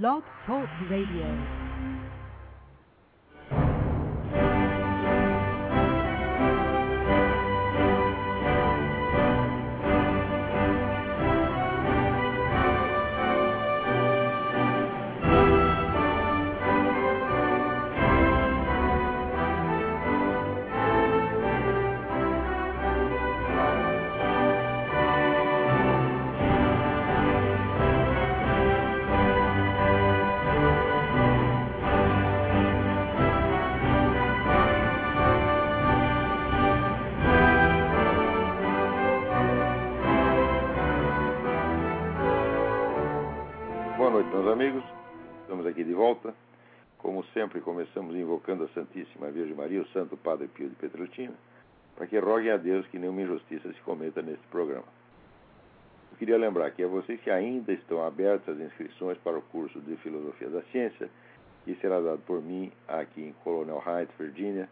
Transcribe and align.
Blog 0.00 0.22
Talk 0.46 0.70
Radio. 0.88 1.61
Sempre, 47.32 47.60
começamos 47.60 48.14
invocando 48.14 48.64
a 48.64 48.68
Santíssima 48.68 49.30
Virgem 49.30 49.54
Maria, 49.54 49.82
o 49.82 49.88
Santo 49.88 50.16
Padre 50.16 50.48
Pio 50.48 50.68
de 50.68 50.74
Petrolina, 50.76 51.34
para 51.96 52.06
que 52.06 52.18
roguem 52.18 52.50
a 52.50 52.56
Deus 52.56 52.86
que 52.88 52.98
nenhuma 52.98 53.22
injustiça 53.22 53.72
se 53.72 53.80
cometa 53.80 54.22
neste 54.22 54.46
programa. 54.48 54.84
Eu 56.12 56.18
queria 56.18 56.36
lembrar 56.36 56.70
que 56.70 56.82
a 56.82 56.88
vocês 56.88 57.20
que 57.20 57.30
ainda 57.30 57.72
estão 57.72 58.04
abertas 58.04 58.56
as 58.56 58.66
inscrições 58.66 59.18
para 59.18 59.38
o 59.38 59.42
curso 59.42 59.80
de 59.80 59.96
Filosofia 59.96 60.48
da 60.48 60.62
Ciência, 60.64 61.08
que 61.64 61.74
será 61.76 62.00
dado 62.00 62.20
por 62.26 62.42
mim 62.42 62.70
aqui 62.86 63.22
em 63.22 63.32
Colonel 63.44 63.82
Heights, 63.86 64.14
Virgínia, 64.18 64.68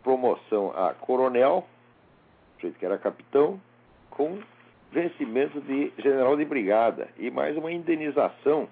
promoção 0.02 0.72
a 0.76 0.94
coronel, 0.94 1.66
jeito 2.60 2.78
que 2.78 2.86
era 2.86 2.98
capitão, 2.98 3.60
com 4.10 4.38
vencimento 4.90 5.60
de 5.60 5.92
general 5.98 6.36
de 6.36 6.44
brigada 6.44 7.08
e 7.18 7.30
mais 7.30 7.56
uma 7.56 7.72
indenização 7.72 8.68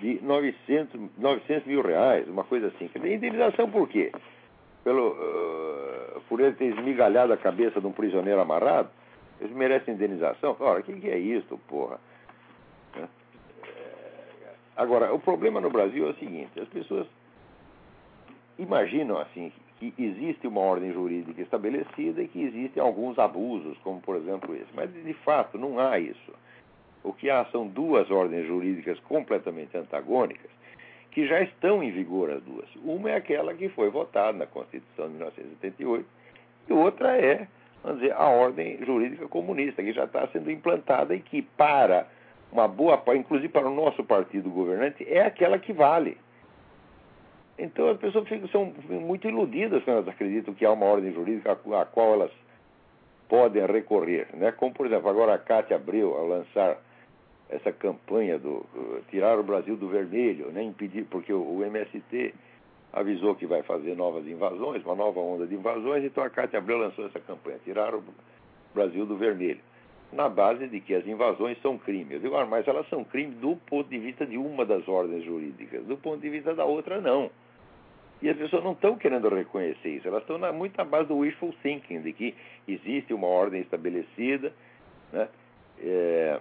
de 0.00 0.20
900, 0.22 1.00
900 1.16 1.66
mil 1.66 1.82
reais, 1.82 2.28
uma 2.28 2.44
coisa 2.44 2.68
assim. 2.68 2.90
Indenização 2.96 3.70
por 3.70 3.88
quê? 3.88 4.12
Pelo, 4.82 5.10
uh, 5.10 6.20
por 6.28 6.40
ele 6.40 6.54
ter 6.54 6.66
esmigalhado 6.66 7.32
a 7.32 7.36
cabeça 7.36 7.80
de 7.80 7.86
um 7.86 7.92
prisioneiro 7.92 8.40
amarrado, 8.40 8.90
eles 9.40 9.54
merecem 9.54 9.94
indenização? 9.94 10.56
Ora, 10.58 10.80
o 10.80 10.82
que, 10.82 10.92
que 11.00 11.08
é 11.08 11.18
isso, 11.18 11.58
porra? 11.68 11.98
Agora, 14.80 15.12
o 15.12 15.18
problema 15.18 15.60
no 15.60 15.68
Brasil 15.68 16.06
é 16.06 16.10
o 16.10 16.14
seguinte: 16.14 16.58
as 16.58 16.68
pessoas 16.68 17.06
imaginam 18.58 19.18
assim 19.18 19.52
que 19.78 19.92
existe 19.98 20.46
uma 20.46 20.62
ordem 20.62 20.90
jurídica 20.90 21.42
estabelecida 21.42 22.22
e 22.22 22.28
que 22.28 22.42
existem 22.42 22.82
alguns 22.82 23.18
abusos, 23.18 23.76
como 23.84 24.00
por 24.00 24.16
exemplo 24.16 24.54
esse. 24.54 24.68
Mas 24.74 24.90
de 24.90 25.12
fato 25.12 25.58
não 25.58 25.78
há 25.78 25.98
isso. 25.98 26.32
O 27.04 27.12
que 27.12 27.28
há 27.28 27.44
são 27.52 27.66
duas 27.66 28.10
ordens 28.10 28.46
jurídicas 28.46 28.98
completamente 29.00 29.76
antagônicas 29.76 30.50
que 31.10 31.26
já 31.26 31.42
estão 31.42 31.82
em 31.82 31.90
vigor 31.90 32.30
as 32.30 32.42
duas. 32.42 32.68
Uma 32.82 33.10
é 33.10 33.16
aquela 33.16 33.52
que 33.52 33.68
foi 33.68 33.90
votada 33.90 34.38
na 34.38 34.46
Constituição 34.46 35.08
de 35.08 35.14
1988 35.14 36.06
e 36.68 36.72
outra 36.72 37.18
é, 37.18 37.46
vamos 37.84 38.00
dizer, 38.00 38.14
a 38.14 38.28
ordem 38.28 38.82
jurídica 38.82 39.28
comunista, 39.28 39.82
que 39.82 39.92
já 39.92 40.04
está 40.04 40.26
sendo 40.28 40.50
implantada 40.50 41.14
e 41.14 41.20
que 41.20 41.42
para 41.42 42.06
uma 42.52 42.66
boa 42.66 43.02
inclusive 43.14 43.48
para 43.48 43.68
o 43.68 43.74
nosso 43.74 44.02
partido 44.04 44.50
governante, 44.50 45.06
é 45.08 45.22
aquela 45.22 45.58
que 45.58 45.72
vale. 45.72 46.16
Então 47.58 47.90
as 47.90 47.98
pessoas 47.98 48.26
ficam, 48.28 48.48
são 48.48 48.72
muito 48.88 49.28
iludidas 49.28 49.84
quando 49.84 49.98
elas 49.98 50.08
acreditam 50.08 50.54
que 50.54 50.64
há 50.64 50.72
uma 50.72 50.86
ordem 50.86 51.12
jurídica 51.12 51.52
a 51.52 51.84
qual 51.84 52.14
elas 52.14 52.32
podem 53.28 53.64
recorrer. 53.66 54.28
Né? 54.34 54.50
Como, 54.52 54.72
por 54.74 54.86
exemplo, 54.86 55.08
agora 55.08 55.34
a 55.34 55.38
Cátia 55.38 55.76
Abreu, 55.76 56.16
ao 56.16 56.26
lançar 56.26 56.78
essa 57.50 57.72
campanha 57.72 58.38
do 58.38 58.64
tirar 59.10 59.38
o 59.38 59.42
Brasil 59.42 59.76
do 59.76 59.88
vermelho, 59.88 60.50
né, 60.52 60.62
impedir, 60.62 61.04
porque 61.10 61.32
o, 61.32 61.64
MST 61.64 62.34
avisou 62.92 63.34
que 63.34 63.46
vai 63.46 63.62
fazer 63.62 63.96
novas 63.96 64.26
invasões, 64.26 64.84
uma 64.84 64.94
nova 64.94 65.20
onda 65.20 65.46
de 65.46 65.54
invasões, 65.54 66.04
então 66.04 66.22
a 66.24 66.30
Cátia 66.30 66.58
Abreu 66.58 66.78
lançou 66.78 67.06
essa 67.06 67.20
campanha, 67.20 67.58
tirar 67.64 67.94
o 67.94 68.02
Brasil 68.74 69.04
do 69.04 69.16
vermelho, 69.16 69.60
na 70.12 70.28
base 70.28 70.66
de 70.66 70.80
que 70.80 70.94
as 70.94 71.06
invasões 71.06 71.60
são 71.62 71.78
crime. 71.78 72.14
Eu 72.14 72.20
digo, 72.20 72.36
ah, 72.36 72.46
mas 72.46 72.66
elas 72.66 72.88
são 72.88 73.04
crime 73.04 73.34
do 73.36 73.56
ponto 73.66 73.88
de 73.88 73.98
vista 73.98 74.26
de 74.26 74.36
uma 74.36 74.64
das 74.64 74.86
ordens 74.88 75.24
jurídicas, 75.24 75.84
do 75.84 75.96
ponto 75.96 76.20
de 76.20 76.28
vista 76.28 76.54
da 76.54 76.64
outra, 76.64 77.00
não. 77.00 77.30
E 78.22 78.28
as 78.28 78.36
pessoas 78.36 78.62
não 78.62 78.72
estão 78.72 78.96
querendo 78.96 79.28
reconhecer 79.28 79.88
isso, 79.88 80.08
elas 80.08 80.22
estão 80.22 80.36
na, 80.36 80.52
muito 80.52 80.76
na 80.76 80.84
base 80.84 81.08
do 81.08 81.18
wishful 81.18 81.54
thinking, 81.62 82.02
de 82.02 82.12
que 82.12 82.34
existe 82.68 83.14
uma 83.14 83.26
ordem 83.26 83.62
estabelecida, 83.62 84.52
né? 85.12 85.28
É, 85.82 86.40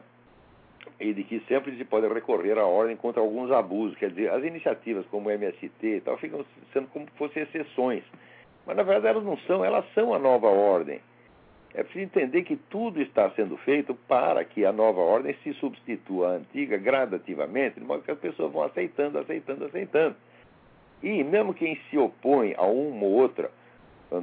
e 1.00 1.14
de 1.14 1.24
que 1.24 1.40
sempre 1.48 1.76
se 1.78 1.86
pode 1.86 2.08
recorrer 2.08 2.58
à 2.58 2.66
ordem 2.66 2.96
contra 2.96 3.22
alguns 3.22 3.52
abusos. 3.52 3.98
Quer 3.98 4.10
dizer, 4.10 4.32
as 4.32 4.44
iniciativas 4.44 5.06
como 5.08 5.30
o 5.30 5.32
MST 5.32 5.70
e 5.82 6.02
tal 6.02 6.18
ficam 6.18 6.46
sendo 6.74 6.88
como 6.90 7.06
se 7.06 7.12
fossem 7.18 7.44
exceções. 7.44 8.04
Mas 8.66 8.76
na 8.76 8.84
verdade 8.84 9.08
elas 9.08 9.24
não 9.24 9.38
são, 9.40 9.64
elas 9.64 9.86
são 9.94 10.14
a 10.14 10.20
nova 10.20 10.48
ordem. 10.48 11.00
É 11.74 11.84
preciso 11.84 12.06
entender 12.06 12.44
que 12.44 12.56
tudo 12.56 13.00
está 13.02 13.30
sendo 13.32 13.56
feito 13.58 13.94
para 14.08 14.44
que 14.44 14.66
a 14.66 14.72
nova 14.72 15.02
ordem 15.02 15.36
se 15.44 15.54
substitua 15.54 16.30
à 16.30 16.32
antiga 16.38 16.78
gradativamente, 16.78 17.80
de 17.80 17.86
modo 17.86 18.04
que 18.04 18.12
as 18.12 18.18
pessoas 18.18 18.52
vão 18.52 18.64
aceitando, 18.64 19.20
aceitando, 19.20 19.66
aceitando. 19.66 20.16
E 21.04 21.24
mesmo 21.24 21.54
quem 21.54 21.80
se 21.90 21.98
opõe 21.98 22.56
a 22.58 22.66
uma 22.66 23.06
ou 23.06 23.12
outra, 23.12 23.52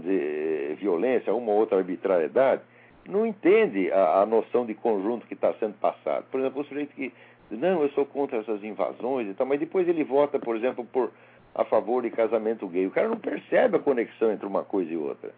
dizer, 0.01 0.75
violência, 0.77 1.33
a 1.33 1.37
uma 1.37 1.53
ou 1.53 1.59
outra 1.59 1.79
arbitrariedade, 1.79 2.63
não 3.09 3.25
entende 3.25 3.93
a, 3.93 4.23
a 4.23 4.27
noção 4.27 4.67
de 4.67 4.75
conjunto 4.75 5.27
que 5.27 5.35
está 5.35 5.55
sendo 5.55 5.75
passado. 5.75 6.27
Por 6.31 6.41
exemplo, 6.41 6.63
o 6.63 6.65
sujeito 6.65 6.95
que 6.95 7.13
diz, 7.49 7.61
não, 7.61 7.83
eu 7.83 7.89
sou 7.91 8.05
contra 8.05 8.39
essas 8.39 8.63
invasões 8.65 9.29
e 9.29 9.35
tal, 9.35 9.47
mas 9.47 9.61
depois 9.61 9.89
ele 9.89 10.03
vota, 10.03 10.39
por 10.39 10.57
exemplo, 10.57 10.85
por 10.85 11.13
a 11.55 11.65
favor 11.65 12.03
de 12.03 12.11
casamento 12.11 12.67
gay. 12.67 12.87
O 12.87 12.91
cara 12.91 13.09
não 13.09 13.17
percebe 13.17 13.77
a 13.77 13.81
conexão 13.81 14.31
entre 14.31 14.47
uma 14.47 14.63
coisa 14.63 14.93
e 14.93 14.97
outra. 14.97 15.31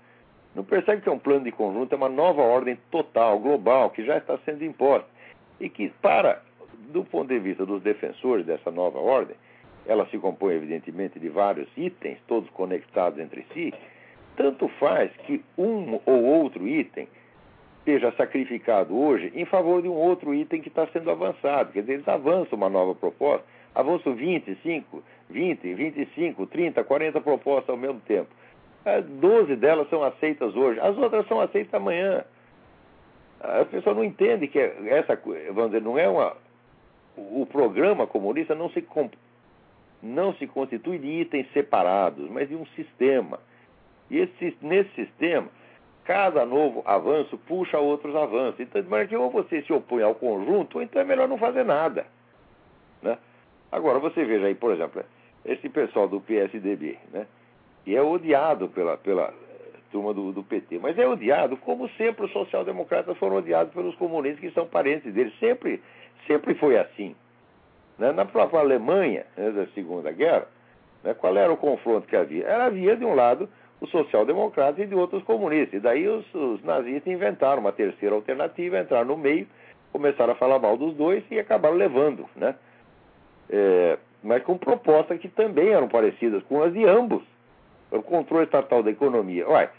Não 0.55 0.65
percebe 0.65 1.03
que 1.03 1.09
é 1.09 1.13
um 1.13 1.19
plano 1.19 1.45
de 1.45 1.53
conjunto, 1.53 1.93
é 1.93 1.97
uma 1.97 2.09
nova 2.09 2.43
ordem 2.43 2.79
total, 2.91 3.39
global, 3.39 3.91
que 3.91 4.05
já 4.05 4.19
está 4.19 4.39
sendo 4.45 4.65
imposta. 4.65 5.09
E 5.61 5.69
que, 5.69 5.91
para, 6.03 6.43
do 6.93 7.05
ponto 7.05 7.29
de 7.29 7.39
vista 7.39 7.65
dos 7.67 7.83
defensores 7.83 8.47
dessa 8.47 8.71
nova 8.71 8.99
ordem, 8.99 9.37
ela 9.87 10.07
se 10.07 10.19
compõe, 10.19 10.55
evidentemente, 10.55 11.19
de 11.19 11.29
vários 11.29 11.69
itens, 11.77 12.19
todos 12.27 12.49
conectados 12.51 13.19
entre 13.19 13.45
si, 13.55 13.73
tanto 14.37 14.69
faz 14.79 15.11
que 15.27 15.43
um 15.57 15.99
ou 16.05 16.25
outro 16.25 16.69
item 16.69 17.09
esteja 17.79 18.13
sacrificado 18.13 18.97
hoje 18.97 19.33
em 19.35 19.47
favor 19.47 19.81
de 19.81 19.89
um 19.89 19.95
outro 19.95 20.35
item 20.35 20.61
que 20.61 20.69
está 20.69 20.87
sendo 20.89 21.11
avançado. 21.11 21.73
Quer 21.73 21.81
dizer, 21.81 21.95
eles 21.95 22.09
avançam 22.09 22.59
uma 22.59 22.69
nova 22.69 22.95
proposta, 22.95 23.45
avançam 23.75 24.15
25, 24.15 25.03
20, 25.31 25.75
25, 25.75 26.47
30, 26.47 26.85
40 26.85 27.21
propostas 27.23 27.71
ao 27.71 27.77
mesmo 27.77 28.01
tempo. 28.01 28.29
12 29.01 29.57
delas 29.57 29.89
são 29.89 30.03
aceitas 30.03 30.55
hoje, 30.55 30.81
as 30.81 30.97
outras 30.97 31.27
são 31.27 31.41
aceitas 31.41 31.73
amanhã. 31.75 32.25
A 33.41 33.65
pessoa 33.65 33.95
não 33.95 34.05
entende 34.05 34.49
que 34.49 34.59
essa, 34.59 35.21
vamos 35.53 35.71
dizer, 35.71 35.83
não 35.83 35.99
é 35.99 36.09
uma. 36.09 36.37
O 37.17 37.47
programa 37.47 38.07
comunista 38.07 38.55
não 38.55 38.71
se, 38.71 38.85
não 40.03 40.35
se 40.35 40.47
constitui 40.47 40.99
de 40.99 41.07
itens 41.07 41.51
separados, 41.53 42.29
mas 42.31 42.49
de 42.49 42.55
um 42.55 42.67
sistema. 42.67 43.41
E 44.11 44.19
esse, 44.19 44.57
nesse 44.63 44.91
sistema, 44.95 45.49
cada 46.05 46.47
novo 46.47 46.83
avanço 46.85 47.37
puxa 47.39 47.79
outros 47.79 48.15
avanços. 48.17 48.61
Então, 48.61 48.81
de 48.81 48.89
maneira 48.89 49.09
que 49.09 49.17
ou 49.17 49.31
você 49.31 49.63
se 49.63 49.73
opõe 49.73 50.03
ao 50.03 50.15
conjunto, 50.15 50.79
ou 50.79 50.83
então 50.83 51.03
é 51.03 51.05
melhor 51.05 51.29
não 51.29 51.39
fazer 51.39 51.65
nada. 51.65 52.07
Né? 53.03 53.19
Agora, 53.71 53.99
você 53.99 54.25
veja 54.25 54.47
aí, 54.47 54.55
por 54.55 54.73
exemplo, 54.73 55.05
esse 55.45 55.69
pessoal 55.69 56.09
do 56.09 56.21
PSDB, 56.21 56.99
né? 57.13 57.27
Que 57.89 57.97
é 57.97 58.03
odiado 58.03 58.69
pela, 58.69 58.99
pela 58.99 59.33
turma 59.91 60.13
do, 60.13 60.31
do, 60.31 60.43
PT. 60.43 60.79
Mas 60.79 60.99
é 60.99 61.09
odiado, 61.09 61.57
como 61.57 61.89
sempre 61.97 62.27
os 62.27 62.33
social-democratas 62.33 63.17
foram 63.17 63.37
odiados 63.37 63.73
pelos 63.73 63.95
comunistas, 63.95 64.41
que 64.41 64.51
são 64.51 64.67
parentes 64.67 65.11
deles. 65.15 65.33
Sempre, 65.41 65.83
sempre 66.27 66.55
foi 66.57 66.77
assim. 66.77 67.17
Né? 67.99 68.13
Na 68.13 68.27
própria 68.27 68.61
Alemanha, 68.61 69.25
né, 69.35 69.51
da 69.53 69.67
Segunda 69.69 70.13
Guerra, 70.13 70.47
né, 71.03 71.15
qual 71.15 71.35
era 71.35 71.51
o 71.51 71.57
confronto 71.57 72.07
que 72.07 72.15
havia? 72.15 72.45
Era 72.45 72.67
havia, 72.67 72.95
de 72.95 73.07
um 73.07 73.15
lado, 73.15 73.49
os 73.81 73.91
social-democratas 73.91 74.85
e 74.85 74.87
de 74.87 74.95
outros 74.95 75.23
comunistas. 75.23 75.79
E 75.79 75.81
daí 75.81 76.07
os, 76.07 76.27
os, 76.35 76.63
nazistas 76.63 77.11
inventaram 77.11 77.63
uma 77.63 77.73
terceira 77.73 78.15
alternativa, 78.15 78.79
entraram 78.79 79.07
no 79.07 79.17
meio, 79.17 79.47
começaram 79.91 80.35
a 80.35 80.37
falar 80.37 80.59
mal 80.59 80.77
dos 80.77 80.95
dois 80.95 81.25
e 81.31 81.39
acabaram 81.39 81.77
levando. 81.77 82.27
Né? 82.37 82.55
É, 83.49 83.99
mas 84.23 84.43
com 84.43 84.59
propostas 84.59 85.19
que 85.19 85.29
também 85.31 85.71
eram 85.71 85.89
parecidas 85.89 86.43
com 86.43 86.63
as 86.63 86.71
de 86.75 86.85
ambos. 86.85 87.23
O 87.91 88.03
controle 88.03 88.45
estatal 88.45 88.83
da 88.83 88.91
economia. 88.91 89.49
Ué, 89.49 89.71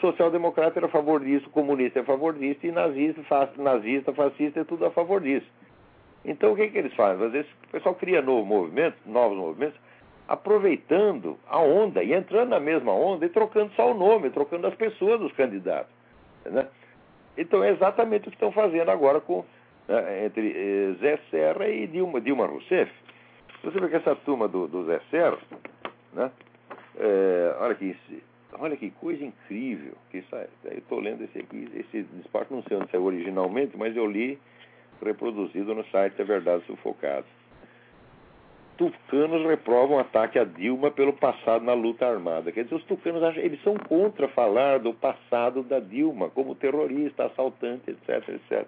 social-democrata 0.00 0.78
era 0.78 0.86
a 0.86 0.90
favor 0.90 1.20
disso, 1.20 1.48
comunista 1.50 1.98
é 1.98 2.02
a 2.02 2.04
favor 2.04 2.34
disso, 2.34 2.66
e 2.66 2.72
nazista, 2.72 3.50
nazista, 3.56 4.12
fascista 4.12 4.60
é 4.60 4.64
tudo 4.64 4.84
a 4.86 4.90
favor 4.90 5.20
disso. 5.20 5.46
Então 6.24 6.52
o 6.52 6.56
que, 6.56 6.68
que 6.68 6.78
eles 6.78 6.94
fazem? 6.94 7.24
Às 7.24 7.32
vezes 7.32 7.50
o 7.68 7.70
pessoal 7.72 7.94
cria 7.94 8.20
novos 8.20 8.46
movimentos, 8.46 8.98
novos 9.06 9.38
movimentos, 9.38 9.78
aproveitando 10.28 11.38
a 11.48 11.60
onda 11.60 12.02
e 12.02 12.12
entrando 12.12 12.50
na 12.50 12.60
mesma 12.60 12.92
onda 12.92 13.24
e 13.24 13.28
trocando 13.28 13.72
só 13.74 13.92
o 13.92 13.94
nome, 13.94 14.30
trocando 14.30 14.66
as 14.66 14.74
pessoas 14.74 15.20
dos 15.20 15.32
candidatos. 15.32 15.92
Né? 16.44 16.66
Então 17.38 17.62
é 17.62 17.70
exatamente 17.70 18.26
o 18.26 18.30
que 18.30 18.36
estão 18.36 18.50
fazendo 18.50 18.90
agora 18.90 19.20
com, 19.20 19.44
né, 19.86 20.26
entre 20.26 20.50
eh, 20.50 20.94
Zé 21.00 21.18
Serra 21.30 21.68
e 21.68 21.86
Dilma, 21.86 22.20
Dilma 22.20 22.46
Rousseff. 22.46 22.90
Você 23.62 23.78
vê 23.78 23.88
que 23.88 23.96
essa 23.96 24.16
turma 24.16 24.48
do, 24.48 24.66
do 24.66 24.84
Zé 24.84 25.00
Serra, 25.10 25.38
né, 26.12 26.30
é, 26.98 27.56
olha, 27.60 27.74
que, 27.74 27.96
olha 28.54 28.76
que 28.76 28.90
coisa 28.92 29.24
incrível. 29.24 29.94
Que 30.10 30.18
isso, 30.18 30.34
eu 30.64 30.78
estou 30.78 31.00
lendo 31.00 31.24
esse 31.24 31.38
aqui, 31.38 31.68
esse 31.74 32.02
despacho, 32.14 32.54
não 32.54 32.62
sei 32.62 32.76
onde 32.76 32.90
saiu 32.90 33.04
originalmente, 33.04 33.76
mas 33.76 33.96
eu 33.96 34.06
li 34.06 34.38
reproduzido 35.02 35.74
no 35.74 35.84
site 35.86 36.16
da 36.16 36.24
Verdade 36.24 36.64
Sufocada. 36.64 37.24
Tucanos 38.76 39.46
reprovam 39.46 39.98
ataque 39.98 40.38
a 40.38 40.44
Dilma 40.44 40.90
pelo 40.90 41.14
passado 41.14 41.64
na 41.64 41.72
luta 41.72 42.06
armada. 42.06 42.52
Quer 42.52 42.64
dizer, 42.64 42.76
os 42.76 42.84
tucanos 42.84 43.36
eles 43.36 43.62
são 43.62 43.74
contra 43.74 44.28
falar 44.28 44.78
do 44.78 44.92
passado 44.92 45.62
da 45.62 45.80
Dilma 45.80 46.28
como 46.30 46.54
terrorista, 46.54 47.24
assaltante, 47.24 47.90
etc, 47.90 48.28
etc. 48.28 48.66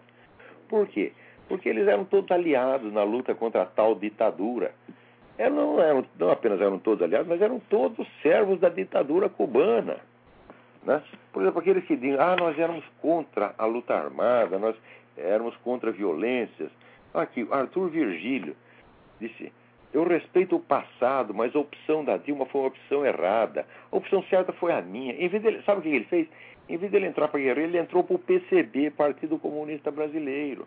Por 0.66 0.86
quê? 0.88 1.12
Porque 1.46 1.68
eles 1.68 1.86
eram 1.86 2.04
todos 2.04 2.30
aliados 2.30 2.90
na 2.92 3.02
luta 3.02 3.34
contra 3.34 3.62
a 3.62 3.66
tal 3.66 3.94
ditadura. 3.94 4.72
Eles 5.38 5.52
não, 5.52 5.80
eram, 5.80 6.04
não 6.18 6.30
apenas 6.30 6.60
eram 6.60 6.78
todos 6.78 7.02
aliados, 7.02 7.28
mas 7.28 7.40
eram 7.40 7.60
todos 7.70 8.06
servos 8.22 8.58
da 8.58 8.68
ditadura 8.68 9.28
cubana. 9.28 9.98
Né? 10.82 11.02
Por 11.32 11.42
exemplo, 11.42 11.60
aqueles 11.60 11.84
que 11.84 11.96
dizem, 11.96 12.18
ah, 12.18 12.34
nós 12.36 12.58
éramos 12.58 12.84
contra 13.00 13.54
a 13.56 13.64
luta 13.64 13.94
armada, 13.94 14.58
nós 14.58 14.74
éramos 15.16 15.56
contra 15.58 15.92
violências. 15.92 16.70
Aqui, 17.14 17.46
Arthur 17.50 17.88
Virgílio 17.88 18.56
disse, 19.20 19.52
eu 19.92 20.04
respeito 20.04 20.56
o 20.56 20.60
passado, 20.60 21.32
mas 21.32 21.54
a 21.54 21.58
opção 21.60 22.04
da 22.04 22.16
Dilma 22.16 22.44
foi 22.46 22.60
uma 22.60 22.68
opção 22.68 23.06
errada. 23.06 23.64
A 23.90 23.96
opção 23.96 24.22
certa 24.24 24.52
foi 24.52 24.72
a 24.72 24.82
minha. 24.82 25.12
Em 25.14 25.28
vez 25.28 25.42
dele, 25.42 25.62
sabe 25.64 25.80
o 25.80 25.82
que 25.82 25.88
ele 25.88 26.04
fez? 26.04 26.28
Em 26.68 26.76
vez 26.76 26.92
dele 26.92 27.06
entrar 27.06 27.28
para 27.28 27.40
a 27.40 27.42
guerra, 27.42 27.60
ele 27.60 27.78
entrou 27.78 28.04
para 28.04 28.16
o 28.16 28.18
PCB, 28.18 28.90
Partido 28.90 29.38
Comunista 29.38 29.90
Brasileiro. 29.90 30.66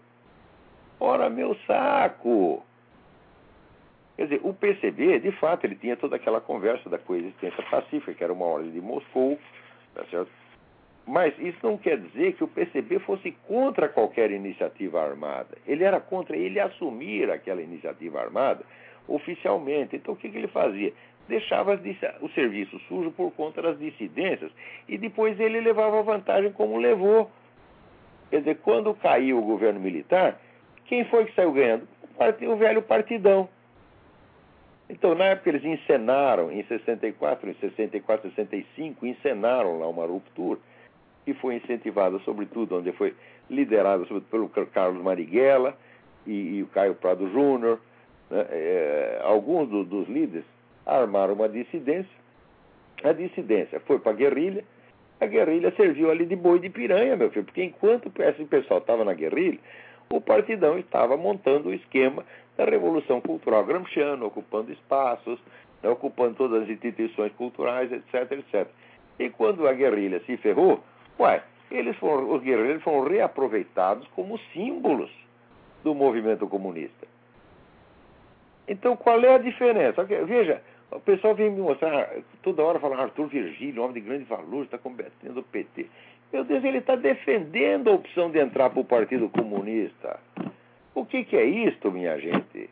Ora, 1.00 1.29
meu 1.29 1.56
saco! 1.67 2.63
Quer 4.21 4.27
dizer, 4.27 4.41
o 4.44 4.53
PCB, 4.53 5.19
de 5.19 5.31
fato, 5.31 5.65
ele 5.65 5.73
tinha 5.73 5.97
toda 5.97 6.15
aquela 6.15 6.39
conversa 6.39 6.88
da 6.88 7.00
coexistência 7.00 7.63
pacífica, 7.71 8.13
que 8.13 8.23
era 8.23 8.31
uma 8.31 8.45
ordem 8.45 8.69
de 8.69 8.79
Moscou, 8.79 9.35
tá 9.95 10.06
certo? 10.12 10.29
Mas 11.07 11.33
isso 11.39 11.57
não 11.63 11.75
quer 11.75 11.97
dizer 11.97 12.33
que 12.33 12.44
o 12.44 12.47
PCB 12.47 13.00
fosse 13.00 13.31
contra 13.47 13.89
qualquer 13.89 14.29
iniciativa 14.29 15.01
armada. 15.01 15.57
Ele 15.65 15.83
era 15.83 16.00
contra 16.00 16.38
ele 16.38 16.59
assumir 16.59 17.31
aquela 17.31 17.63
iniciativa 17.63 18.21
armada 18.21 18.63
oficialmente. 19.07 19.95
Então 19.95 20.13
o 20.13 20.18
que, 20.18 20.29
que 20.29 20.38
ele 20.38 20.50
fazia? 20.50 20.94
Deixava 21.27 21.81
o 22.21 22.29
serviço 22.29 22.77
sujo 22.88 23.09
por 23.09 23.31
conta 23.31 23.59
das 23.59 23.79
dissidências 23.79 24.51
e 24.88 25.00
depois 25.00 25.39
ele 25.39 25.62
levava 25.62 26.03
vantagem 26.03 26.51
como 26.51 26.77
levou. 26.77 27.31
Quer 28.29 28.41
dizer, 28.41 28.57
quando 28.57 28.94
caiu 28.94 29.39
o 29.39 29.41
governo 29.41 29.79
militar, 29.79 30.39
quem 30.85 31.06
foi 31.06 31.25
que 31.25 31.33
saiu 31.33 31.51
ganhando? 31.53 31.88
O 32.47 32.56
velho 32.56 32.83
partidão. 32.83 33.50
Então, 34.91 35.15
na 35.15 35.23
época, 35.27 35.49
eles 35.49 35.63
encenaram, 35.63 36.51
em 36.51 36.63
64, 36.63 37.49
em 37.49 37.53
64, 37.53 38.29
65, 38.31 39.05
encenaram 39.07 39.79
lá 39.79 39.88
uma 39.88 40.05
ruptura 40.05 40.59
que 41.23 41.33
foi 41.35 41.55
incentivada, 41.55 42.19
sobretudo, 42.19 42.77
onde 42.77 42.91
foi 42.91 43.15
liderada 43.49 44.03
sobretudo 44.03 44.51
pelo 44.51 44.67
Carlos 44.67 45.01
Marighella 45.01 45.77
e, 46.27 46.57
e 46.57 46.63
o 46.63 46.67
Caio 46.67 46.93
Prado 46.95 47.29
Júnior. 47.31 47.79
Né? 48.29 48.45
É, 48.49 49.21
alguns 49.23 49.69
do, 49.69 49.85
dos 49.85 50.09
líderes 50.09 50.45
armaram 50.85 51.35
uma 51.35 51.47
dissidência. 51.47 52.11
A 53.01 53.13
dissidência 53.13 53.79
foi 53.79 53.97
para 53.97 54.11
a 54.11 54.15
guerrilha. 54.15 54.65
A 55.21 55.25
guerrilha 55.25 55.71
serviu 55.77 56.11
ali 56.11 56.25
de 56.25 56.35
boi 56.35 56.59
de 56.59 56.69
piranha, 56.69 57.15
meu 57.15 57.29
filho, 57.29 57.45
porque 57.45 57.63
enquanto 57.63 58.11
esse 58.21 58.43
pessoal 58.43 58.81
estava 58.81 59.05
na 59.05 59.13
guerrilha, 59.13 59.59
o 60.09 60.19
partidão 60.19 60.77
estava 60.77 61.15
montando 61.15 61.69
o 61.69 61.74
esquema 61.74 62.25
da 62.65 62.72
Revolução 62.72 63.20
Cultural 63.22 63.65
gramsciana, 63.65 64.24
ocupando 64.25 64.72
espaços, 64.72 65.39
né, 65.82 65.89
ocupando 65.89 66.36
todas 66.36 66.63
as 66.63 66.70
instituições 66.70 67.32
culturais, 67.34 67.91
etc, 67.91 68.32
etc. 68.32 68.68
E 69.20 69.30
quando 69.30 69.68
a 69.68 69.74
guerrilha 69.74 70.20
se 70.25 70.38
ferrou, 70.38 70.82
Ué, 71.20 71.44
eles 71.70 71.96
foram, 71.98 72.34
os 72.34 72.41
guerreiros 72.41 72.84
foram 72.84 73.08
reaproveitados 73.08 74.08
como 74.10 74.39
símbolos 74.53 75.12
do 75.84 75.94
movimento 75.94 76.48
comunista. 76.48 77.08
Então, 78.68 78.96
qual 78.96 79.20
é 79.22 79.36
a 79.36 79.38
diferença? 79.38 80.03
Veja, 80.03 80.62
o 80.91 81.00
pessoal 81.00 81.36
vem 81.36 81.50
me 81.50 81.62
mostrar, 81.62 82.10
toda 82.41 82.63
hora 82.63 82.80
falando 82.80 83.01
Arthur 83.01 83.27
Virgílio, 83.27 83.84
homem 83.84 83.94
de 83.94 84.01
grande 84.01 84.24
valor, 84.25 84.63
está 84.63 84.77
combatendo 84.77 85.39
o 85.39 85.44
PT. 85.44 85.88
Meu 86.32 86.44
Deus, 86.44 86.63
ele 86.63 86.77
está 86.77 86.96
defendendo 86.96 87.89
a 87.89 87.94
opção 87.94 88.32
de 88.32 88.39
entrar 88.39 88.70
para 88.70 88.80
o 88.80 88.86
Partido 88.86 89.30
Comunista. 89.30 90.20
O 90.93 91.05
que, 91.05 91.24
que 91.24 91.38
é 91.38 91.45
isto, 91.45 91.91
minha 91.91 92.19
gente? 92.19 92.69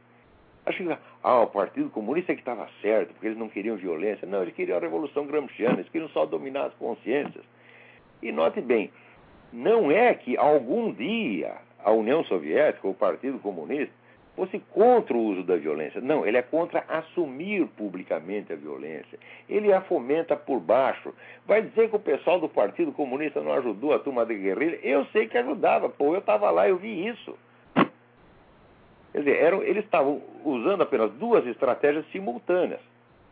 Acho 0.65 0.83
que 0.83 0.97
ah, 1.23 1.41
o 1.41 1.47
Partido 1.47 1.89
Comunista 1.89 2.31
é 2.31 2.35
que 2.35 2.41
estava 2.41 2.69
certo, 2.81 3.13
porque 3.13 3.27
eles 3.27 3.37
não 3.37 3.49
queriam 3.49 3.77
violência. 3.77 4.27
Não, 4.27 4.41
eles 4.41 4.53
queriam 4.53 4.77
a 4.77 4.81
Revolução 4.81 5.25
Gramsciana, 5.25 5.75
eles 5.75 5.89
queriam 5.89 6.09
só 6.09 6.25
dominar 6.25 6.65
as 6.65 6.73
consciências. 6.73 7.43
E 8.21 8.31
note 8.31 8.61
bem, 8.61 8.91
não 9.53 9.89
é 9.89 10.13
que 10.13 10.37
algum 10.37 10.91
dia 10.93 11.55
a 11.83 11.91
União 11.91 12.23
Soviética, 12.25 12.87
o 12.87 12.93
Partido 12.93 13.39
Comunista, 13.39 13.93
fosse 14.35 14.59
contra 14.71 15.15
o 15.15 15.21
uso 15.21 15.43
da 15.43 15.55
violência. 15.55 15.99
Não, 15.99 16.25
ele 16.25 16.37
é 16.37 16.41
contra 16.41 16.83
assumir 16.87 17.65
publicamente 17.77 18.53
a 18.53 18.55
violência. 18.55 19.19
Ele 19.49 19.73
a 19.73 19.81
fomenta 19.81 20.35
por 20.35 20.59
baixo. 20.59 21.13
Vai 21.45 21.61
dizer 21.61 21.89
que 21.89 21.95
o 21.95 21.99
pessoal 21.99 22.39
do 22.39 22.47
Partido 22.47 22.91
Comunista 22.91 23.41
não 23.41 23.51
ajudou 23.53 23.93
a 23.93 23.99
turma 23.99 24.25
da 24.25 24.33
guerrilha? 24.33 24.79
Eu 24.81 25.05
sei 25.07 25.27
que 25.27 25.37
ajudava, 25.37 25.89
pô, 25.89 26.13
eu 26.13 26.19
estava 26.19 26.49
lá, 26.51 26.69
eu 26.69 26.77
vi 26.77 27.07
isso. 27.07 27.37
Quer 29.19 29.23
dizer, 29.23 29.43
eram, 29.43 29.61
eles 29.63 29.83
estavam 29.83 30.21
usando 30.45 30.81
apenas 30.81 31.11
duas 31.11 31.45
estratégias 31.45 32.05
simultâneas. 32.09 32.79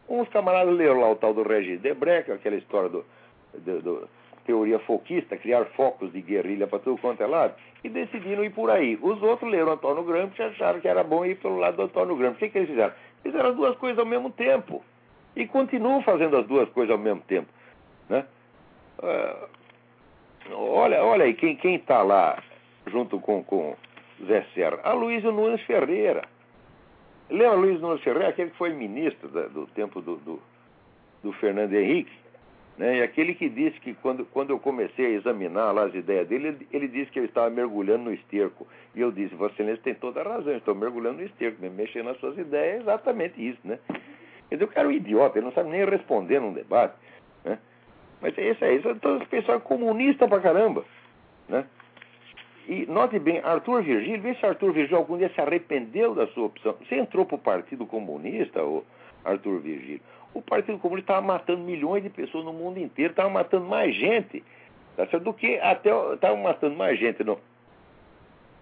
Uns 0.09 0.27
camaradas 0.27 0.75
leram 0.75 0.99
lá 0.99 1.09
o 1.09 1.15
tal 1.15 1.33
do 1.33 1.43
Regis 1.43 1.79
Debreck, 1.79 2.29
aquela 2.29 2.57
história 2.57 2.89
do, 2.89 3.05
do, 3.53 3.81
do 3.81 4.09
teoria 4.45 4.79
foquista, 4.79 5.37
criar 5.37 5.63
focos 5.77 6.11
de 6.11 6.21
guerrilha 6.21 6.67
para 6.67 6.79
tudo 6.79 6.99
quanto 6.99 7.23
é 7.23 7.25
lado, 7.25 7.53
e 7.85 7.87
decidiram 7.87 8.43
ir 8.43 8.49
por 8.49 8.69
aí. 8.69 8.99
Os 9.01 9.23
outros 9.23 9.49
leram 9.49 9.71
Antônio 9.71 10.03
Gramsci 10.03 10.41
e 10.41 10.43
acharam 10.43 10.81
que 10.81 10.89
era 10.89 11.05
bom 11.05 11.25
ir 11.25 11.35
pelo 11.37 11.57
lado 11.57 11.77
do 11.77 11.83
Antônio 11.83 12.17
Gramsci. 12.17 12.35
O 12.35 12.39
que, 12.39 12.49
que 12.49 12.57
eles 12.57 12.69
fizeram? 12.69 12.93
Fizeram 13.23 13.49
as 13.51 13.55
duas 13.55 13.77
coisas 13.77 13.97
ao 13.97 14.05
mesmo 14.05 14.29
tempo. 14.31 14.83
E 15.37 15.47
continuam 15.47 16.01
fazendo 16.01 16.35
as 16.35 16.45
duas 16.47 16.67
coisas 16.69 16.91
ao 16.91 16.97
mesmo 16.97 17.21
tempo. 17.21 17.47
Né? 18.09 18.25
Uh, 18.99 19.47
Olha, 20.51 21.03
olha 21.03 21.25
aí, 21.25 21.33
quem 21.33 21.75
está 21.75 22.01
lá 22.01 22.41
junto 22.85 23.19
com, 23.19 23.43
com 23.43 23.75
Zé 24.25 24.45
Serra? 24.53 24.79
A 24.83 24.93
Luísa 24.93 25.31
Nunes 25.31 25.61
Ferreira. 25.61 26.23
Lembra 27.29 27.55
Luiz 27.55 27.81
Nunes 27.81 28.01
Ferreira, 28.01 28.29
aquele 28.29 28.51
que 28.51 28.57
foi 28.57 28.73
ministro 28.73 29.27
da, 29.27 29.47
do 29.47 29.67
tempo 29.67 30.01
do, 30.01 30.15
do, 30.17 30.41
do 31.21 31.33
Fernando 31.33 31.73
Henrique? 31.73 32.11
Né? 32.77 32.99
E 32.99 33.01
aquele 33.01 33.33
que 33.33 33.49
disse 33.49 33.79
que 33.79 33.93
quando, 33.95 34.25
quando 34.25 34.51
eu 34.51 34.59
comecei 34.59 35.05
a 35.05 35.09
examinar 35.09 35.71
lá 35.71 35.85
as 35.85 35.95
ideias 35.95 36.27
dele, 36.27 36.49
ele, 36.49 36.67
ele 36.71 36.87
disse 36.87 37.11
que 37.11 37.19
eu 37.19 37.25
estava 37.25 37.49
mergulhando 37.49 38.05
no 38.05 38.13
esterco. 38.13 38.67
E 38.95 39.01
eu 39.01 39.11
disse, 39.11 39.35
Vossa 39.35 39.55
tem 39.83 39.95
toda 39.95 40.21
a 40.21 40.23
razão, 40.23 40.55
estou 40.55 40.75
mergulhando 40.75 41.17
no 41.17 41.25
esterco, 41.25 41.61
me 41.61 41.69
mexendo 41.69 42.05
nas 42.05 42.19
suas 42.19 42.37
ideias 42.37 42.77
é 42.77 42.81
exatamente 42.81 43.45
isso, 43.45 43.59
né? 43.63 43.79
Quer 44.49 44.55
dizer, 44.55 44.65
o 44.65 44.67
cara 44.67 44.87
é 44.87 44.89
um 44.89 44.93
idiota, 44.93 45.37
ele 45.37 45.45
não 45.45 45.53
sabe 45.53 45.69
nem 45.69 45.83
responder 45.83 46.39
num 46.39 46.53
debate. 46.53 46.93
Né? 47.43 47.59
Mas 48.21 48.37
é 48.37 48.51
isso 48.51 48.63
aí, 48.63 48.77
é 48.77 48.93
todo 48.95 49.17
esse 49.17 49.25
pessoal 49.25 49.59
comunista 49.59 50.27
pra 50.27 50.39
caramba. 50.39 50.85
Né? 51.49 51.65
E 52.67 52.85
note 52.85 53.17
bem, 53.17 53.39
Arthur 53.39 53.81
Virgílio, 53.81 54.21
vê 54.21 54.35
se 54.35 54.45
Arthur 54.45 54.73
Virgílio 54.73 54.97
algum 54.97 55.17
dia 55.17 55.31
se 55.33 55.39
arrependeu 55.39 56.13
da 56.13 56.27
sua 56.27 56.47
opção. 56.47 56.75
Você 56.81 56.95
entrou 56.95 57.25
para 57.25 57.35
o 57.35 57.39
Partido 57.39 57.85
Comunista, 57.85 58.59
Arthur 59.23 59.59
Virgílio. 59.59 60.01
O 60.33 60.41
Partido 60.41 60.77
Comunista 60.77 61.13
estava 61.13 61.25
matando 61.25 61.61
milhões 61.61 62.03
de 62.03 62.09
pessoas 62.09 62.43
no 62.43 62.51
mundo 62.51 62.77
inteiro, 62.77 63.11
estava 63.11 63.29
matando 63.29 63.65
mais 63.65 63.95
gente 63.95 64.43
tá 64.97 65.05
certo? 65.05 65.23
do 65.23 65.33
que 65.33 65.57
até 65.59 65.91
estava 66.13 66.35
matando 66.35 66.75
mais 66.75 66.99
gente 66.99 67.23
no, 67.23 67.39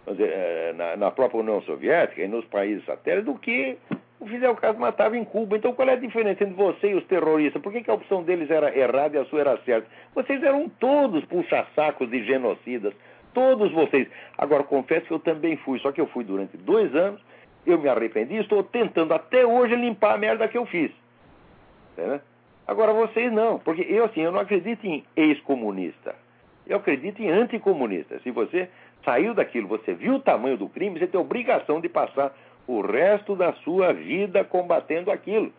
dizer, 0.07 0.29
eh, 0.31 0.73
na, 0.75 0.97
na, 0.97 1.11
própria 1.11 1.39
União 1.39 1.61
Soviética 1.61 2.21
e 2.21 2.27
nos 2.27 2.45
países 2.45 2.85
satélites 2.85 3.25
do 3.25 3.39
que 3.39 3.77
o 4.19 4.27
Fidel 4.27 4.55
Castro 4.55 4.81
matava 4.81 5.17
em 5.17 5.23
Cuba. 5.23 5.55
Então 5.55 5.73
qual 5.73 5.87
é 5.87 5.93
a 5.93 5.97
diferença 5.97 6.43
entre 6.43 6.55
você 6.55 6.91
e 6.91 6.95
os 6.95 7.05
terroristas? 7.05 7.61
Por 7.61 7.71
que, 7.71 7.81
que 7.81 7.89
a 7.89 7.93
opção 7.93 8.21
deles 8.21 8.51
era 8.51 8.77
errada 8.77 9.17
e 9.17 9.19
a 9.19 9.25
sua 9.25 9.39
era 9.39 9.57
certa? 9.63 9.87
Vocês 10.13 10.43
eram 10.43 10.67
todos 10.67 11.23
puxa-sacos 11.25 12.09
de 12.09 12.23
genocidas. 12.25 12.93
Todos 13.35 13.71
vocês. 13.73 14.07
Agora, 14.37 14.63
confesso 14.63 15.05
que 15.05 15.13
eu 15.13 15.19
também 15.19 15.57
fui, 15.57 15.77
só 15.79 15.91
que 15.91 15.99
eu 15.99 16.07
fui 16.07 16.23
durante 16.23 16.55
dois 16.55 16.95
anos, 16.95 17.21
eu 17.67 17.77
me 17.77 17.89
arrependi, 17.89 18.37
estou 18.37 18.63
tentando 18.63 19.13
até 19.13 19.45
hoje 19.45 19.75
limpar 19.75 20.15
a 20.15 20.17
merda 20.17 20.47
que 20.47 20.57
eu 20.57 20.65
fiz. 20.65 20.89
Entendeu? 21.91 22.21
Agora, 22.65 22.93
vocês 22.93 23.31
não, 23.31 23.59
porque 23.59 23.85
eu, 23.87 24.05
assim, 24.05 24.21
eu 24.21 24.31
não 24.31 24.39
acredito 24.39 24.85
em 24.85 25.03
ex-comunista. 25.15 26.15
Eu 26.65 26.77
acredito 26.77 27.21
em 27.21 27.29
anticomunista. 27.29 28.19
Se 28.21 28.31
você 28.31 28.69
saiu 29.03 29.33
daquilo, 29.33 29.67
você 29.67 29.93
viu 29.93 30.15
o 30.15 30.19
tamanho 30.19 30.57
do 30.57 30.69
crime, 30.69 30.97
você 30.97 31.05
tem 31.05 31.19
obrigação 31.19 31.81
de 31.81 31.89
passar 31.89 32.33
o 32.65 32.81
resto 32.81 33.35
da 33.35 33.53
sua 33.53 33.93
vida 33.93 34.43
combatendo 34.43 35.11
aquilo. 35.11 35.51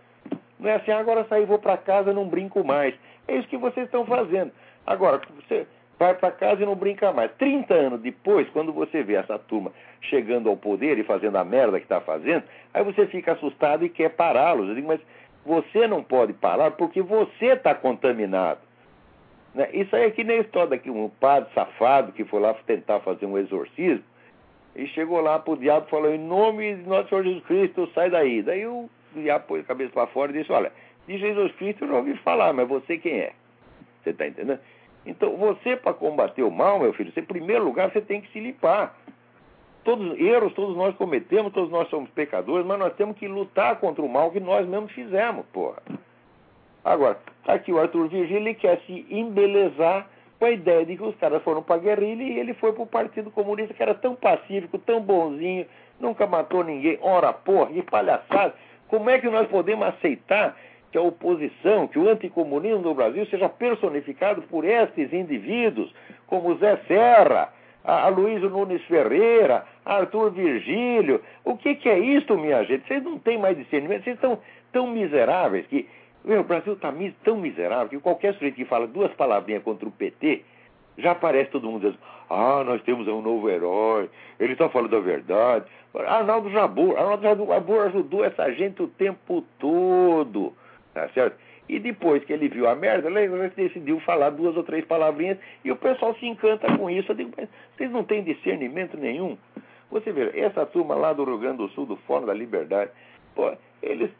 Não 0.59 0.71
é 0.71 0.77
assim, 0.77 0.91
agora 0.93 1.27
saí, 1.29 1.45
vou 1.45 1.59
para 1.59 1.77
casa, 1.77 2.13
não 2.13 2.27
brinco 2.27 2.65
mais. 2.65 2.95
É 3.29 3.37
isso 3.37 3.49
que 3.49 3.59
vocês 3.59 3.85
estão 3.85 4.07
fazendo. 4.07 4.51
Agora, 4.87 5.21
você 5.37 5.67
vai 5.99 6.15
para 6.15 6.31
casa 6.31 6.63
e 6.63 6.67
não 6.67 6.75
brinca 6.75 7.13
mais. 7.13 7.33
30 7.33 7.75
anos 7.75 8.01
depois, 8.01 8.49
quando 8.51 8.73
você 8.73 9.03
vê 9.03 9.15
essa 9.15 9.39
turma 9.39 9.73
chegando 10.03 10.49
ao 10.49 10.57
poder 10.57 10.99
e 10.99 11.05
fazendo 11.05 11.37
a 11.37 11.45
merda 11.45 11.79
que 11.79 11.85
está 11.85 12.01
fazendo, 12.01 12.45
aí 12.73 12.85
você 12.85 13.07
fica 13.07 13.33
assustado 13.33 13.85
e 13.85 13.89
quer 13.89 14.11
pará-los. 14.11 14.69
Eu 14.69 14.75
digo, 14.75 14.89
mas 14.89 15.01
você 15.45 15.87
não 15.87 16.03
pode 16.03 16.33
parar 16.33 16.73
porque 16.73 17.01
você 17.01 17.47
está 17.47 17.75
contaminado. 17.75 18.61
Né? 19.55 19.69
Isso 19.73 19.95
aí 19.97 20.05
é 20.05 20.11
que 20.11 20.23
nem 20.23 20.39
a 20.39 20.43
história 20.43 20.71
daqui, 20.71 20.91
um 20.91 21.09
padre 21.09 21.49
safado 21.55 22.13
que 22.13 22.25
foi 22.25 22.41
lá 22.41 22.55
tentar 22.67 23.01
fazer 23.01 23.25
um 23.25 23.39
exorcismo 23.39 24.05
e 24.75 24.87
chegou 24.89 25.21
lá 25.21 25.39
pro 25.39 25.57
diabo 25.57 25.87
e 25.87 25.91
falou, 25.91 26.13
em 26.13 26.19
nome 26.19 26.75
de 26.75 26.87
nosso 26.87 27.09
Senhor 27.09 27.25
Jesus 27.25 27.45
Cristo, 27.45 27.91
sai 27.95 28.11
daí. 28.11 28.43
Daí 28.43 28.67
o 28.67 28.91
diabo 29.15 29.47
pôs 29.47 29.63
a 29.63 29.69
cabeça 29.69 29.93
para 29.93 30.07
fora 30.09 30.31
e 30.31 30.35
disse, 30.35 30.53
olha, 30.53 30.71
de 31.09 31.17
Jesus 31.17 31.53
Cristo 31.53 31.85
eu 31.85 31.89
já 31.89 31.95
ouvi 31.95 32.15
falar, 32.19 32.53
mas 32.53 32.69
você 32.69 32.99
quem 32.99 33.21
é? 33.21 33.33
Você 34.03 34.11
está 34.11 34.27
entendendo? 34.27 34.61
Então, 35.07 35.37
você 35.37 35.77
para 35.77 35.95
combater 35.95 36.43
o 36.43 36.51
mal, 36.51 36.81
meu 36.81 36.93
filho, 36.93 37.13
você, 37.13 37.21
em 37.21 37.25
primeiro 37.25 37.65
lugar 37.65 37.91
você 37.91 38.01
tem 38.01 38.21
que 38.21 38.31
se 38.33 38.41
limpar. 38.41 38.97
Todos 39.85 40.19
erros, 40.19 40.53
todos 40.55 40.77
nós 40.77 40.97
cometemos, 40.97 41.53
todos 41.53 41.71
nós 41.71 41.89
somos 41.89 42.11
pecadores, 42.11 42.67
mas 42.67 42.79
nós 42.79 42.93
temos 42.95 43.17
que 43.17 43.29
lutar 43.29 43.79
contra 43.79 44.03
o 44.03 44.09
mal 44.09 44.33
que 44.33 44.41
nós 44.41 44.67
mesmos 44.67 44.91
fizemos, 44.91 45.47
porra. 45.53 45.81
Agora, 46.85 47.19
aqui 47.47 47.73
o 47.73 47.79
Arthur 47.79 48.09
Virgílio 48.09 48.55
quer 48.57 48.81
se 48.87 49.07
embelezar 49.11 50.09
com 50.39 50.45
a 50.45 50.51
ideia 50.51 50.85
de 50.85 50.97
que 50.97 51.03
os 51.03 51.17
caras 51.17 51.43
foram 51.43 51.63
para 51.63 51.77
a 51.77 51.79
guerrilha 51.79 52.23
e 52.23 52.39
ele 52.39 52.55
foi 52.55 52.73
para 52.73 52.83
o 52.83 52.87
Partido 52.87 53.31
Comunista, 53.31 53.75
que 53.75 53.83
era 53.83 53.95
tão 53.95 54.15
pacífico, 54.15 54.79
tão 54.79 55.01
bonzinho, 55.01 55.67
nunca 55.99 56.27
matou 56.27 56.63
ninguém. 56.63 56.99
Ora, 57.01 57.33
porra, 57.33 57.73
que 57.73 57.83
palhaçada. 57.83 58.55
Como 58.89 59.09
é 59.11 59.19
que 59.19 59.29
nós 59.29 59.49
podemos 59.49 59.87
aceitar 59.87 60.57
que 60.97 60.99
a 60.99 61.03
oposição, 61.03 61.87
que 61.87 61.99
o 61.99 62.09
anticomunismo 62.09 62.81
no 62.81 62.95
Brasil 62.95 63.27
seja 63.27 63.51
personificado 63.51 64.41
por 64.43 64.65
estes 64.65 65.13
indivíduos, 65.13 65.95
como 66.27 66.57
Zé 66.57 66.79
Serra, 66.89 67.53
a, 67.85 68.09
Luísa 68.09 68.49
Nunes 68.49 68.83
Ferreira, 68.85 69.67
Arthur 69.85 70.31
Virgílio. 70.31 71.21
O 71.45 71.55
que, 71.55 71.75
que 71.75 71.91
é 71.91 71.99
isso, 71.99 72.35
minha 72.39 72.65
gente? 72.65 72.89
Vocês 72.89 73.03
não 73.03 73.19
têm 73.19 73.37
mais 73.37 73.59
discernimento, 73.59 74.05
vocês 74.05 74.17
estão 74.17 74.39
tão 74.73 74.87
miseráveis 74.87 75.67
que 75.67 75.87
meu, 76.25 76.41
o 76.41 76.45
Brasil 76.45 76.73
está 76.73 76.93
tão 77.23 77.37
miserável 77.37 77.89
que 77.89 77.99
qualquer 78.01 78.33
sujeito 78.35 78.57
que 78.57 78.65
fala 78.65 78.87
duas 78.87 79.13
palavrinhas 79.13 79.63
contra 79.63 79.87
o 79.87 79.93
PT, 79.93 80.43
já 80.97 81.13
aparece 81.13 81.51
todo 81.51 81.69
mundo 81.69 81.83
dizendo, 81.83 81.99
ah, 82.31 82.65
nós 82.65 82.83
temos 82.83 83.07
um 83.07 83.21
novo 83.21 83.49
herói, 83.51 84.09
ele 84.41 84.55
está 84.55 84.69
falando 84.71 84.97
a 84.97 85.01
verdade. 85.01 85.67
Arnaldo 85.95 86.51
Jabur, 86.51 86.97
Arnaldo 86.99 87.47
Jabur 87.47 87.81
ajudou 87.83 88.25
essa 88.25 88.51
gente 88.53 88.83
o 88.83 88.89
tempo 88.89 89.45
todo, 89.59 90.53
tá 91.01 91.09
certo? 91.11 91.37
E 91.69 91.79
depois 91.79 92.25
que 92.25 92.33
ele 92.33 92.49
viu 92.49 92.69
a 92.69 92.75
merda, 92.75 93.09
ele 93.09 93.49
decidiu 93.51 94.01
falar 94.01 94.31
duas 94.31 94.57
ou 94.57 94.63
três 94.63 94.85
palavrinhas 94.85 95.39
e 95.65 95.71
o 95.71 95.77
pessoal 95.77 96.15
se 96.15 96.27
encanta 96.27 96.75
com 96.77 96.89
isso. 96.89 97.11
Eu 97.11 97.17
digo, 97.17 97.33
mas 97.37 97.49
vocês 97.77 97.91
não 97.91 98.05
têm 98.05 98.23
discernimento 98.23 98.97
nenhum? 98.97 99.37
Você 99.91 100.13
vê, 100.13 100.39
essa 100.41 100.65
turma 100.65 100.95
lá 100.95 101.13
do 101.13 101.25
Rio 101.25 101.39
Grande 101.39 101.59
do 101.59 101.69
Sul, 101.71 101.87
do 101.87 101.97
Fórum 101.97 102.27
da 102.27 102.35
Liberdade, 102.35 102.91
pô, 103.35 103.53
eles 103.83 104.11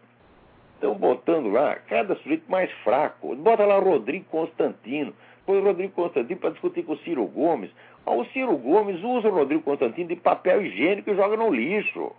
Estão 0.77 0.95
botando 0.95 1.49
lá 1.49 1.75
cada 1.89 2.15
sujeito 2.17 2.45
mais 2.51 2.71
fraco. 2.85 3.35
Bota 3.35 3.65
lá 3.65 3.79
Rodrigo 3.79 4.27
Constantino. 4.27 5.15
Põe 5.47 5.59
o 5.59 5.65
Rodrigo 5.65 5.95
Constantino 5.95 6.39
para 6.39 6.51
discutir 6.51 6.85
com 6.85 6.93
o 6.93 6.99
Ciro 6.99 7.25
Gomes. 7.27 7.71
o 8.05 8.25
Ciro 8.27 8.55
Gomes 8.59 9.03
usa 9.03 9.29
o 9.29 9.35
Rodrigo 9.35 9.63
Constantino 9.63 10.11
de 10.11 10.17
papel 10.17 10.67
higiênico 10.67 11.11
e 11.11 11.17
joga 11.17 11.35
no 11.37 11.51
lixo. 11.51 12.13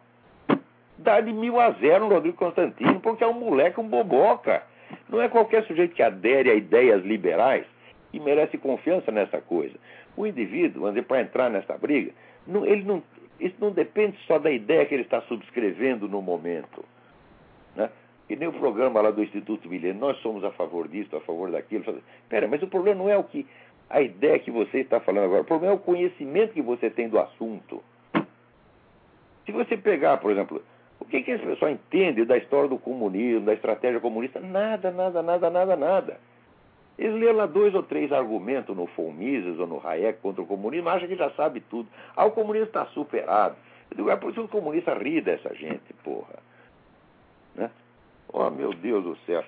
Dá 1.00 1.22
de 1.22 1.32
mil 1.32 1.60
a 1.60 1.72
zero 1.72 2.08
no 2.08 2.14
Rodrigo 2.16 2.38
Constantino, 2.38 3.00
porque 3.00 3.24
é 3.24 3.28
um 3.28 3.34
moleque, 3.34 3.80
um 3.80 3.88
boboca. 3.88 4.64
Não 5.10 5.22
é 5.22 5.30
qualquer 5.30 5.64
sujeito 5.66 5.96
que 5.96 6.02
adere 6.02 6.50
a 6.50 6.56
ideias 6.56 7.04
liberais 7.04 7.66
e 8.12 8.20
merece 8.20 8.58
confiança 8.58 9.12
nessa 9.12 9.40
coisa. 9.40 9.76
O 10.16 10.26
indivíduo, 10.26 10.92
para 11.04 11.22
entrar 11.22 11.50
nessa 11.50 11.78
briga, 11.78 12.12
não, 12.48 12.66
ele 12.66 12.84
não, 12.84 13.04
isso 13.40 13.56
não 13.60 13.72
depende 13.72 14.18
só 14.26 14.40
da 14.40 14.50
ideia 14.50 14.86
que 14.86 14.96
ele 14.96 15.04
está 15.04 15.22
subscrevendo 15.22 16.08
no 16.08 16.22
momento. 16.22 16.84
Né? 17.76 17.90
E 18.30 18.36
nem 18.36 18.48
o 18.48 18.54
programa 18.54 19.02
lá 19.02 19.12
do 19.12 19.24
Instituto 19.24 19.70
Milênio, 19.70 20.00
nós 20.00 20.18
somos 20.18 20.44
a 20.44 20.52
favor 20.52 20.88
disso, 20.88 21.16
a 21.16 21.22
favor 21.22 21.52
daquilo. 21.52 22.02
Espera, 22.24 22.48
mas 22.48 22.62
o 22.64 22.68
problema 22.68 23.04
não 23.04 23.10
é 23.10 23.18
o 23.18 23.24
que 23.24 23.46
a 23.90 24.02
ideia 24.02 24.40
que 24.40 24.52
você 24.52 24.80
está 24.80 25.00
falando 25.00 25.26
agora, 25.26 25.42
o 25.42 25.46
problema 25.46 25.74
é 25.74 25.76
o 25.76 25.80
conhecimento 25.80 26.54
que 26.54 26.62
você 26.62 26.90
tem 26.90 27.08
do 27.08 27.20
assunto. 27.20 27.82
Se 29.46 29.52
você 29.54 29.78
pegar, 29.78 30.18
por 30.18 30.32
exemplo, 30.32 30.62
o 31.00 31.06
que, 31.06 31.22
que 31.22 31.32
esse 31.32 31.46
pessoal 31.46 31.72
entende 31.72 32.26
da 32.26 32.38
história 32.38 32.70
do 32.70 32.78
comunismo, 32.78 33.46
da 33.46 33.54
estratégia 33.54 34.00
comunista? 34.00 34.40
Nada, 34.40 34.92
nada, 34.92 35.22
nada, 35.22 35.50
nada, 35.50 35.76
nada. 35.76 36.18
Eles 36.98 37.20
lêem 37.20 37.34
lá 37.34 37.46
dois 37.46 37.76
ou 37.76 37.84
três 37.84 38.12
argumentos 38.12 38.76
no 38.76 38.86
von 38.86 39.14
ou 39.60 39.68
no 39.68 39.88
Hayek 39.88 40.20
contra 40.20 40.42
o 40.42 40.48
comunismo, 40.48 40.90
acham 40.90 41.08
que 41.08 41.16
já 41.16 41.30
sabe 41.32 41.62
tudo. 41.62 41.88
Ah, 42.16 42.26
o 42.26 42.32
comunismo 42.32 42.68
está 42.68 42.86
superado. 42.88 43.56
Eu 43.92 43.98
digo, 43.98 44.10
é 44.10 44.16
por 44.16 44.32
isso 44.32 44.40
que 44.42 44.46
o 44.46 44.48
comunista 44.60 44.96
ri 44.96 45.22
dessa 45.22 45.54
gente, 45.54 45.94
porra. 46.04 46.40
Né? 47.56 47.70
Oh, 48.34 48.50
meu 48.50 48.74
Deus 48.74 49.04
do 49.04 49.16
céu. 49.26 49.44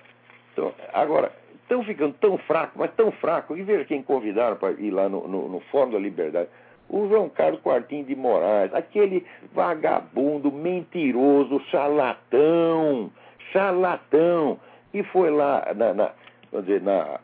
Então, 0.52 0.72
agora, 0.92 1.32
estão 1.62 1.82
ficando 1.84 2.14
tão 2.20 2.38
fracos, 2.38 2.76
mas 2.76 2.92
tão 2.94 3.10
fracos, 3.12 3.58
e 3.58 3.62
veja 3.62 3.84
quem 3.84 4.02
convidaram 4.02 4.56
para 4.56 4.72
ir 4.72 4.90
lá 4.90 5.08
no, 5.08 5.26
no, 5.26 5.48
no 5.48 5.60
Fórum 5.60 5.90
da 5.90 5.98
Liberdade. 5.98 6.48
O 6.90 7.08
João 7.08 7.28
Carlos 7.28 7.60
Quartim 7.60 8.02
de 8.02 8.16
Moraes, 8.16 8.74
aquele 8.74 9.24
vagabundo, 9.54 10.50
mentiroso, 10.50 11.60
charlatão, 11.70 13.12
charlatão, 13.52 14.58
e 14.92 15.04
foi 15.04 15.30
lá 15.30 15.72
na, 15.76 15.94
na, 15.94 16.10
vamos 16.50 16.66
dizer, 16.66 16.82
na, 16.82 17.20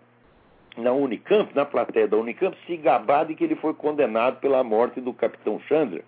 na 0.77 0.93
Unicamp, 0.93 1.53
na 1.53 1.65
plateia 1.65 2.07
da 2.07 2.17
Unicamp, 2.17 2.57
se 2.65 2.77
gabar 2.77 3.25
de 3.27 3.35
que 3.35 3.43
ele 3.43 3.57
foi 3.57 3.75
condenado 3.75 4.39
pela 4.39 4.63
morte 4.63 5.01
do 5.01 5.13
capitão 5.13 5.59
Chandler. 5.69 6.05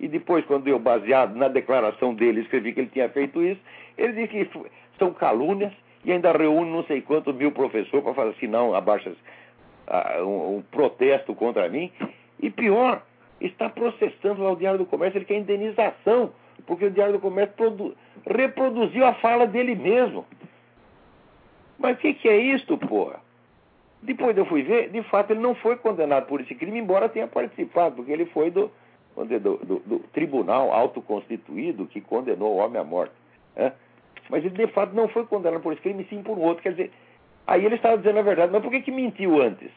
E 0.00 0.08
depois, 0.08 0.44
quando 0.46 0.66
eu, 0.66 0.78
baseado 0.78 1.36
na 1.36 1.48
declaração 1.48 2.14
dele, 2.14 2.40
escrevi 2.40 2.72
que 2.72 2.80
ele 2.80 2.90
tinha 2.90 3.10
feito 3.10 3.42
isso, 3.42 3.60
ele 3.98 4.14
disse 4.14 4.28
que 4.28 4.70
são 4.98 5.12
calúnias 5.12 5.72
e 6.04 6.10
ainda 6.10 6.32
reúne 6.32 6.70
não 6.70 6.82
sei 6.84 7.02
quantos 7.02 7.34
mil 7.34 7.52
professores 7.52 8.02
para 8.02 8.14
fazer 8.14 8.30
assinar 8.30 8.64
um, 8.64 8.74
abaixo, 8.74 9.14
um, 10.20 10.56
um 10.56 10.64
protesto 10.70 11.34
contra 11.34 11.68
mim. 11.68 11.92
E 12.42 12.50
pior, 12.50 13.02
está 13.40 13.68
processando 13.68 14.42
lá 14.42 14.52
o 14.52 14.56
Diário 14.56 14.78
do 14.78 14.86
Comércio, 14.86 15.18
ele 15.18 15.24
quer 15.24 15.38
indenização, 15.38 16.32
porque 16.66 16.86
o 16.86 16.90
Diário 16.90 17.14
do 17.14 17.20
Comércio 17.20 17.96
reproduziu 18.26 19.06
a 19.06 19.14
fala 19.14 19.46
dele 19.46 19.74
mesmo. 19.74 20.26
Mas 21.78 21.96
o 21.96 22.00
que, 22.00 22.14
que, 22.14 22.28
é 22.28 22.36
isto, 22.36 22.76
porra? 22.76 23.20
Depois 24.02 24.36
eu 24.36 24.44
fui 24.46 24.62
ver, 24.62 24.90
de 24.90 25.02
fato 25.04 25.32
ele 25.32 25.40
não 25.40 25.54
foi 25.54 25.76
condenado 25.76 26.26
por 26.26 26.40
esse 26.40 26.54
crime, 26.54 26.80
embora 26.80 27.08
tenha 27.08 27.28
participado, 27.28 27.96
porque 27.96 28.10
ele 28.10 28.26
foi 28.26 28.50
do, 28.50 28.70
do, 29.16 29.56
do, 29.58 29.78
do 29.80 29.98
tribunal 30.12 30.72
autoconstituído 30.72 31.86
que 31.86 32.00
condenou 32.00 32.54
o 32.54 32.56
homem 32.56 32.80
à 32.80 32.84
morte. 32.84 33.14
Né? 33.54 33.72
Mas 34.28 34.44
ele 34.44 34.66
de 34.66 34.72
fato 34.72 34.94
não 34.94 35.08
foi 35.08 35.24
condenado 35.26 35.62
por 35.62 35.72
esse 35.72 35.82
crime, 35.82 36.06
sim 36.10 36.22
por 36.22 36.36
um 36.36 36.42
outro. 36.42 36.62
Quer 36.62 36.70
dizer, 36.70 36.92
aí 37.46 37.64
ele 37.64 37.76
estava 37.76 37.96
dizendo 37.96 38.18
a 38.18 38.22
verdade, 38.22 38.52
mas 38.52 38.62
por 38.62 38.70
que, 38.70 38.82
que 38.82 38.90
mentiu 38.90 39.40
antes? 39.40 39.70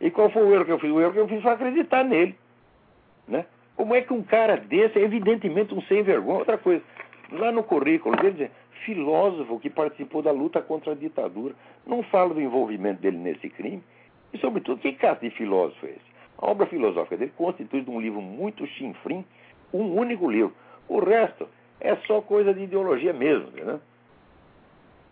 E 0.00 0.10
qual 0.10 0.30
foi 0.30 0.42
o 0.42 0.54
erro 0.54 0.64
que 0.64 0.72
eu 0.72 0.78
fiz? 0.78 0.90
O 0.90 1.00
erro 1.00 1.12
que 1.12 1.18
eu 1.18 1.28
fiz 1.28 1.42
foi 1.42 1.52
acreditar 1.52 2.04
nele. 2.04 2.36
Né? 3.26 3.46
Como 3.76 3.94
é 3.94 4.02
que 4.02 4.12
um 4.12 4.22
cara 4.22 4.56
desse 4.56 4.98
é 4.98 5.02
evidentemente 5.02 5.74
um 5.74 5.82
sem 5.82 6.02
vergonha? 6.02 6.38
Outra 6.38 6.58
coisa, 6.58 6.82
lá 7.32 7.50
no 7.50 7.62
currículo 7.62 8.16
dele 8.16 8.36
diz, 8.36 8.50
filósofo 8.84 9.58
que 9.58 9.70
participou 9.70 10.22
da 10.22 10.30
luta 10.30 10.60
contra 10.60 10.92
a 10.92 10.94
ditadura. 10.94 11.54
Não 11.86 12.02
fala 12.02 12.34
do 12.34 12.40
envolvimento 12.40 13.00
dele 13.00 13.16
nesse 13.16 13.48
crime. 13.48 13.82
E, 14.32 14.38
sobretudo, 14.38 14.80
que 14.80 14.92
caso 14.92 15.20
de 15.20 15.30
filósofo 15.30 15.86
é 15.86 15.90
esse? 15.90 16.14
A 16.38 16.50
obra 16.50 16.66
filosófica 16.66 17.16
dele 17.16 17.32
constitui 17.36 17.82
de 17.82 17.90
um 17.90 18.00
livro 18.00 18.20
muito 18.20 18.66
chinfrim, 18.66 19.24
um 19.72 19.98
único 19.98 20.30
livro. 20.30 20.52
O 20.88 20.98
resto 20.98 21.48
é 21.80 21.96
só 22.06 22.20
coisa 22.20 22.52
de 22.52 22.64
ideologia 22.64 23.12
mesmo. 23.12 23.50
Né? 23.50 23.80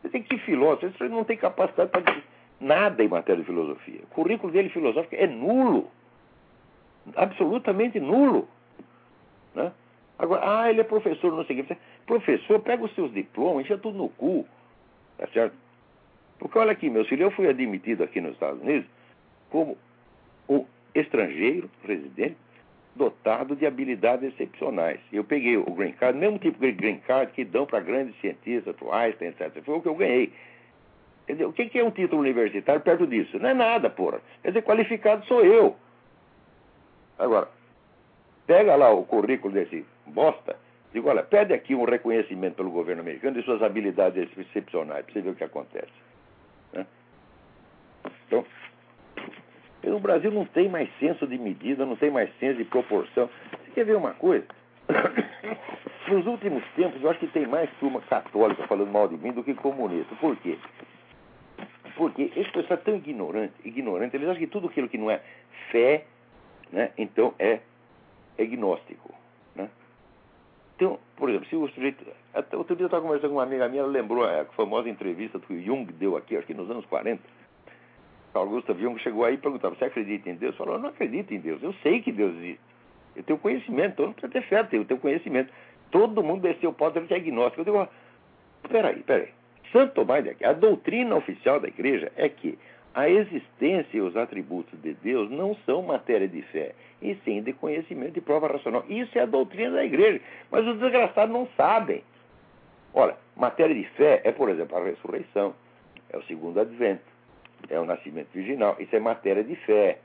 Você 0.03 0.09
tem 0.09 0.23
que 0.23 0.39
filósofo, 0.39 0.93
você 0.97 1.09
não 1.09 1.25
tem 1.25 1.37
capacidade 1.37 1.91
para 1.91 2.03
nada 2.63 3.03
em 3.03 3.09
matéria 3.09 3.41
de 3.41 3.47
filosofia. 3.47 4.01
O 4.05 4.15
currículo 4.15 4.53
dele 4.53 4.69
filosófico 4.69 5.15
é 5.15 5.27
nulo. 5.27 5.91
Absolutamente 7.17 7.99
nulo. 7.99 8.49
Né? 9.55 9.73
Agora, 10.19 10.41
ah, 10.45 10.71
ele 10.71 10.81
é 10.81 10.85
professor, 10.85 11.33
não 11.33 11.45
sei 11.45 11.61
o 11.61 11.65
que. 11.65 11.77
Professor, 12.07 12.61
pega 12.61 12.85
os 12.85 12.95
seus 12.95 13.13
diplomas, 13.13 13.65
enche 13.65 13.77
tudo 13.79 13.99
no 13.99 14.09
cu. 14.11 14.47
Tá 15.19 15.27
certo? 15.29 15.55
Porque 16.39 16.59
olha 16.59 16.73
aqui, 16.73 16.89
meu 16.89 17.05
filho, 17.05 17.25
eu 17.25 17.31
fui 17.31 17.49
admitido 17.49 18.03
aqui 18.03 18.21
nos 18.21 18.33
Estados 18.33 18.61
Unidos 18.63 18.87
como 19.51 19.77
um 20.49 20.65
estrangeiro, 20.95 21.71
residente, 21.85 22.37
dotado 22.95 23.57
de 23.57 23.67
habilidades 23.67 24.33
excepcionais. 24.33 25.01
Eu 25.13 25.25
peguei 25.25 25.57
o 25.57 25.65
green 25.65 25.93
card, 25.93 26.19
mesmo 26.19 26.39
tipo 26.39 26.59
de 26.59 26.73
green 26.73 26.99
card 26.99 27.33
que 27.33 27.45
dão 27.45 27.67
para 27.67 27.81
grandes 27.81 28.19
cientistas, 28.21 28.75
Einstein, 28.91 29.29
etc. 29.29 29.63
Foi 29.65 29.77
o 29.77 29.81
que 29.81 29.89
eu 29.89 29.95
ganhei. 29.95 30.33
Quer 31.27 31.35
dizer, 31.35 31.45
o 31.45 31.53
que 31.53 31.79
é 31.79 31.85
um 31.85 31.91
título 31.91 32.21
universitário 32.21 32.81
perto 32.81 33.07
disso? 33.07 33.39
Não 33.39 33.51
é 33.51 33.55
nada, 33.55 33.89
porra. 33.89 34.21
Quer 34.43 34.49
dizer, 34.49 34.63
qualificado 34.63 35.25
sou 35.27 35.45
eu. 35.45 35.77
Agora, 37.19 37.49
pega 38.47 38.75
lá 38.75 38.91
o 38.91 39.05
currículo 39.05 39.55
desse 39.55 39.87
bosta, 40.07 40.57
digo, 40.93 41.09
olha, 41.09 41.23
pede 41.23 41.53
aqui 41.53 41.75
um 41.75 41.85
reconhecimento 41.85 42.57
pelo 42.57 42.71
governo 42.71 43.03
americano 43.03 43.39
de 43.39 43.45
suas 43.45 43.63
habilidades 43.63 44.29
excepcionais, 44.37 45.05
para 45.05 45.13
você 45.13 45.21
ver 45.21 45.31
o 45.31 45.35
que 45.35 45.45
acontece. 45.45 45.93
Né? 46.73 46.87
Então, 48.27 48.45
o 49.85 50.01
Brasil 50.01 50.31
não 50.31 50.45
tem 50.47 50.69
mais 50.69 50.89
senso 50.99 51.27
de 51.27 51.39
medida, 51.39 51.87
não 51.87 51.97
tem 51.97 52.11
mais 52.11 52.31
senso 52.39 52.59
de 52.59 52.65
proporção. 52.65 53.29
Você 53.65 53.71
quer 53.75 53.85
ver 53.85 53.97
uma 53.97 54.15
coisa? 54.15 54.47
Nos 56.09 56.27
últimos 56.27 56.65
tempos, 56.75 57.01
eu 57.03 57.11
acho 57.11 57.21
que 57.21 57.29
tem 57.29 57.47
mais 57.47 57.71
turma 57.79 58.01
católica 58.03 58.67
falando 58.67 58.91
mal 58.91 59.07
de 59.09 59.17
mim 59.17 59.33
do 59.33 59.45
que 59.45 59.55
comunista. 59.55 60.15
Por 60.17 60.37
quê? 60.37 60.59
Porque 62.03 62.33
esse 62.35 62.51
pessoal 62.51 62.81
é 62.81 62.83
tão 62.83 62.97
ignorante, 62.97 63.55
ignorante, 63.65 64.17
eles 64.17 64.29
acham 64.29 64.41
que 64.41 64.49
tudo 64.49 64.67
aquilo 64.67 64.89
que 64.89 64.99
não 64.99 65.09
é 65.09 65.21
fé, 65.71 66.05
né, 66.73 66.91
então 66.99 67.33
é, 67.39 67.61
é 68.37 68.45
gnóstico. 68.45 69.15
Né? 69.55 69.71
Então, 70.75 70.99
por 71.15 71.31
exemplo, 71.31 71.49
se 71.49 71.55
o 71.55 71.69
sujeito. 71.69 72.05
Até 72.35 72.57
outro 72.57 72.75
dia 72.75 72.83
eu 72.83 72.89
estava 72.89 73.05
conversando 73.05 73.31
com 73.31 73.37
uma 73.37 73.45
amiga 73.45 73.69
minha, 73.69 73.83
ela 73.83 73.89
lembrou 73.89 74.25
a 74.25 74.45
famosa 74.57 74.89
entrevista 74.89 75.39
que 75.39 75.53
o 75.53 75.63
Jung 75.63 75.93
deu 75.93 76.17
aqui, 76.17 76.37
acho 76.37 76.45
que 76.45 76.55
nos 76.55 76.69
anos 76.69 76.85
40. 76.87 77.23
Carl 78.33 78.49
Gustav 78.49 78.81
Jung 78.81 78.99
chegou 78.99 79.25
aí 79.25 79.35
e 79.35 79.39
perguntava: 79.39 79.77
Você 79.77 79.85
acredita 79.85 80.29
em 80.29 80.35
Deus? 80.35 80.57
Falou: 80.57 80.75
Eu 80.75 80.81
não 80.81 80.89
acredito 80.89 81.33
em 81.33 81.39
Deus, 81.39 81.63
eu 81.63 81.73
sei 81.85 82.03
que 82.03 82.11
Deus 82.11 82.35
existe. 82.35 82.61
Eu 83.15 83.23
tenho 83.23 83.39
conhecimento, 83.39 83.95
todo 83.95 84.07
mundo 84.07 84.17
precisa 84.17 84.33
ter 84.33 84.43
fé, 84.49 84.77
eu 84.77 84.85
tenho 84.85 84.99
conhecimento. 84.99 85.53
Todo 85.93 86.21
mundo 86.21 86.43
desceu 86.43 86.71
o 86.71 86.75
pau 86.75 86.91
que 86.91 87.15
é 87.15 87.17
agnóstico. 87.17 87.61
Eu 87.61 87.65
digo: 87.65 87.89
Peraí, 88.69 89.05
peraí. 89.05 89.29
Santo 89.73 89.95
Tomás 89.95 90.23
de 90.23 90.31
Aquino, 90.31 90.51
a 90.51 90.53
doutrina 90.53 91.17
oficial 91.17 91.59
da 91.59 91.69
igreja 91.69 92.13
é 92.17 92.29
que 92.29 92.59
a 92.95 93.09
existência 93.09 93.97
e 93.97 94.01
os 94.01 94.17
atributos 94.17 94.79
de 94.83 94.93
Deus 94.95 95.31
não 95.31 95.57
são 95.65 95.83
matéria 95.83 96.29
de 96.29 96.43
fé, 96.43 96.75
e 97.01 97.15
sim 97.25 97.43
de 97.43 97.55
conhecimento 97.55 98.19
e 98.19 98.21
prova 98.21 98.49
racional. 98.49 98.85
Isso 98.89 99.19
é 99.19 99.23
a 99.23 99.27
doutrina 99.27 99.77
da 99.77 99.85
igreja, 99.85 100.21
mas 100.51 100.67
os 100.67 100.79
desgraçados 100.79 101.33
não 101.33 101.49
sabem. 101.57 102.05
Olha, 102.93 103.17
matéria 103.35 103.75
de 103.75 103.85
fé 103.91 104.21
é, 104.25 104.31
por 104.31 104.51
exemplo, 104.51 104.77
a 104.77 104.85
ressurreição, 104.85 105.55
é 106.11 106.19
o 106.19 106.23
segundo 106.25 106.61
advento, 106.61 107.03
é 107.71 107.81
o 107.81 107.87
nascimento 107.87 108.29
virginal. 108.35 108.77
Isso 108.79 108.95
é 108.95 109.01
matéria 109.01 109.43
de 109.43 109.57
fé. 109.57 109.99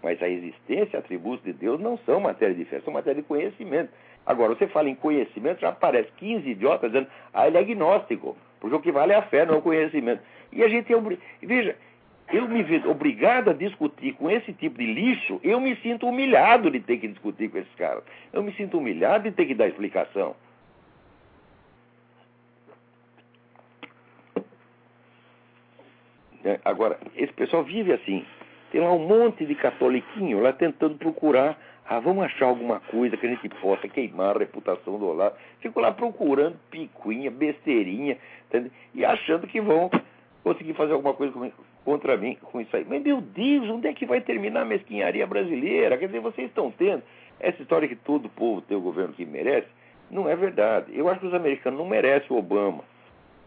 Mas 0.00 0.22
a 0.22 0.28
existência 0.28 0.96
e 0.96 0.98
atributos 0.98 1.44
de 1.44 1.52
Deus 1.52 1.80
não 1.80 1.98
são 2.06 2.20
matéria 2.20 2.54
de 2.54 2.64
fé, 2.66 2.80
são 2.80 2.92
matéria 2.92 3.20
de 3.20 3.26
conhecimento. 3.26 3.90
Agora, 4.24 4.54
você 4.54 4.68
fala 4.68 4.88
em 4.88 4.94
conhecimento, 4.94 5.60
já 5.60 5.70
aparece 5.70 6.08
15 6.18 6.48
idiotas 6.48 6.92
dizendo, 6.92 7.10
ah, 7.34 7.48
ele 7.48 7.56
é 7.56 7.60
agnóstico. 7.60 8.36
Porque 8.60 8.76
o 8.76 8.80
que 8.80 8.92
vale 8.92 9.12
é 9.12 9.16
a 9.16 9.22
fé, 9.22 9.44
não 9.44 9.54
é 9.54 9.58
o 9.58 9.62
conhecimento. 9.62 10.22
E 10.52 10.62
a 10.62 10.68
gente 10.68 10.92
é. 10.92 10.96
Veja, 11.42 11.76
eu 12.32 12.48
me 12.48 12.62
vejo 12.62 12.90
obrigado 12.90 13.50
a 13.50 13.52
discutir 13.52 14.12
com 14.14 14.30
esse 14.30 14.52
tipo 14.52 14.78
de 14.78 14.86
lixo, 14.86 15.40
eu 15.42 15.60
me 15.60 15.76
sinto 15.76 16.06
humilhado 16.06 16.70
de 16.70 16.80
ter 16.80 16.98
que 16.98 17.08
discutir 17.08 17.50
com 17.50 17.58
esses 17.58 17.74
caras. 17.74 18.02
Eu 18.32 18.42
me 18.42 18.52
sinto 18.52 18.78
humilhado 18.78 19.24
de 19.24 19.32
ter 19.32 19.46
que 19.46 19.54
dar 19.54 19.68
explicação. 19.68 20.36
É, 26.44 26.60
agora, 26.64 26.98
esse 27.16 27.32
pessoal 27.32 27.64
vive 27.64 27.92
assim. 27.92 28.24
Tem 28.70 28.80
lá 28.80 28.92
um 28.92 29.06
monte 29.06 29.46
de 29.46 29.54
catoliquinho 29.54 30.40
lá 30.40 30.52
tentando 30.52 30.96
procurar 30.96 31.58
ah, 31.90 32.00
vamos 32.00 32.22
achar 32.22 32.44
alguma 32.44 32.80
coisa 32.80 33.16
que 33.16 33.24
a 33.24 33.30
gente 33.30 33.48
possa 33.48 33.88
queimar 33.88 34.36
a 34.36 34.40
reputação 34.40 34.98
do 34.98 35.06
Olavo. 35.06 35.34
Fico 35.60 35.80
lá 35.80 35.90
procurando 35.90 36.58
picuinha, 36.70 37.30
besteirinha, 37.30 38.18
entendeu? 38.48 38.70
e 38.94 39.04
achando 39.04 39.46
que 39.46 39.60
vão 39.60 39.90
conseguir 40.42 40.74
fazer 40.74 40.92
alguma 40.92 41.14
coisa 41.14 41.32
contra 41.84 42.16
mim 42.16 42.36
com 42.42 42.60
isso 42.60 42.74
aí. 42.76 42.84
Mas, 42.88 43.02
meu 43.02 43.20
Deus, 43.20 43.68
onde 43.68 43.88
é 43.88 43.92
que 43.92 44.06
vai 44.06 44.20
terminar 44.20 44.62
a 44.62 44.64
mesquinharia 44.64 45.26
brasileira? 45.26 45.96
Quer 45.96 46.06
dizer, 46.06 46.20
vocês 46.20 46.48
estão 46.48 46.70
tendo 46.70 47.02
essa 47.40 47.60
história 47.62 47.88
que 47.88 47.96
todo 47.96 48.28
povo 48.28 48.60
tem 48.62 48.76
o 48.76 48.80
governo 48.80 49.14
que 49.14 49.24
merece? 49.24 49.68
Não 50.10 50.28
é 50.28 50.34
verdade. 50.34 50.96
Eu 50.96 51.08
acho 51.08 51.20
que 51.20 51.26
os 51.26 51.34
americanos 51.34 51.78
não 51.78 51.86
merecem 51.86 52.28
o 52.30 52.38
Obama. 52.38 52.82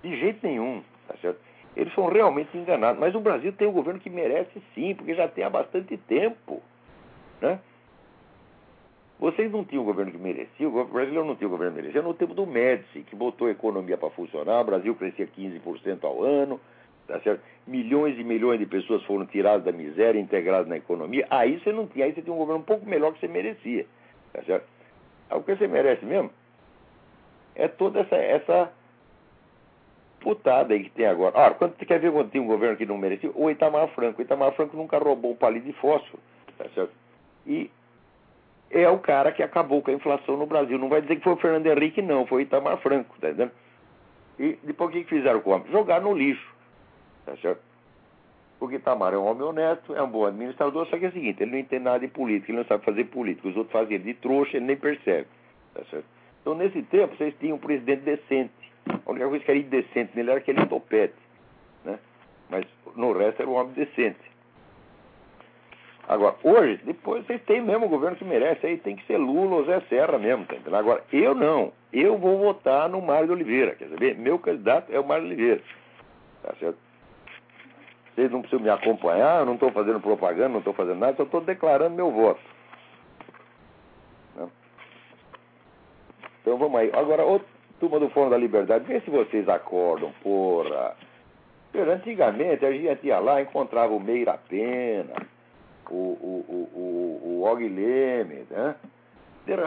De 0.04 0.16
jeito 0.20 0.46
nenhum, 0.46 0.82
tá 1.08 1.16
certo? 1.22 1.40
Eles 1.76 1.94
são 1.94 2.08
realmente 2.08 2.56
enganados. 2.58 3.00
Mas 3.00 3.16
o 3.16 3.20
Brasil 3.20 3.52
tem 3.54 3.68
um 3.68 3.74
governo 3.74 4.00
que 4.00 4.10
merece 4.10 4.62
sim, 4.76 4.94
porque 4.94 5.16
já 5.16 5.28
tem 5.28 5.44
há 5.44 5.50
bastante 5.50 5.98
tempo. 5.98 6.62
Né? 7.42 7.60
Vocês 9.22 9.52
não 9.52 9.64
tinham 9.64 9.84
o 9.84 9.86
governo 9.86 10.12
que 10.12 10.18
merecia, 10.18 10.68
o 10.68 10.86
brasileiro 10.86 11.24
não 11.24 11.36
tinha 11.36 11.48
o 11.48 11.52
governo 11.52 11.76
que 11.76 11.82
merecia 11.82 12.02
no 12.02 12.12
tempo 12.16 12.34
do 12.34 12.48
Médici, 12.48 13.04
que 13.04 13.16
botou 13.16 13.48
a 13.48 13.52
economia 13.52 13.96
para 13.96 14.10
funcionar, 14.10 14.62
o 14.62 14.64
Brasil 14.64 14.96
crescia 14.96 15.28
15% 15.28 16.04
ao 16.04 16.24
ano, 16.24 16.60
tá 17.08 17.20
certo? 17.20 17.44
milhões 17.68 18.18
e 18.18 18.24
milhões 18.24 18.58
de 18.58 18.66
pessoas 18.66 19.04
foram 19.04 19.28
tiradas 19.28 19.64
da 19.64 19.72
miséria, 19.72 20.20
integradas 20.20 20.68
na 20.68 20.76
economia. 20.76 21.28
Aí 21.30 21.60
você 21.60 21.72
não 21.72 21.86
tinha, 21.86 22.06
aí 22.06 22.14
você 22.14 22.24
tinha 22.24 22.34
um 22.34 22.40
governo 22.40 22.62
um 22.62 22.66
pouco 22.66 22.84
melhor 22.84 23.14
que 23.14 23.20
você 23.20 23.28
merecia. 23.28 23.86
Tá 24.34 24.42
certo? 24.42 24.66
Aí, 25.30 25.38
o 25.38 25.44
que 25.44 25.56
você 25.56 25.68
merece 25.68 26.04
mesmo 26.04 26.32
é 27.54 27.68
toda 27.68 28.00
essa, 28.00 28.16
essa 28.16 28.74
putada 30.20 30.74
aí 30.74 30.84
que 30.84 30.90
tem 30.90 31.06
agora. 31.06 31.46
Ah, 31.46 31.52
quando 31.52 31.78
você 31.78 31.86
quer 31.86 32.00
ver 32.00 32.12
quando 32.12 32.32
tem 32.32 32.42
um 32.42 32.48
governo 32.48 32.76
que 32.76 32.88
não 32.88 32.98
merecia? 32.98 33.30
O 33.36 33.52
Itamar 33.52 33.88
Franco. 33.90 34.20
O 34.20 34.24
Itamar 34.24 34.52
Franco 34.54 34.76
nunca 34.76 34.98
roubou 34.98 35.34
um 35.34 35.36
palito 35.36 35.68
de 35.68 35.74
fósforo. 35.74 36.24
Tá 36.58 36.66
certo? 36.74 36.94
E 37.46 37.70
é 38.72 38.90
o 38.90 39.00
cara 39.00 39.32
que 39.32 39.44
acabou 39.44 39.82
com 39.82 39.92
a 39.92 39.94
inflação 39.94 40.38
no 40.38 40.46
Brasil. 40.46 40.78
Não 40.78 40.90
vai 40.90 41.02
dizer 41.02 41.18
que 41.18 41.24
foi 41.24 41.34
o 41.34 41.38
Fernando 41.38 41.68
Henrique, 41.68 42.02
não, 42.02 42.26
foi 42.26 42.40
o 42.40 42.42
Itamar 42.42 42.78
Franco, 42.78 43.16
tá 43.20 43.30
entendendo? 43.30 43.52
E 44.40 44.58
depois 44.64 44.90
o 44.90 44.94
que 44.94 45.04
fizeram 45.04 45.42
com 45.42 45.52
o 45.52 45.54
homem? 45.54 45.72
Jogar 45.72 46.02
no 46.02 46.14
lixo, 46.14 46.56
tá 47.26 47.36
certo? 47.38 47.62
Porque 48.60 48.76
Itamar 48.76 49.14
é 49.14 49.18
um 49.18 49.26
homem 49.26 49.44
honesto, 49.44 49.96
é 49.96 50.02
um 50.02 50.10
bom 50.10 50.26
administrador, 50.26 50.88
só 50.88 50.98
que 50.98 51.06
é 51.06 51.10
o 51.10 51.12
seguinte, 51.12 51.42
ele 51.42 51.52
não 51.52 51.58
entende 51.58 51.84
nada 51.84 52.00
de 52.00 52.08
política, 52.08 52.52
ele 52.52 52.60
não 52.60 52.66
sabe 52.66 52.86
fazer 52.86 53.06
política. 53.06 53.48
Os 53.48 53.58
outros 53.58 53.74
fazem 53.74 54.00
de 54.00 54.14
trouxa, 54.14 54.58
ele 54.58 54.68
nem 54.68 54.78
percebe, 54.78 55.28
tá 55.74 55.84
certo? 55.90 56.06
Então, 56.42 56.56
nesse 56.56 56.82
tempo, 56.84 57.16
vocês 57.16 57.36
tinham 57.40 57.58
um 57.58 57.60
presidente 57.60 58.02
decente. 58.02 58.52
A 59.06 59.12
única 59.12 59.28
coisa 59.28 59.44
que 59.44 59.52
era 59.52 59.60
indecente 59.60 60.12
nele 60.16 60.32
era 60.32 60.40
aquele 60.40 60.66
topete, 60.66 61.14
né? 61.86 62.00
Mas 62.50 62.66
no 62.96 63.14
resto 63.14 63.42
era 63.42 63.50
um 63.50 63.56
homem 63.56 63.74
decente. 63.74 64.31
Agora, 66.08 66.36
hoje, 66.44 66.82
depois 66.84 67.26
vocês 67.26 67.42
têm 67.44 67.62
mesmo 67.62 67.86
o 67.86 67.90
governo 67.90 68.18
que 68.18 68.26
merece, 68.26 68.66
aí 68.66 68.78
tem 68.78 68.96
que 68.96 69.06
ser 69.06 69.18
Lula 69.18 69.58
ou 69.58 69.66
Zé 69.66 69.82
Serra 69.88 70.18
mesmo, 70.18 70.46
tá? 70.46 70.78
Agora, 70.78 71.04
eu 71.14 71.34
não. 71.34 71.72
Eu 71.94 72.18
vou 72.18 72.40
votar 72.40 72.90
no 72.90 73.02
Mário 73.02 73.28
de 73.28 73.34
Oliveira, 73.34 73.76
quer 73.76 73.88
saber? 73.88 74.18
Meu 74.18 74.40
candidato 74.40 74.92
é 74.92 75.00
o 75.00 75.08
Mário 75.08 75.26
de 75.26 75.34
Oliveira. 75.34 75.62
Tá 76.44 76.54
certo? 76.60 76.78
Vocês 78.14 78.32
não 78.32 78.42
precisam 78.42 78.64
me 78.64 78.70
acompanhar, 78.70 79.40
eu 79.40 79.46
não 79.46 79.54
estou 79.54 79.72
fazendo 79.72 80.02
propaganda, 80.02 80.50
não 80.50 80.60
estou 80.60 80.74
fazendo 80.74 81.00
nada, 81.00 81.16
só 81.16 81.24
estou 81.24 81.42
declarando 81.42 81.96
meu 81.96 82.12
voto. 82.12 82.42
Né? 84.36 84.50
Então 86.42 86.58
vamos 86.58 86.80
aí. 86.80 86.92
Agora, 86.94 87.24
outra 87.24 87.48
turma 87.80 88.00
do 88.00 88.10
Fórum 88.10 88.30
da 88.30 88.38
Liberdade, 88.38 88.86
vê 88.86 89.00
se 89.00 89.10
vocês 89.10 89.48
acordam, 89.48 90.12
porra. 90.22 90.96
Antigamente 91.74 92.66
a 92.66 92.72
gente 92.72 93.08
ia 93.08 93.20
lá, 93.20 93.42
encontrava 93.42 93.94
o 93.94 94.00
Meira 94.00 94.38
Pena, 94.50 95.16
o, 95.92 96.18
o, 96.22 96.46
o, 96.48 96.80
o, 96.80 97.40
o 97.40 97.44
Og 97.44 97.68
Leme, 97.68 98.46
né? 98.50 98.76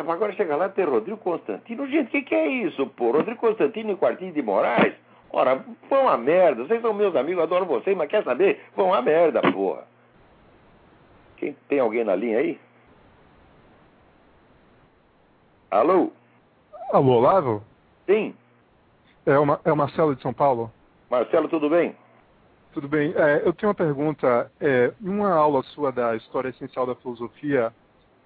Agora 0.09 0.33
chega 0.33 0.57
lá, 0.57 0.69
tem 0.69 0.85
Rodrigo 0.85 1.19
Constantino. 1.19 1.87
Gente, 1.87 2.09
o 2.09 2.11
que, 2.11 2.23
que 2.23 2.35
é 2.35 2.47
isso, 2.47 2.87
pô? 2.89 3.11
Rodrigo 3.11 3.41
Constantino 3.41 3.93
e 3.93 3.97
Quartinho 3.97 4.33
de 4.33 4.41
Moraes? 4.41 4.95
Ora, 5.31 5.65
vão 5.91 6.09
a 6.09 6.17
merda. 6.17 6.65
Vocês 6.65 6.81
são 6.81 6.95
meus 6.95 7.15
amigos, 7.17 7.43
adoro 7.43 7.67
vocês, 7.67 7.97
mas 7.97 8.09
quer 8.09 8.23
saber? 8.23 8.61
Vão 8.77 8.95
a 8.95 9.03
merda, 9.03 9.43
porra. 9.53 9.85
Quem 11.37 11.57
tem 11.69 11.81
alguém 11.81 12.05
na 12.05 12.15
linha 12.15 12.39
aí? 12.39 12.59
Alô? 15.71 16.13
Alô, 16.93 17.19
Lavo? 17.19 17.65
Sim. 18.07 18.35
É 19.27 19.37
o, 19.37 19.45
é 19.65 19.73
o 19.73 19.77
Marcelo 19.77 20.15
de 20.15 20.23
São 20.23 20.33
Paulo? 20.33 20.71
Marcelo, 21.11 21.49
tudo 21.49 21.69
bem? 21.69 21.97
Tudo 22.75 22.89
bem. 22.89 23.15
É, 23.17 23.43
eu 23.47 23.53
tenho 23.53 23.69
uma 23.69 23.75
pergunta. 23.75 24.51
É, 24.61 24.93
em 25.01 25.09
uma 25.09 25.33
aula 25.33 25.63
sua 25.63 25.93
da 25.93 26.17
História 26.17 26.49
Essencial 26.49 26.85
da 26.85 26.97
Filosofia, 26.97 27.73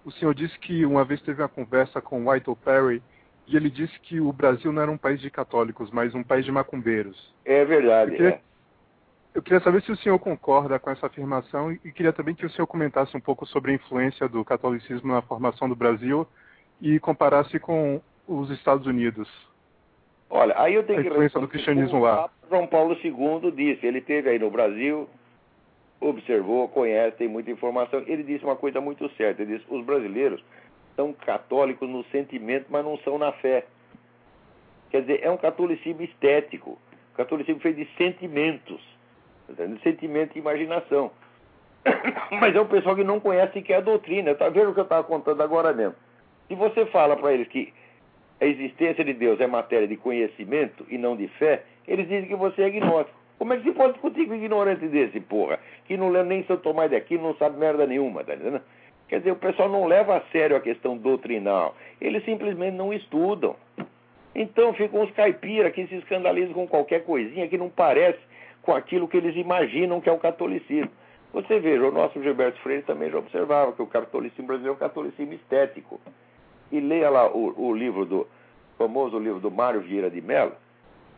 o 0.06 0.10
senhor 0.10 0.34
disse 0.34 0.58
que 0.58 0.86
uma 0.86 1.04
vez 1.04 1.20
teve 1.20 1.42
uma 1.42 1.48
conversa 1.50 2.00
com 2.00 2.30
White 2.30 2.50
Perry 2.64 3.02
e 3.46 3.56
ele 3.56 3.68
disse 3.68 4.00
que 4.00 4.18
o 4.18 4.32
Brasil 4.32 4.72
não 4.72 4.80
era 4.80 4.90
um 4.90 4.96
país 4.96 5.20
de 5.20 5.30
católicos, 5.30 5.90
mas 5.90 6.14
um 6.14 6.22
país 6.22 6.46
de 6.46 6.50
macumbeiros. 6.50 7.34
É 7.44 7.62
verdade. 7.62 8.12
Eu 8.12 8.16
queria, 8.16 8.30
é. 8.30 8.40
eu 9.34 9.42
queria 9.42 9.60
saber 9.60 9.82
se 9.82 9.92
o 9.92 9.96
senhor 9.98 10.18
concorda 10.18 10.78
com 10.78 10.90
essa 10.90 11.06
afirmação 11.06 11.70
e 11.70 11.92
queria 11.92 12.12
também 12.14 12.34
que 12.34 12.46
o 12.46 12.50
senhor 12.50 12.66
comentasse 12.66 13.14
um 13.14 13.20
pouco 13.20 13.44
sobre 13.44 13.72
a 13.72 13.74
influência 13.74 14.26
do 14.30 14.42
catolicismo 14.46 15.12
na 15.12 15.20
formação 15.20 15.68
do 15.68 15.76
Brasil 15.76 16.26
e 16.80 16.98
comparasse 16.98 17.58
com 17.58 18.00
os 18.26 18.50
Estados 18.50 18.86
Unidos. 18.86 19.28
Olha, 20.30 20.54
aí 20.58 20.74
eu 20.74 20.84
tenho 20.84 20.98
a 20.98 21.02
influência 21.02 21.40
do 21.40 21.48
cristianismo 21.48 22.00
lá. 22.00 22.28
João 22.48 22.66
Paulo 22.66 22.96
II 23.02 23.50
disse, 23.52 23.86
ele 23.86 24.00
teve 24.00 24.28
aí 24.28 24.38
no 24.38 24.50
Brasil, 24.50 25.08
observou, 26.00 26.68
conhece, 26.68 27.16
tem 27.16 27.28
muita 27.28 27.50
informação. 27.50 28.02
Ele 28.06 28.22
disse 28.22 28.44
uma 28.44 28.56
coisa 28.56 28.80
muito 28.80 29.08
certa. 29.16 29.42
Ele 29.42 29.56
disse: 29.56 29.66
os 29.72 29.84
brasileiros 29.84 30.42
são 30.96 31.12
católicos 31.12 31.88
no 31.88 32.04
sentimento, 32.04 32.66
mas 32.68 32.84
não 32.84 32.98
são 32.98 33.18
na 33.18 33.32
fé. 33.32 33.64
Quer 34.90 35.02
dizer, 35.02 35.20
é 35.22 35.30
um 35.30 35.36
catolicismo 35.36 36.02
estético, 36.02 36.78
catolicismo 37.14 37.60
feito 37.60 37.76
de 37.76 37.88
sentimentos, 37.96 38.80
de 39.48 39.82
sentimento 39.82 40.36
e 40.36 40.38
imaginação. 40.38 41.10
mas 42.40 42.54
é 42.54 42.60
um 42.60 42.66
pessoal 42.66 42.96
que 42.96 43.04
não 43.04 43.20
conhece 43.20 43.52
sequer 43.54 43.76
a 43.76 43.80
doutrina. 43.80 44.32
Está 44.32 44.48
vendo 44.48 44.70
o 44.70 44.74
que 44.74 44.80
eu 44.80 44.84
estava 44.84 45.04
contando 45.04 45.42
agora 45.42 45.72
mesmo? 45.72 45.94
Se 46.48 46.54
você 46.54 46.86
fala 46.86 47.16
para 47.16 47.32
eles 47.32 47.48
que 47.48 47.72
a 48.40 48.44
existência 48.44 49.04
de 49.04 49.12
Deus 49.12 49.40
é 49.40 49.46
matéria 49.46 49.88
de 49.88 49.96
conhecimento 49.96 50.86
e 50.88 50.96
não 50.96 51.16
de 51.16 51.28
fé, 51.28 51.62
eles 51.86 52.08
dizem 52.08 52.28
que 52.28 52.36
você 52.36 52.62
é 52.62 52.66
agnóstico. 52.66 53.18
Como 53.38 53.52
é 53.52 53.56
que 53.56 53.64
se 53.64 53.72
pode 53.72 53.92
discutir 53.92 54.26
com 54.26 54.32
um 54.32 54.36
ignorante 54.36 54.86
desse, 54.88 55.20
porra? 55.20 55.60
Que 55.86 55.96
não 55.96 56.10
lê 56.10 56.22
nem 56.24 56.44
São 56.44 56.56
Tomás 56.56 56.90
de 56.90 56.96
Aquino, 56.96 57.22
não 57.22 57.34
sabe 57.36 57.58
merda 57.58 57.86
nenhuma, 57.86 58.24
tá 58.24 58.34
entendendo? 58.34 58.62
Quer 59.08 59.18
dizer, 59.18 59.30
o 59.30 59.36
pessoal 59.36 59.68
não 59.68 59.86
leva 59.86 60.16
a 60.16 60.20
sério 60.32 60.56
a 60.56 60.60
questão 60.60 60.96
doutrinal. 60.96 61.74
Eles 62.00 62.24
simplesmente 62.24 62.74
não 62.74 62.92
estudam. 62.92 63.56
Então 64.34 64.74
ficam 64.74 65.02
os 65.02 65.10
caipiras 65.12 65.72
que 65.72 65.86
se 65.86 65.96
escandalizam 65.96 66.52
com 66.52 66.66
qualquer 66.66 67.04
coisinha 67.04 67.48
que 67.48 67.56
não 67.56 67.70
parece 67.70 68.18
com 68.62 68.74
aquilo 68.74 69.08
que 69.08 69.16
eles 69.16 69.34
imaginam 69.34 70.00
que 70.00 70.08
é 70.08 70.12
o 70.12 70.18
catolicismo. 70.18 70.90
Você 71.32 71.58
veja, 71.58 71.86
o 71.86 71.92
nosso 71.92 72.22
Gilberto 72.22 72.58
Freire 72.60 72.82
também 72.82 73.10
já 73.10 73.18
observava 73.18 73.72
que 73.72 73.82
o 73.82 73.86
catolicismo 73.86 74.46
brasileiro 74.46 74.74
é 74.74 74.76
um 74.76 74.78
catolicismo 74.78 75.32
estético. 75.34 76.00
E 76.70 76.80
leia 76.80 77.10
lá 77.10 77.28
o, 77.28 77.68
o 77.68 77.74
livro 77.74 78.04
do 78.04 78.26
famoso 78.76 79.18
livro 79.18 79.40
do 79.40 79.50
Mário 79.50 79.80
Vieira 79.80 80.10
de 80.10 80.20
Mello, 80.20 80.52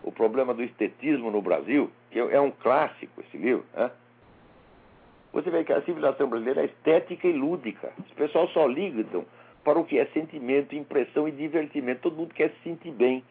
O 0.02 0.10
Problema 0.10 0.54
do 0.54 0.62
Estetismo 0.62 1.30
no 1.30 1.42
Brasil, 1.42 1.90
que 2.10 2.18
é 2.18 2.40
um 2.40 2.50
clássico 2.50 3.20
esse 3.20 3.36
livro, 3.36 3.64
né? 3.74 3.90
Você 5.32 5.50
vê 5.50 5.62
que 5.62 5.72
a 5.72 5.82
civilização 5.82 6.28
brasileira 6.28 6.62
é 6.62 6.64
estética 6.64 7.28
e 7.28 7.32
lúdica. 7.32 7.92
Os 7.98 8.12
pessoal 8.14 8.48
só 8.48 8.66
ligam 8.66 9.24
para 9.62 9.78
o 9.78 9.84
que 9.84 9.98
é 9.98 10.06
sentimento, 10.06 10.74
impressão 10.74 11.28
e 11.28 11.30
divertimento. 11.30 12.02
Todo 12.02 12.16
mundo 12.16 12.34
quer 12.34 12.50
se 12.50 12.62
sentir 12.64 12.90
bem. 12.90 13.22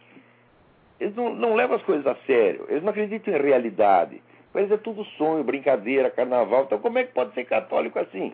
Eles 0.99 1.15
não, 1.15 1.34
não 1.34 1.55
levam 1.55 1.75
as 1.75 1.84
coisas 1.84 2.08
a 2.08 2.15
sério. 2.25 2.65
Eles 2.69 2.84
não 2.84 2.91
acreditam 2.91 3.34
em 3.34 3.41
realidade. 3.41 4.21
Mas 4.53 4.71
é 4.71 4.77
tudo 4.77 5.03
sonho, 5.17 5.43
brincadeira, 5.43 6.10
carnaval. 6.10 6.63
Então, 6.63 6.79
como 6.79 6.97
é 6.99 7.03
que 7.03 7.13
pode 7.13 7.34
ser 7.34 7.43
católico 7.45 7.99
assim? 7.99 8.34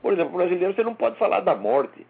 Por 0.00 0.12
exemplo, 0.12 0.36
brasileiro, 0.36 0.74
você 0.74 0.82
não 0.82 0.94
pode 0.94 1.18
falar 1.18 1.40
da 1.40 1.54
morte. 1.54 2.06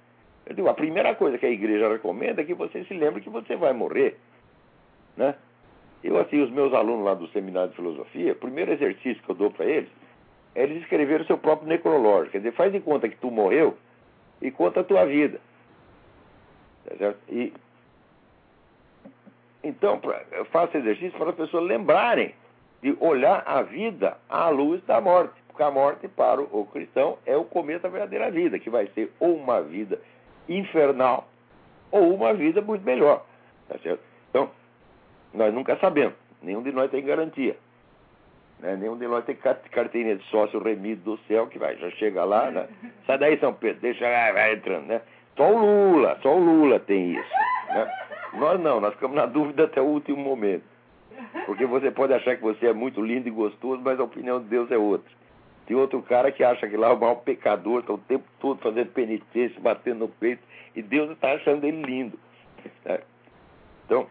Eu 0.49 0.55
digo, 0.55 0.69
a 0.69 0.75
primeira 0.75 1.15
coisa 1.15 1.37
que 1.37 1.45
a 1.45 1.51
igreja 1.51 1.89
recomenda 1.89 2.41
é 2.41 2.45
que 2.45 2.55
você 2.55 2.83
se 2.85 2.95
lembre 2.95 3.21
que 3.21 3.29
você 3.29 3.55
vai 3.55 3.75
morrer. 3.75 4.19
Né? 5.15 5.35
Eu, 6.03 6.19
assim, 6.19 6.41
os 6.41 6.51
meus 6.51 6.73
alunos 6.73 7.05
lá 7.05 7.13
do 7.13 7.29
seminário 7.29 7.69
de 7.69 7.77
filosofia, 7.77 8.33
o 8.33 8.37
primeiro 8.37 8.73
exercício 8.73 9.23
que 9.23 9.31
eu 9.31 9.35
dou 9.35 9.51
para 9.51 9.67
eles 9.67 9.91
é 10.55 10.63
eles 10.63 10.83
escreverem 10.83 11.23
o 11.23 11.27
seu 11.27 11.37
próprio 11.37 11.69
necrológico. 11.69 12.33
Quer 12.33 12.39
dizer, 12.39 12.53
faz 12.53 12.73
de 12.73 12.81
conta 12.81 13.11
que 13.11 13.17
tu 13.17 13.31
morreu 13.31 13.77
e 14.41 14.51
conta 14.51 14.81
a 14.81 14.85
tua 14.85 15.05
vida. 15.05 15.39
Tá 16.87 16.97
certo? 16.97 17.19
E, 17.29 17.53
então, 19.63 20.01
pra, 20.01 20.23
eu 20.33 20.47
faço 20.47 20.79
exercício 20.79 21.19
para 21.19 21.31
as 21.31 21.37
pessoas 21.37 21.65
lembrarem 21.65 22.35
de 22.83 22.97
olhar 23.01 23.43
a 23.45 23.61
vida 23.61 24.17
à 24.31 24.49
luz 24.49 24.83
da 24.87 24.99
morte. 24.99 25.35
Porque 25.47 25.63
a 25.63 25.71
morte, 25.71 26.09
para 26.09 26.41
o 26.41 26.67
cristão, 26.73 27.19
é 27.27 27.37
o 27.37 27.45
começo 27.45 27.83
da 27.83 27.91
verdadeira 27.91 28.31
vida, 28.31 28.59
que 28.59 28.71
vai 28.71 28.87
ser 28.95 29.13
ou 29.21 29.37
uma 29.37 29.61
vida 29.61 30.01
infernal 30.49 31.29
ou 31.91 32.15
uma 32.15 32.33
vida 32.35 32.61
muito 32.61 32.85
melhor. 32.85 33.25
Tá 33.69 33.79
certo? 33.79 34.01
Então, 34.31 34.51
nós 35.35 35.53
nunca 35.53 35.77
sabemos. 35.77 36.15
Nenhum 36.43 36.63
de 36.63 36.73
nós 36.73 36.91
tem 36.91 37.05
garantia. 37.05 37.57
Né? 38.61 38.77
Nenhum 38.77 38.97
de 38.97 39.07
nós 39.07 39.25
tem 39.25 39.37
carteirinha 39.37 40.17
de 40.17 40.25
sócio 40.25 40.61
remido 40.63 41.03
do 41.03 41.19
céu 41.27 41.47
que 41.47 41.59
vai, 41.59 41.77
já 41.77 41.91
chega 41.93 42.25
lá, 42.25 42.51
né? 42.51 42.69
Sai 43.07 43.19
daí, 43.19 43.39
São 43.39 43.55
Pedro, 43.55 43.81
deixa 43.81 44.09
lá, 44.09 44.33
vai 44.33 44.55
entrando, 44.55 44.87
né? 44.87 45.01
Só 45.37 45.53
o 45.53 45.59
Lula, 45.59 46.19
só 46.23 46.35
o 46.35 46.41
Lula 46.41 46.81
tem 46.81 47.13
isso. 47.13 47.35
Né? 47.69 47.93
Nós 48.35 48.61
não, 48.61 48.81
nós 48.81 48.95
ficamos 48.95 49.17
na 49.17 49.27
dúvida 49.27 49.65
até 49.65 49.81
o 49.81 49.85
último 49.85 50.19
momento. 50.19 50.65
Porque 51.47 51.65
você 51.67 51.91
pode 51.91 52.13
achar 52.13 52.37
que 52.37 52.43
você 52.43 52.67
é 52.67 52.73
muito 52.73 53.01
lindo 53.01 53.29
e 53.29 53.31
gostoso, 53.31 53.81
mas 53.83 53.99
a 54.01 54.05
opinião 54.05 54.41
de 54.41 54.49
Deus 54.49 54.71
é 54.71 54.77
outra. 54.77 55.11
Tem 55.69 55.77
outro 55.77 56.01
cara 56.01 56.33
que 56.33 56.43
acha 56.43 56.67
que 56.67 56.79
lá 56.79 56.89
é 56.89 56.93
o 56.93 56.99
maior 56.99 57.17
pecador, 57.17 57.81
está 57.81 57.93
o 57.93 57.99
tempo 57.99 58.25
todo 58.41 58.59
fazendo 58.63 58.91
penitência, 58.91 59.61
batendo 59.61 59.99
no 59.99 60.09
peito, 60.09 60.43
e 60.75 60.81
Deus 60.81 61.11
está 61.11 61.33
achando 61.33 61.63
ele 61.63 61.83
lindo. 61.83 62.19
Né? 62.87 63.01
Então, 63.85 64.07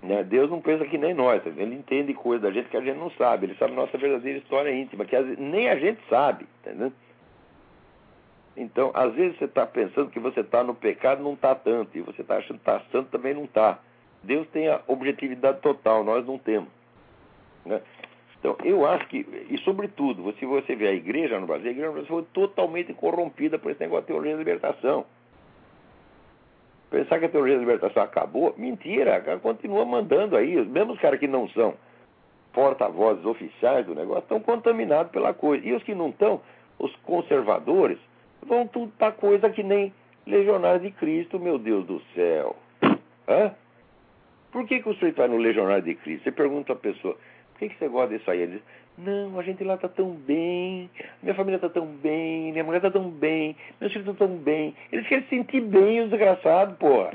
né? 0.00 0.22
Deus 0.22 0.48
não 0.48 0.60
pensa 0.60 0.84
que 0.86 0.96
nem 0.96 1.12
nós, 1.12 1.44
ele 1.44 1.74
entende 1.74 2.14
coisas 2.14 2.42
da 2.42 2.52
gente 2.52 2.68
que 2.68 2.76
a 2.76 2.80
gente 2.80 2.96
não 2.96 3.10
sabe, 3.10 3.46
ele 3.46 3.56
sabe 3.56 3.74
nossa 3.74 3.98
verdadeira 3.98 4.38
história 4.38 4.70
íntima, 4.70 5.04
que 5.04 5.18
nem 5.36 5.68
a 5.68 5.74
gente 5.74 6.00
sabe, 6.08 6.46
entendeu? 6.60 6.92
Então, 8.56 8.92
às 8.94 9.12
vezes 9.14 9.36
você 9.36 9.46
está 9.46 9.66
pensando 9.66 10.10
que 10.10 10.20
você 10.20 10.40
está 10.40 10.62
no 10.62 10.76
pecado, 10.76 11.24
não 11.24 11.32
está 11.32 11.56
tanto, 11.56 11.98
e 11.98 12.02
você 12.02 12.22
está 12.22 12.36
achando 12.36 12.60
que 12.60 12.70
está 12.70 12.80
santo, 12.92 13.10
também 13.10 13.34
não 13.34 13.46
está. 13.46 13.80
Deus 14.22 14.46
tem 14.50 14.68
a 14.68 14.80
objetividade 14.86 15.60
total, 15.60 16.04
nós 16.04 16.24
não 16.24 16.38
temos. 16.38 16.68
Né? 17.66 17.82
Então, 18.38 18.56
eu 18.62 18.86
acho 18.86 19.06
que, 19.08 19.26
e 19.50 19.58
sobretudo, 19.58 20.32
se 20.38 20.46
você 20.46 20.76
vê 20.76 20.88
a 20.88 20.92
igreja 20.92 21.40
no 21.40 21.46
Brasil, 21.46 21.68
a 21.68 21.70
igreja 21.70 21.88
no 21.88 21.94
Brasil 21.94 22.08
foi 22.08 22.24
totalmente 22.32 22.94
corrompida 22.94 23.58
por 23.58 23.72
esse 23.72 23.80
negócio 23.80 24.02
de 24.02 24.08
teologia 24.08 24.32
da 24.32 24.38
libertação. 24.38 25.04
Pensar 26.90 27.18
que 27.18 27.26
a 27.26 27.28
teologia 27.28 27.56
da 27.56 27.60
libertação 27.60 28.02
acabou, 28.02 28.54
mentira, 28.56 29.20
continua 29.42 29.84
mandando 29.84 30.36
aí. 30.36 30.56
Os 30.56 30.68
mesmos 30.68 30.98
caras 31.00 31.18
que 31.18 31.26
não 31.26 31.48
são 31.48 31.74
porta-vozes 32.52 33.24
oficiais 33.24 33.84
do 33.86 33.94
negócio 33.94 34.22
estão 34.22 34.40
contaminados 34.40 35.12
pela 35.12 35.34
coisa. 35.34 35.66
E 35.66 35.72
os 35.74 35.82
que 35.82 35.94
não 35.94 36.08
estão, 36.10 36.40
os 36.78 36.94
conservadores, 36.96 37.98
vão 38.42 38.66
tudo 38.66 38.92
coisa 39.18 39.50
que 39.50 39.62
nem 39.62 39.92
legionário 40.26 40.80
de 40.80 40.90
Cristo, 40.92 41.38
meu 41.38 41.58
Deus 41.58 41.86
do 41.86 42.00
céu. 42.14 42.56
Hã? 43.28 43.52
Por 44.50 44.66
que, 44.66 44.80
que 44.80 44.88
o 44.88 44.94
sujeito 44.94 45.16
vai 45.16 45.28
no 45.28 45.36
legionário 45.36 45.82
de 45.82 45.94
Cristo? 45.94 46.24
Você 46.24 46.32
pergunta 46.32 46.72
a 46.72 46.76
pessoa, 46.76 47.16
por 47.58 47.66
que, 47.66 47.68
que 47.70 47.78
você 47.80 47.88
gosta 47.88 48.16
disso 48.16 48.30
aí? 48.30 48.42
Ele 48.42 48.52
diz, 48.52 48.62
não, 48.96 49.36
a 49.36 49.42
gente 49.42 49.64
lá 49.64 49.76
tá 49.76 49.88
tão 49.88 50.10
bem, 50.10 50.88
minha 51.20 51.34
família 51.34 51.58
tá 51.58 51.68
tão 51.68 51.86
bem, 51.86 52.52
minha 52.52 52.62
mulher 52.62 52.80
tá 52.80 52.88
tão 52.88 53.10
bem, 53.10 53.56
meus 53.80 53.92
filhos 53.92 54.08
estão 54.08 54.28
tão 54.28 54.36
bem. 54.36 54.76
Eles 54.92 55.08
querem 55.08 55.24
se 55.24 55.30
sentir 55.30 55.60
bem, 55.60 56.00
os 56.00 56.10
desgraçados, 56.10 56.76
porra. 56.78 57.10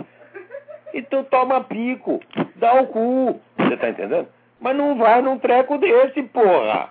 Então 0.93 1.23
toma 1.23 1.63
pico, 1.63 2.19
dá 2.57 2.81
o 2.81 2.87
cu. 2.87 3.39
Você 3.57 3.77
tá 3.77 3.89
entendendo? 3.89 4.27
Mas 4.59 4.75
não 4.75 4.97
vai 4.97 5.21
num 5.21 5.39
treco 5.39 5.77
desse, 5.77 6.21
porra. 6.23 6.89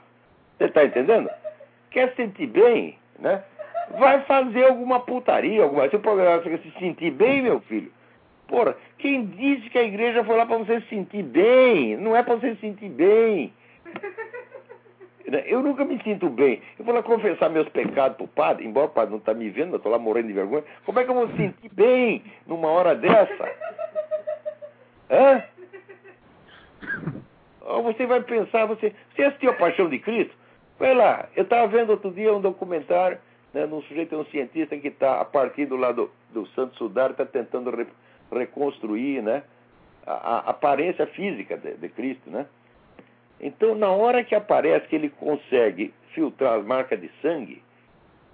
Você 0.56 0.68
tá 0.68 0.84
entendendo? 0.84 1.28
Quer 1.90 2.08
se 2.10 2.16
sentir 2.16 2.46
bem, 2.46 2.98
né? 3.18 3.42
Vai 3.98 4.22
fazer 4.22 4.64
alguma 4.64 5.00
putaria, 5.00 5.62
alguma. 5.62 5.90
Se 5.90 5.96
o 5.96 6.00
programa 6.00 6.42
se 6.42 6.70
sentir 6.78 7.10
bem, 7.10 7.42
meu 7.42 7.60
filho. 7.60 7.92
Porra, 8.52 8.76
quem 8.98 9.24
disse 9.24 9.70
que 9.70 9.78
a 9.78 9.82
igreja 9.82 10.22
foi 10.24 10.36
lá 10.36 10.44
para 10.44 10.58
você 10.58 10.82
se 10.82 10.88
sentir 10.88 11.22
bem? 11.22 11.96
Não 11.96 12.14
é 12.14 12.22
para 12.22 12.34
você 12.34 12.54
se 12.54 12.60
sentir 12.60 12.90
bem. 12.90 13.50
Eu 15.46 15.62
nunca 15.62 15.86
me 15.86 15.98
sinto 16.02 16.28
bem. 16.28 16.60
Eu 16.78 16.84
vou 16.84 16.94
lá 16.94 17.02
confessar 17.02 17.48
meus 17.48 17.66
pecados 17.70 18.18
pro 18.18 18.28
padre, 18.28 18.66
embora 18.66 18.88
o 18.88 18.90
padre 18.90 19.12
não 19.12 19.18
está 19.18 19.32
me 19.32 19.48
vendo, 19.48 19.72
eu 19.72 19.76
estou 19.78 19.90
lá 19.90 19.98
morrendo 19.98 20.26
de 20.26 20.34
vergonha. 20.34 20.64
Como 20.84 21.00
é 21.00 21.04
que 21.04 21.08
eu 21.08 21.14
vou 21.14 21.28
me 21.28 21.34
sentir 21.34 21.70
bem 21.72 22.22
numa 22.46 22.68
hora 22.68 22.94
dessa? 22.94 23.50
Hã? 25.10 25.42
você 27.82 28.04
vai 28.04 28.20
pensar, 28.20 28.66
você, 28.66 28.92
você 29.16 29.22
assistiu 29.22 29.48
a 29.48 29.54
Paixão 29.54 29.88
de 29.88 29.98
Cristo? 29.98 30.34
Vai 30.78 30.94
lá, 30.94 31.26
eu 31.34 31.44
estava 31.44 31.66
vendo 31.68 31.88
outro 31.88 32.10
dia 32.10 32.34
um 32.34 32.40
documentário 32.40 33.16
né, 33.54 33.64
num 33.64 33.80
sujeito, 33.82 34.14
um 34.14 34.26
cientista 34.26 34.76
que 34.76 34.88
está, 34.88 35.22
a 35.22 35.24
partir 35.24 35.64
do 35.64 35.76
lado 35.76 36.10
do 36.34 36.46
Santo 36.48 36.76
Sudário, 36.76 37.12
está 37.12 37.24
tentando 37.24 37.70
reconstruir 38.38 39.22
né, 39.22 39.42
a, 40.06 40.12
a, 40.12 40.38
aparência 40.50 41.06
física 41.08 41.56
de, 41.56 41.74
de 41.74 41.88
Cristo. 41.88 42.30
Né? 42.30 42.46
Então, 43.40 43.74
na 43.74 43.90
hora 43.90 44.24
que 44.24 44.34
aparece 44.34 44.86
que 44.88 44.96
ele 44.96 45.10
consegue 45.10 45.92
filtrar 46.14 46.58
as 46.58 46.64
marcas 46.64 47.00
de 47.00 47.10
sangue, 47.20 47.62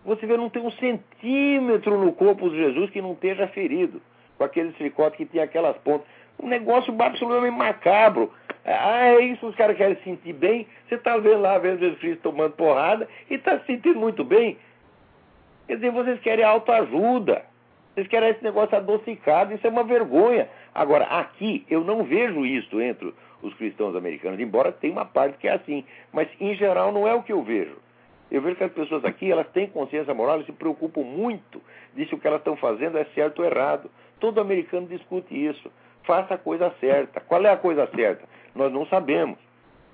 você 0.05 0.27
vê 0.27 0.37
não 0.37 0.49
tem 0.49 0.63
um 0.63 0.71
centímetro 0.73 1.99
no 1.99 2.13
corpo 2.13 2.49
de 2.51 2.57
Jesus 2.57 2.91
que 2.91 3.03
não 3.03 3.13
esteja 3.13 3.47
ferido, 3.49 4.01
com 4.37 4.45
aquele 4.45 4.73
chicote 4.75 5.17
que 5.17 5.27
tem 5.27 5.41
aquelas 5.41 5.77
pontas. 5.79 6.07
Um 6.41 6.49
negócio 6.49 6.95
absolutamente 7.01 7.57
macabro. 7.57 8.33
Ah, 8.65 9.07
é 9.07 9.21
isso 9.21 9.47
os 9.47 9.57
caras 9.57 9.77
querem 9.77 9.97
se 9.97 10.05
sentir 10.05 10.33
bem. 10.33 10.67
Você 10.89 10.95
está 10.95 11.17
vendo 11.17 11.41
lá, 11.41 11.59
vendo 11.59 11.81
Jesus 11.81 11.99
Cristo 11.99 12.23
tomando 12.23 12.53
porrada 12.53 13.09
e 13.29 13.35
está 13.35 13.59
se 13.59 13.67
sentindo 13.67 13.99
muito 13.99 14.23
bem. 14.25 14.57
Quer 15.67 15.77
dizer, 15.77 15.91
vocês 15.91 16.21
querem 16.21 16.45
autoajuda. 16.45 17.45
Vocês 17.99 18.07
querem 18.07 18.29
esse 18.29 18.45
negócio 18.45 18.77
adocicado, 18.77 19.53
isso 19.53 19.67
é 19.67 19.71
uma 19.71 19.83
vergonha. 19.83 20.49
Agora, 20.73 21.05
aqui 21.07 21.67
eu 21.69 21.83
não 21.83 22.05
vejo 22.05 22.47
isso 22.47 22.81
entre 22.81 23.13
os 23.43 23.53
cristãos 23.55 23.97
americanos, 23.97 24.39
embora 24.39 24.71
tenha 24.71 24.93
uma 24.93 25.05
parte 25.05 25.37
que 25.39 25.49
é 25.49 25.55
assim. 25.55 25.85
Mas, 26.13 26.29
em 26.39 26.55
geral, 26.55 26.93
não 26.93 27.09
é 27.09 27.15
o 27.15 27.25
que 27.25 27.33
eu 27.33 27.43
vejo. 27.43 27.77
Eu 28.31 28.41
vejo 28.41 28.55
que 28.55 28.63
as 28.63 28.71
pessoas 28.71 29.05
aqui, 29.05 29.33
elas 29.33 29.49
têm 29.49 29.67
consciência 29.67 30.15
moral 30.15 30.41
e 30.41 30.45
se 30.45 30.53
preocupam 30.53 31.01
muito 31.01 31.61
de 31.93 32.07
se 32.07 32.15
o 32.15 32.19
que 32.19 32.29
elas 32.29 32.39
estão 32.39 32.55
fazendo 32.55 32.97
é 32.99 33.05
certo 33.17 33.41
ou 33.41 33.45
errado. 33.45 33.91
Todo 34.21 34.41
americano 34.41 34.87
discute 34.87 35.35
isso. 35.35 35.69
Faça 36.05 36.35
a 36.35 36.39
coisa 36.39 36.73
certa. 36.79 37.19
Qual 37.19 37.45
é 37.45 37.51
a 37.51 37.57
coisa 37.57 37.89
certa? 37.97 38.29
Nós 38.55 38.73
não 38.73 38.87
sabemos. 38.87 39.41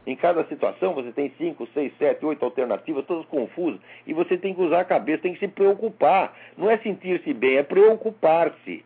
Em 0.06 0.14
cada 0.14 0.44
situação 0.44 0.94
você 0.94 1.10
tem 1.12 1.32
cinco, 1.38 1.66
seis, 1.72 1.92
sete, 1.98 2.24
oito 2.26 2.44
alternativas, 2.44 3.06
todas 3.06 3.24
confusas, 3.26 3.80
e 4.06 4.12
você 4.12 4.36
tem 4.36 4.54
que 4.54 4.60
usar 4.60 4.80
a 4.80 4.84
cabeça, 4.84 5.22
tem 5.22 5.32
que 5.32 5.38
se 5.38 5.48
preocupar. 5.48 6.36
Não 6.56 6.70
é 6.70 6.76
sentir-se 6.78 7.32
bem, 7.32 7.56
é 7.56 7.62
preocupar-se. 7.62 8.84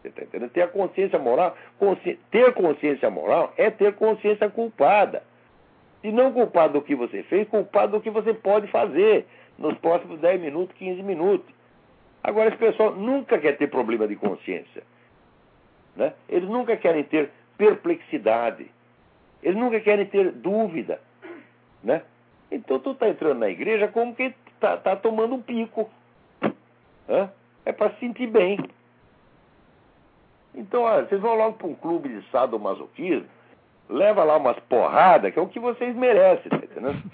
Você 0.00 0.08
está 0.08 0.22
entendendo? 0.22 0.50
Ter 0.50 0.62
a 0.62 0.68
consciência 0.68 1.18
moral, 1.18 1.56
consci... 1.78 2.18
ter 2.30 2.52
consciência 2.52 3.10
moral 3.10 3.52
é 3.56 3.70
ter 3.70 3.94
consciência 3.94 4.48
culpada. 4.50 5.22
Se 6.02 6.12
não 6.12 6.32
culpado 6.32 6.74
do 6.74 6.82
que 6.82 6.94
você 6.94 7.22
fez, 7.24 7.48
culpado 7.48 7.92
do 7.92 8.00
que 8.00 8.10
você 8.10 8.32
pode 8.32 8.68
fazer 8.68 9.26
nos 9.58 9.76
próximos 9.78 10.20
10 10.20 10.40
minutos, 10.40 10.76
15 10.76 11.02
minutos. 11.02 11.52
Agora, 12.22 12.48
esse 12.48 12.58
pessoal 12.58 12.94
nunca 12.94 13.38
quer 13.38 13.56
ter 13.56 13.68
problema 13.68 14.06
de 14.06 14.14
consciência. 14.14 14.82
Né? 15.96 16.12
Eles 16.28 16.48
nunca 16.48 16.76
querem 16.76 17.02
ter 17.04 17.30
perplexidade. 17.56 18.70
Eles 19.42 19.58
nunca 19.58 19.80
querem 19.80 20.06
ter 20.06 20.32
dúvida. 20.32 21.00
Né? 21.82 22.02
Então, 22.50 22.78
tu 22.78 22.92
está 22.92 23.08
entrando 23.08 23.38
na 23.38 23.48
igreja 23.48 23.88
como 23.88 24.14
que 24.14 24.34
está 24.54 24.76
tá 24.76 24.96
tomando 24.96 25.34
um 25.34 25.42
pico. 25.42 25.88
Né? 27.06 27.30
É 27.64 27.72
para 27.72 27.90
se 27.90 28.00
sentir 28.00 28.26
bem. 28.26 28.58
Então, 30.54 30.82
olha, 30.82 31.06
vocês 31.06 31.20
vão 31.20 31.34
logo 31.34 31.56
para 31.56 31.66
um 31.68 31.74
clube 31.74 32.08
de 32.08 32.30
sadomasoquismo 32.30 33.28
leva 33.88 34.22
lá 34.24 34.36
umas 34.36 34.58
porradas, 34.60 35.32
que 35.32 35.38
é 35.38 35.42
o 35.42 35.48
que 35.48 35.58
vocês 35.58 35.94
merecem, 35.96 36.50
tá 36.50 36.56
entendendo? 36.56 37.10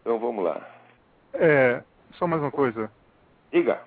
Então 0.00 0.18
vamos 0.18 0.44
lá. 0.44 0.60
É, 1.32 1.82
só 2.12 2.26
mais 2.26 2.40
uma 2.42 2.50
coisa. 2.50 2.90
Diga. 3.50 3.80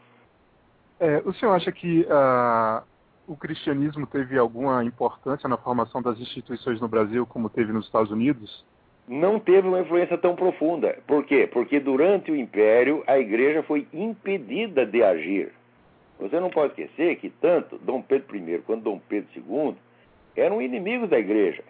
É, 1.00 1.22
o 1.24 1.34
senhor 1.34 1.54
acha 1.54 1.72
que 1.72 2.02
uh, 2.02 2.84
o 3.29 3.37
cristianismo 3.37 4.07
teve 4.07 4.39
alguma 4.39 4.83
importância 4.83 5.47
na 5.47 5.55
formação 5.55 6.01
das 6.01 6.19
instituições 6.19 6.81
no 6.81 6.87
Brasil 6.87 7.27
como 7.27 7.47
teve 7.47 7.71
nos 7.71 7.85
Estados 7.85 8.11
Unidos? 8.11 8.65
Não 9.07 9.39
teve 9.39 9.67
uma 9.67 9.81
influência 9.81 10.17
tão 10.17 10.35
profunda. 10.35 10.97
Por 11.05 11.23
quê? 11.23 11.47
Porque 11.51 11.79
durante 11.79 12.31
o 12.31 12.35
Império 12.35 13.03
a 13.05 13.19
igreja 13.19 13.61
foi 13.61 13.87
impedida 13.93 14.83
de 14.83 15.03
agir. 15.03 15.51
Você 16.19 16.39
não 16.39 16.49
pode 16.49 16.73
esquecer 16.73 17.17
que 17.17 17.29
tanto 17.29 17.77
Dom 17.77 18.01
Pedro 18.01 18.35
I 18.35 18.63
quanto 18.65 18.81
Dom 18.81 18.99
Pedro 19.07 19.29
II 19.35 19.75
eram 20.35 20.59
inimigos 20.59 21.07
da 21.07 21.19
igreja. 21.19 21.63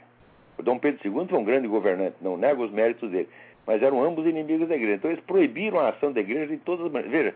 O 0.57 0.63
Dom 0.63 0.79
Pedro 0.79 1.05
II 1.05 1.27
foi 1.27 1.39
um 1.39 1.43
grande 1.43 1.67
governante, 1.67 2.15
não 2.21 2.37
nego 2.37 2.63
os 2.63 2.71
méritos 2.71 3.11
dele, 3.11 3.27
mas 3.67 3.83
eram 3.83 4.01
ambos 4.01 4.25
inimigos 4.25 4.69
da 4.69 4.75
igreja. 4.75 4.95
Então 4.95 5.11
eles 5.11 5.23
proibiram 5.25 5.79
a 5.81 5.89
ação 5.89 6.13
da 6.13 6.21
igreja 6.21 6.47
de 6.47 6.57
todas 6.63 6.85
as 6.85 6.91
maneiras. 6.91 7.11
Veja, 7.11 7.35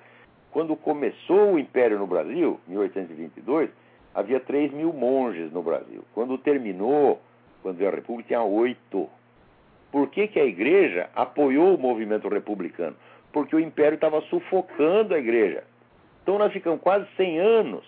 quando 0.49 0.77
começou 0.77 1.53
o 1.53 1.59
Império 1.59 1.99
no 1.99 2.07
Brasil, 2.07 2.57
1822, 2.67 3.69
havia 4.13 4.39
3 4.39 4.71
mil 4.71 4.93
monges 4.93 5.51
no 5.51 5.61
Brasil. 5.61 6.03
Quando 6.13 6.37
terminou, 6.37 7.21
quando 7.61 7.77
veio 7.77 7.89
a 7.89 7.95
República, 7.95 8.27
tinha 8.27 8.43
oito. 8.43 9.09
Por 9.91 10.09
que, 10.09 10.27
que 10.27 10.39
a 10.39 10.45
igreja 10.45 11.09
apoiou 11.15 11.75
o 11.75 11.77
movimento 11.77 12.27
republicano? 12.27 12.95
Porque 13.31 13.55
o 13.55 13.59
Império 13.59 13.95
estava 13.95 14.21
sufocando 14.21 15.13
a 15.13 15.19
igreja. 15.19 15.63
Então 16.21 16.37
nós 16.37 16.51
ficamos 16.53 16.81
quase 16.81 17.05
100 17.17 17.39
anos, 17.39 17.85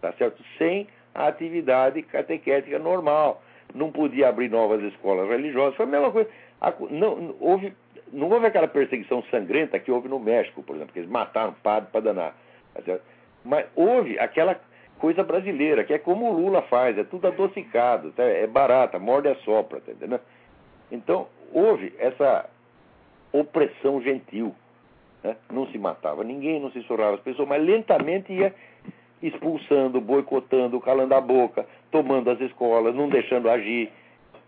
tá 0.00 0.12
certo? 0.12 0.42
Sem 0.58 0.88
a 1.14 1.28
atividade 1.28 2.02
catequética 2.02 2.78
normal. 2.78 3.42
Não 3.74 3.90
podia 3.90 4.28
abrir 4.28 4.50
novas 4.50 4.82
escolas 4.82 5.28
religiosas. 5.28 5.76
Foi 5.76 5.86
a 5.86 5.88
mesma 5.88 6.10
coisa. 6.10 6.28
Não 6.90 7.34
houve, 7.40 7.74
não 8.12 8.28
houve 8.30 8.46
aquela 8.46 8.68
perseguição 8.68 9.22
sangrenta 9.30 9.78
que 9.78 9.90
houve 9.90 10.08
no 10.08 10.18
México, 10.18 10.62
por 10.62 10.76
exemplo, 10.76 10.92
que 10.92 10.98
eles 10.98 11.10
mataram 11.10 11.54
padre 11.62 11.88
para 11.90 12.00
danar. 12.00 12.36
Tá 12.74 12.98
Mas 13.44 13.66
houve 13.74 14.18
aquela 14.18 14.58
coisa 15.02 15.24
brasileira, 15.24 15.82
que 15.82 15.92
é 15.92 15.98
como 15.98 16.30
o 16.30 16.40
Lula 16.40 16.62
faz, 16.62 16.96
é 16.96 17.02
tudo 17.02 17.26
adocicado, 17.26 18.12
tá? 18.12 18.22
é 18.22 18.46
barata, 18.46 19.00
morde 19.00 19.26
a 19.26 19.34
sopra, 19.34 19.80
tá 19.80 19.90
entendendo? 19.90 20.20
Então, 20.92 21.26
houve 21.52 21.92
essa 21.98 22.48
opressão 23.32 24.00
gentil. 24.00 24.54
Né? 25.24 25.36
Não 25.50 25.66
se 25.66 25.76
matava 25.76 26.22
ninguém, 26.22 26.60
não 26.60 26.70
se 26.70 26.80
surrava 26.82 27.16
as 27.16 27.20
pessoas, 27.20 27.48
mas 27.48 27.60
lentamente 27.64 28.32
ia 28.32 28.54
expulsando, 29.20 30.00
boicotando, 30.00 30.80
calando 30.80 31.14
a 31.16 31.20
boca, 31.20 31.66
tomando 31.90 32.30
as 32.30 32.40
escolas, 32.40 32.94
não 32.94 33.08
deixando 33.08 33.50
agir. 33.50 33.90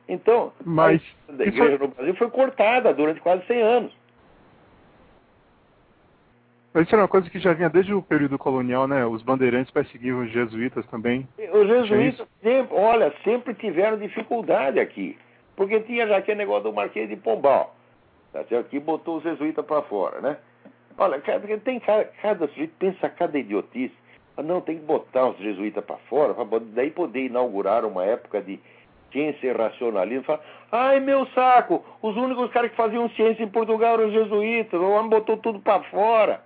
Então, 0.09 0.53
Mas, 0.65 1.03
a 1.37 1.43
igreja 1.43 1.79
no 1.79 1.89
Brasil 1.89 2.15
foi 2.15 2.31
cortada 2.31 2.95
durante 2.95 3.21
quase 3.21 3.45
100 3.47 3.61
anos. 3.61 3.93
Mas 6.75 6.87
isso 6.87 6.95
era 6.97 7.03
uma 7.03 7.09
coisa 7.09 7.31
que 7.31 7.39
já 7.39 7.53
vinha 7.53 7.71
desde 7.71 7.95
o 7.95 8.03
período 8.03 8.37
colonial, 8.37 8.89
né? 8.89 9.07
Os 9.07 9.23
bandeirantes 9.23 9.73
perseguiam 9.73 10.19
os 10.19 10.31
jesuítas 10.33 10.85
também. 10.89 11.27
Os 11.53 11.69
jesuítas, 11.69 12.27
sempre, 12.43 12.77
olha, 12.77 13.15
sempre 13.23 13.55
tiveram 13.55 13.97
dificuldade 13.97 14.81
aqui. 14.81 15.17
Porque 15.55 15.79
tinha 15.81 16.05
já 16.09 16.17
aquele 16.17 16.39
negócio 16.39 16.65
do 16.65 16.73
Marquês 16.73 17.09
de 17.09 17.15
Pombal, 17.15 17.77
tá 18.33 18.43
certo? 18.47 18.69
que 18.69 18.81
botou 18.81 19.19
os 19.19 19.23
jesuítas 19.23 19.65
para 19.65 19.83
fora, 19.83 20.21
né? 20.21 20.37
Olha, 20.99 21.21
tem 21.65 21.79
cada, 21.79 22.07
cada 22.21 22.49
sujeito 22.49 22.75
pensa 22.77 23.09
cada 23.09 23.39
idiotice. 23.39 23.95
Não, 24.37 24.61
tem 24.61 24.79
que 24.79 24.85
botar 24.85 25.29
os 25.29 25.39
jesuítas 25.39 25.85
para 25.85 25.97
fora, 26.09 26.35
para 26.35 26.59
daí 26.59 26.91
poder 26.91 27.27
inaugurar 27.27 27.85
uma 27.85 28.05
época 28.05 28.43
de 28.43 28.59
ciência 29.13 29.47
e 29.47 29.53
racionalismo. 29.53 30.25
Fala, 30.25 30.41
ai 30.73 30.99
meu 30.99 31.25
saco, 31.27 31.85
os 32.03 32.17
únicos 32.17 32.51
caras 32.51 32.73
que 32.73 32.77
faziam 32.77 33.09
ciência 33.11 33.45
em 33.45 33.49
Portugal 33.49 33.95
eram 33.95 34.09
os 34.09 34.13
jesuítas, 34.13 34.81
o 34.81 34.91
homem 34.91 35.09
botou 35.09 35.37
tudo 35.37 35.61
para 35.61 35.81
fora. 35.85 36.43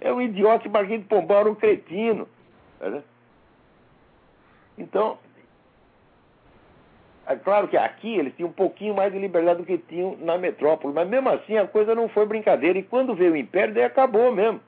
É 0.00 0.12
um 0.12 0.20
idiota, 0.20 0.68
Marquinhos 0.68 1.02
de 1.02 1.08
Pombal 1.08 1.40
era 1.40 1.50
um 1.50 1.54
cretino. 1.54 2.28
Tá 2.78 3.02
então, 4.78 5.18
é 7.26 7.36
claro 7.36 7.68
que 7.68 7.76
aqui 7.76 8.16
eles 8.16 8.34
tinham 8.34 8.48
um 8.48 8.52
pouquinho 8.52 8.94
mais 8.94 9.12
de 9.12 9.18
liberdade 9.18 9.60
do 9.60 9.66
que 9.66 9.78
tinham 9.78 10.16
na 10.20 10.38
metrópole, 10.38 10.92
mas 10.94 11.08
mesmo 11.08 11.28
assim 11.28 11.58
a 11.58 11.66
coisa 11.66 11.94
não 11.94 12.08
foi 12.08 12.26
brincadeira. 12.26 12.78
E 12.78 12.82
quando 12.82 13.14
veio 13.14 13.34
o 13.34 13.36
Império, 13.36 13.74
daí 13.74 13.84
acabou 13.84 14.32
mesmo. 14.32 14.60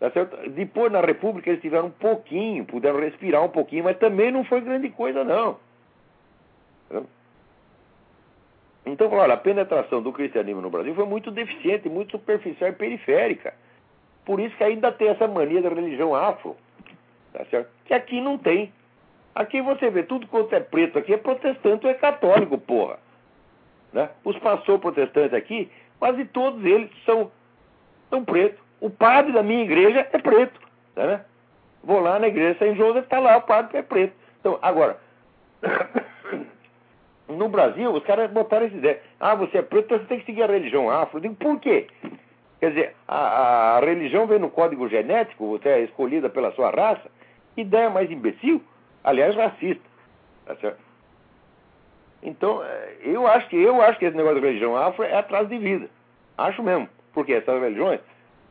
Tá? 0.00 0.10
Depois, 0.50 0.92
na 0.92 1.00
República, 1.00 1.48
eles 1.48 1.62
tiveram 1.62 1.86
um 1.86 1.90
pouquinho, 1.90 2.66
puderam 2.66 3.00
respirar 3.00 3.42
um 3.42 3.48
pouquinho, 3.48 3.84
mas 3.84 3.96
também 3.96 4.30
não 4.30 4.44
foi 4.44 4.60
grande 4.60 4.90
coisa, 4.90 5.24
não. 5.24 5.56
Então, 8.84 9.10
olha, 9.12 9.32
a 9.32 9.38
penetração 9.38 10.02
do 10.02 10.12
cristianismo 10.12 10.60
no 10.60 10.68
Brasil 10.68 10.94
foi 10.94 11.06
muito 11.06 11.30
deficiente, 11.30 11.88
muito 11.88 12.10
superficial 12.10 12.68
e 12.68 12.74
periférica. 12.74 13.54
Por 14.24 14.40
isso 14.40 14.56
que 14.56 14.64
ainda 14.64 14.90
tem 14.90 15.08
essa 15.08 15.28
mania 15.28 15.60
da 15.60 15.68
religião 15.68 16.14
afro, 16.14 16.56
tá 17.32 17.44
certo? 17.46 17.68
Que 17.84 17.94
aqui 17.94 18.20
não 18.20 18.38
tem. 18.38 18.72
Aqui 19.34 19.60
você 19.60 19.90
vê 19.90 20.02
tudo 20.02 20.26
quanto 20.26 20.54
é 20.54 20.60
preto 20.60 20.98
aqui 20.98 21.12
é 21.12 21.16
protestante 21.16 21.84
ou 21.84 21.90
é 21.90 21.94
católico, 21.94 22.56
porra. 22.56 22.98
Né? 23.92 24.08
Os 24.24 24.38
pastores 24.38 24.80
protestantes 24.80 25.34
aqui, 25.34 25.70
quase 25.98 26.24
todos 26.26 26.64
eles 26.64 26.90
são, 27.04 27.30
são 28.10 28.24
pretos. 28.24 28.60
O 28.80 28.90
padre 28.90 29.32
da 29.32 29.42
minha 29.42 29.62
igreja 29.62 30.06
é 30.12 30.18
preto. 30.18 30.60
Tá, 30.94 31.06
né? 31.06 31.24
Vou 31.82 32.00
lá 32.00 32.18
na 32.18 32.28
igreja 32.28 32.58
São 32.58 32.74
José, 32.74 33.00
está 33.00 33.18
lá 33.18 33.36
o 33.36 33.42
padre 33.42 33.76
é 33.78 33.82
preto. 33.82 34.14
Então, 34.40 34.58
agora, 34.62 34.98
no 37.28 37.48
Brasil, 37.48 37.92
os 37.92 38.02
caras 38.04 38.30
botaram 38.30 38.66
essa 38.66 38.76
ideia. 38.76 39.02
Ah, 39.20 39.34
você 39.34 39.58
é 39.58 39.62
preto, 39.62 39.86
então 39.86 39.98
você 39.98 40.06
tem 40.06 40.20
que 40.20 40.26
seguir 40.26 40.42
a 40.42 40.46
religião 40.46 40.90
afro. 40.90 41.18
Eu 41.18 41.22
digo, 41.22 41.34
por 41.34 41.60
quê? 41.60 41.86
Quer 42.64 42.70
dizer, 42.70 42.96
a, 43.06 43.76
a 43.76 43.80
religião 43.80 44.26
vem 44.26 44.38
no 44.38 44.48
código 44.48 44.88
genético, 44.88 45.48
você 45.48 45.68
é 45.68 45.80
escolhida 45.80 46.30
pela 46.30 46.50
sua 46.52 46.70
raça. 46.70 47.10
Ideia 47.58 47.90
mais 47.90 48.10
imbecil, 48.10 48.62
aliás, 49.04 49.36
racista. 49.36 49.84
Tá 50.46 50.72
Então, 52.22 52.64
é, 52.64 52.94
eu 53.02 53.26
acho 53.26 53.50
que 53.50 53.56
eu 53.62 53.82
acho 53.82 53.98
que 53.98 54.06
esse 54.06 54.16
negócio 54.16 54.40
de 54.40 54.46
religião 54.46 54.74
afro 54.74 55.04
é 55.04 55.14
atraso 55.14 55.50
de 55.50 55.58
vida. 55.58 55.90
Acho 56.38 56.62
mesmo. 56.62 56.88
Porque 57.12 57.34
essas 57.34 57.60
religiões, 57.60 58.00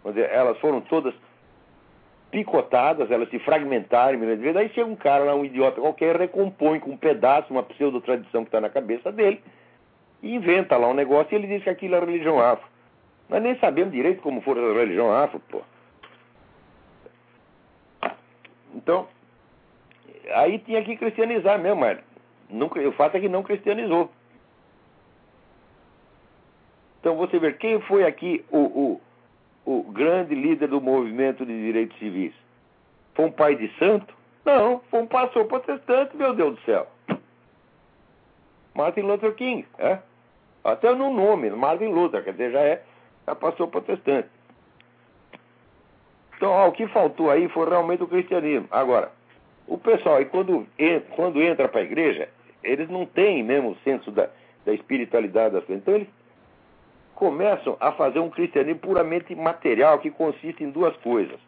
dizer, 0.05 0.29
elas 0.29 0.59
foram 0.59 0.79
todas 0.79 1.15
picotadas, 2.29 3.09
elas 3.09 3.27
se 3.31 3.39
fragmentaram, 3.39 4.19
aí 4.59 4.69
chega 4.75 4.87
um 4.87 4.95
cara 4.95 5.23
lá, 5.23 5.33
um 5.33 5.43
idiota 5.43 5.81
qualquer, 5.81 6.17
recompõe 6.17 6.79
com 6.79 6.91
um 6.91 6.97
pedaço, 6.97 7.51
uma 7.51 7.63
pseudo-tradição 7.63 8.43
que 8.43 8.49
está 8.49 8.61
na 8.61 8.69
cabeça 8.69 9.11
dele, 9.11 9.41
e 10.21 10.35
inventa 10.35 10.77
lá 10.77 10.87
um 10.87 10.93
negócio 10.93 11.33
e 11.33 11.35
ele 11.35 11.47
diz 11.47 11.63
que 11.63 11.69
aquilo 11.71 11.95
é 11.95 11.99
religião 11.99 12.39
afro. 12.39 12.72
Nós 13.33 13.41
nem 13.41 13.57
sabemos 13.57 13.91
direito 13.91 14.21
como 14.21 14.41
foi 14.41 14.53
a 14.59 14.73
religião 14.73 15.11
afro, 15.11 15.39
pô. 15.49 15.63
Então, 18.75 19.07
aí 20.35 20.59
tinha 20.59 20.83
que 20.83 20.95
cristianizar 20.95 21.57
mesmo, 21.57 21.81
mas 21.81 21.97
nunca, 22.47 22.79
o 22.79 22.91
fato 22.91 23.17
é 23.17 23.19
que 23.19 23.27
não 23.27 23.41
cristianizou. 23.41 24.11
Então 26.99 27.15
você 27.15 27.39
vê 27.39 27.51
quem 27.53 27.81
foi 27.81 28.05
aqui 28.05 28.45
o, 28.51 29.01
o, 29.65 29.79
o 29.79 29.91
grande 29.91 30.35
líder 30.35 30.67
do 30.67 30.79
movimento 30.79 31.43
de 31.43 31.59
direitos 31.59 31.97
civis? 31.97 32.35
Foi 33.15 33.25
um 33.25 33.31
pai 33.31 33.55
de 33.55 33.67
santo? 33.79 34.13
Não, 34.45 34.79
foi 34.91 35.01
um 35.01 35.07
pastor 35.07 35.45
protestante, 35.45 36.15
meu 36.15 36.35
Deus 36.35 36.53
do 36.53 36.61
céu. 36.65 36.87
Martin 38.75 39.01
Luther 39.01 39.33
King, 39.33 39.65
é? 39.79 39.97
Até 40.63 40.93
no 40.93 41.11
nome, 41.11 41.49
Martin 41.49 41.87
Luther, 41.87 42.23
quer 42.23 42.33
dizer, 42.33 42.51
já 42.51 42.59
é, 42.59 42.83
já 43.25 43.35
pastor 43.35 43.67
protestante. 43.67 44.29
Então, 46.35 46.51
ó, 46.51 46.67
o 46.67 46.71
que 46.71 46.87
faltou 46.87 47.29
aí 47.29 47.47
foi 47.49 47.69
realmente 47.69 48.03
o 48.03 48.07
cristianismo. 48.07 48.67
Agora, 48.69 49.11
o 49.67 49.77
pessoal, 49.77 50.21
e 50.21 50.25
quando, 50.25 50.67
quando 51.15 51.41
entra 51.41 51.69
para 51.69 51.81
a 51.81 51.83
igreja, 51.83 52.27
eles 52.63 52.89
não 52.89 53.05
têm 53.05 53.43
mesmo 53.43 53.71
o 53.71 53.77
senso 53.83 54.11
da, 54.11 54.29
da 54.65 54.73
espiritualidade 54.73 55.53
das 55.53 55.63
coisas. 55.63 55.81
Então, 55.81 55.95
eles 55.95 56.07
começam 57.15 57.77
a 57.79 57.91
fazer 57.91 58.19
um 58.19 58.29
cristianismo 58.29 58.79
puramente 58.79 59.33
material 59.35 59.99
que 59.99 60.11
consiste 60.11 60.63
em 60.63 60.69
duas 60.69 60.95
coisas. 60.97 61.39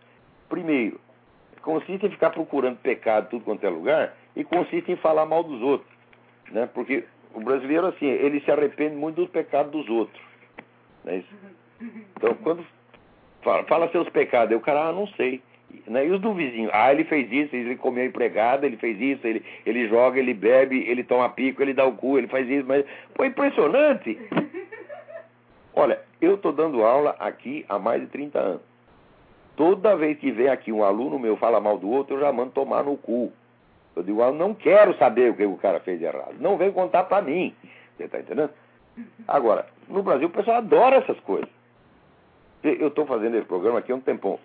Primeiro, 0.47 0.99
consiste 1.61 2.05
em 2.05 2.11
ficar 2.11 2.29
procurando 2.29 2.77
pecado 2.77 3.29
tudo 3.29 3.43
quanto 3.43 3.65
é 3.65 3.69
lugar 3.69 4.15
e 4.35 4.43
consiste 4.43 4.91
em 4.91 4.95
falar 4.95 5.25
mal 5.25 5.43
dos 5.43 5.61
outros. 5.61 5.91
Né? 6.51 6.69
Porque 6.73 7.03
o 7.33 7.41
brasileiro, 7.41 7.87
assim, 7.87 8.05
ele 8.05 8.39
se 8.41 8.51
arrepende 8.51 8.95
muito 8.95 9.21
do 9.21 9.27
pecado 9.27 9.71
dos 9.71 9.89
outros. 9.89 10.21
Né? 11.03 11.23
Então, 12.17 12.33
quando 12.43 12.65
fala, 13.41 13.63
fala 13.63 13.89
seus 13.89 14.09
pecados, 14.09 14.55
o 14.55 14.61
cara, 14.61 14.89
ah, 14.89 14.91
não 14.91 15.07
sei. 15.09 15.41
Né? 15.87 16.07
E 16.07 16.11
os 16.11 16.21
do 16.21 16.33
vizinho? 16.33 16.69
Ah, 16.73 16.91
ele 16.91 17.03
fez 17.03 17.31
isso, 17.31 17.55
ele 17.55 17.75
comeu 17.75 18.05
empregada, 18.05 18.65
ele 18.65 18.77
fez 18.77 18.99
isso, 18.99 19.25
ele, 19.27 19.43
ele 19.65 19.87
joga, 19.87 20.19
ele 20.19 20.33
bebe, 20.33 20.83
ele 20.87 21.03
toma 21.03 21.29
pico, 21.29 21.61
ele 21.61 21.73
dá 21.73 21.85
o 21.85 21.93
cu, 21.93 22.17
ele 22.17 22.27
faz 22.27 22.47
isso, 22.49 22.65
mas. 22.67 22.85
Pô, 23.13 23.25
impressionante! 23.25 24.17
Olha, 25.73 25.99
eu 26.21 26.35
estou 26.35 26.53
dando 26.53 26.83
aula 26.83 27.15
aqui 27.19 27.65
há 27.67 27.77
mais 27.77 28.01
de 28.01 28.07
30 28.07 28.39
anos. 28.39 28.61
Toda 29.57 29.95
vez 29.95 30.17
que 30.17 30.31
vem 30.31 30.47
aqui 30.47 30.71
um 30.71 30.83
aluno 30.83 31.19
meu 31.19 31.37
fala 31.37 31.59
mal 31.59 31.77
do 31.77 31.89
outro, 31.89 32.15
eu 32.15 32.21
já 32.21 32.31
mando 32.31 32.51
tomar 32.51 32.83
no 32.83 32.97
cu. 32.97 33.31
Eu 33.95 34.03
digo, 34.03 34.21
eu 34.21 34.33
não 34.33 34.53
quero 34.53 34.95
saber 34.97 35.31
o 35.31 35.35
que 35.35 35.45
o 35.45 35.57
cara 35.57 35.79
fez 35.79 35.99
de 35.99 36.05
errado. 36.05 36.35
Não 36.39 36.57
vem 36.57 36.71
contar 36.71 37.03
para 37.03 37.21
mim. 37.21 37.55
Você 37.95 38.05
está 38.05 38.19
entendendo? 38.19 38.51
Agora, 39.27 39.65
no 39.87 40.03
Brasil 40.03 40.27
o 40.27 40.31
pessoal 40.31 40.57
adora 40.57 40.97
essas 40.97 41.19
coisas. 41.21 41.49
Eu 42.65 42.87
estou 42.87 43.05
fazendo 43.05 43.37
esse 43.37 43.45
programa 43.45 43.77
aqui 43.77 43.91
há 43.91 43.95
um 43.95 44.01
tempão. 44.01 44.39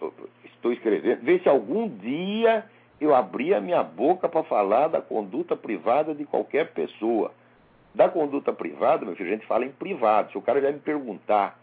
Estou 0.45 0.73
escrevendo. 0.73 1.23
Vê 1.23 1.39
se 1.39 1.49
algum 1.49 1.89
dia 1.89 2.67
eu 3.01 3.15
abrir 3.15 3.55
a 3.55 3.61
minha 3.61 3.83
boca 3.83 4.29
para 4.29 4.43
falar 4.43 4.89
da 4.89 5.01
conduta 5.01 5.57
privada 5.57 6.15
de 6.15 6.27
qualquer 6.27 6.73
pessoa. 6.73 7.33
Da 7.95 8.09
conduta 8.11 8.53
privada, 8.53 9.07
meu 9.07 9.17
filho, 9.17 9.31
a 9.31 9.33
gente 9.33 9.47
fala 9.47 9.65
em 9.65 9.71
privado. 9.71 10.31
Se 10.31 10.39
o 10.39 10.43
cara 10.43 10.61
vier 10.61 10.73
me 10.73 10.81
perguntar, 10.81 11.59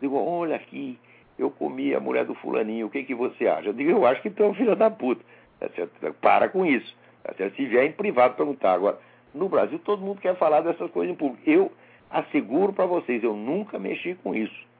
digo, 0.00 0.16
olha 0.16 0.54
aqui, 0.54 0.98
eu 1.38 1.50
comi 1.50 1.94
a 1.94 1.98
mulher 1.98 2.26
do 2.26 2.34
fulaninho, 2.34 2.86
o 2.86 2.90
que, 2.90 3.02
que 3.02 3.14
você 3.14 3.48
acha? 3.48 3.70
Eu 3.70 3.72
digo, 3.72 3.90
eu 3.90 4.06
acho 4.06 4.20
que 4.20 4.30
tu 4.30 4.42
é 4.42 4.46
um 4.46 4.54
filho 4.54 4.76
da 4.76 4.90
puta. 4.90 5.24
Tá 5.58 6.12
Para 6.20 6.48
com 6.50 6.66
isso. 6.66 6.94
Tá 7.22 7.32
Se 7.34 7.64
vier 7.64 7.86
em 7.86 7.92
privado 7.92 8.36
perguntar. 8.36 8.74
Agora, 8.74 8.98
no 9.32 9.48
Brasil, 9.48 9.78
todo 9.78 10.02
mundo 10.02 10.20
quer 10.20 10.36
falar 10.36 10.60
dessas 10.60 10.90
coisas 10.90 11.12
em 11.12 11.16
público. 11.16 11.42
Eu 11.48 11.72
asseguro 12.10 12.72
para 12.72 12.84
vocês, 12.84 13.24
eu 13.24 13.34
nunca 13.34 13.78
mexi 13.78 14.14
com 14.22 14.34
isso. 14.34 14.73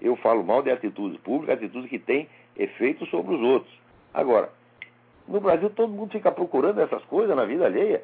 Eu 0.00 0.16
falo 0.16 0.42
mal 0.42 0.62
de 0.62 0.70
atitudes 0.70 1.18
públicas, 1.20 1.56
atitudes 1.56 1.90
que 1.90 1.98
têm 1.98 2.28
efeito 2.56 3.04
sobre 3.06 3.34
os 3.34 3.40
outros. 3.40 3.72
Agora, 4.12 4.50
no 5.28 5.40
Brasil, 5.40 5.70
todo 5.70 5.92
mundo 5.92 6.12
fica 6.12 6.32
procurando 6.32 6.80
essas 6.80 7.04
coisas 7.04 7.36
na 7.36 7.44
vida 7.44 7.66
alheia. 7.66 8.02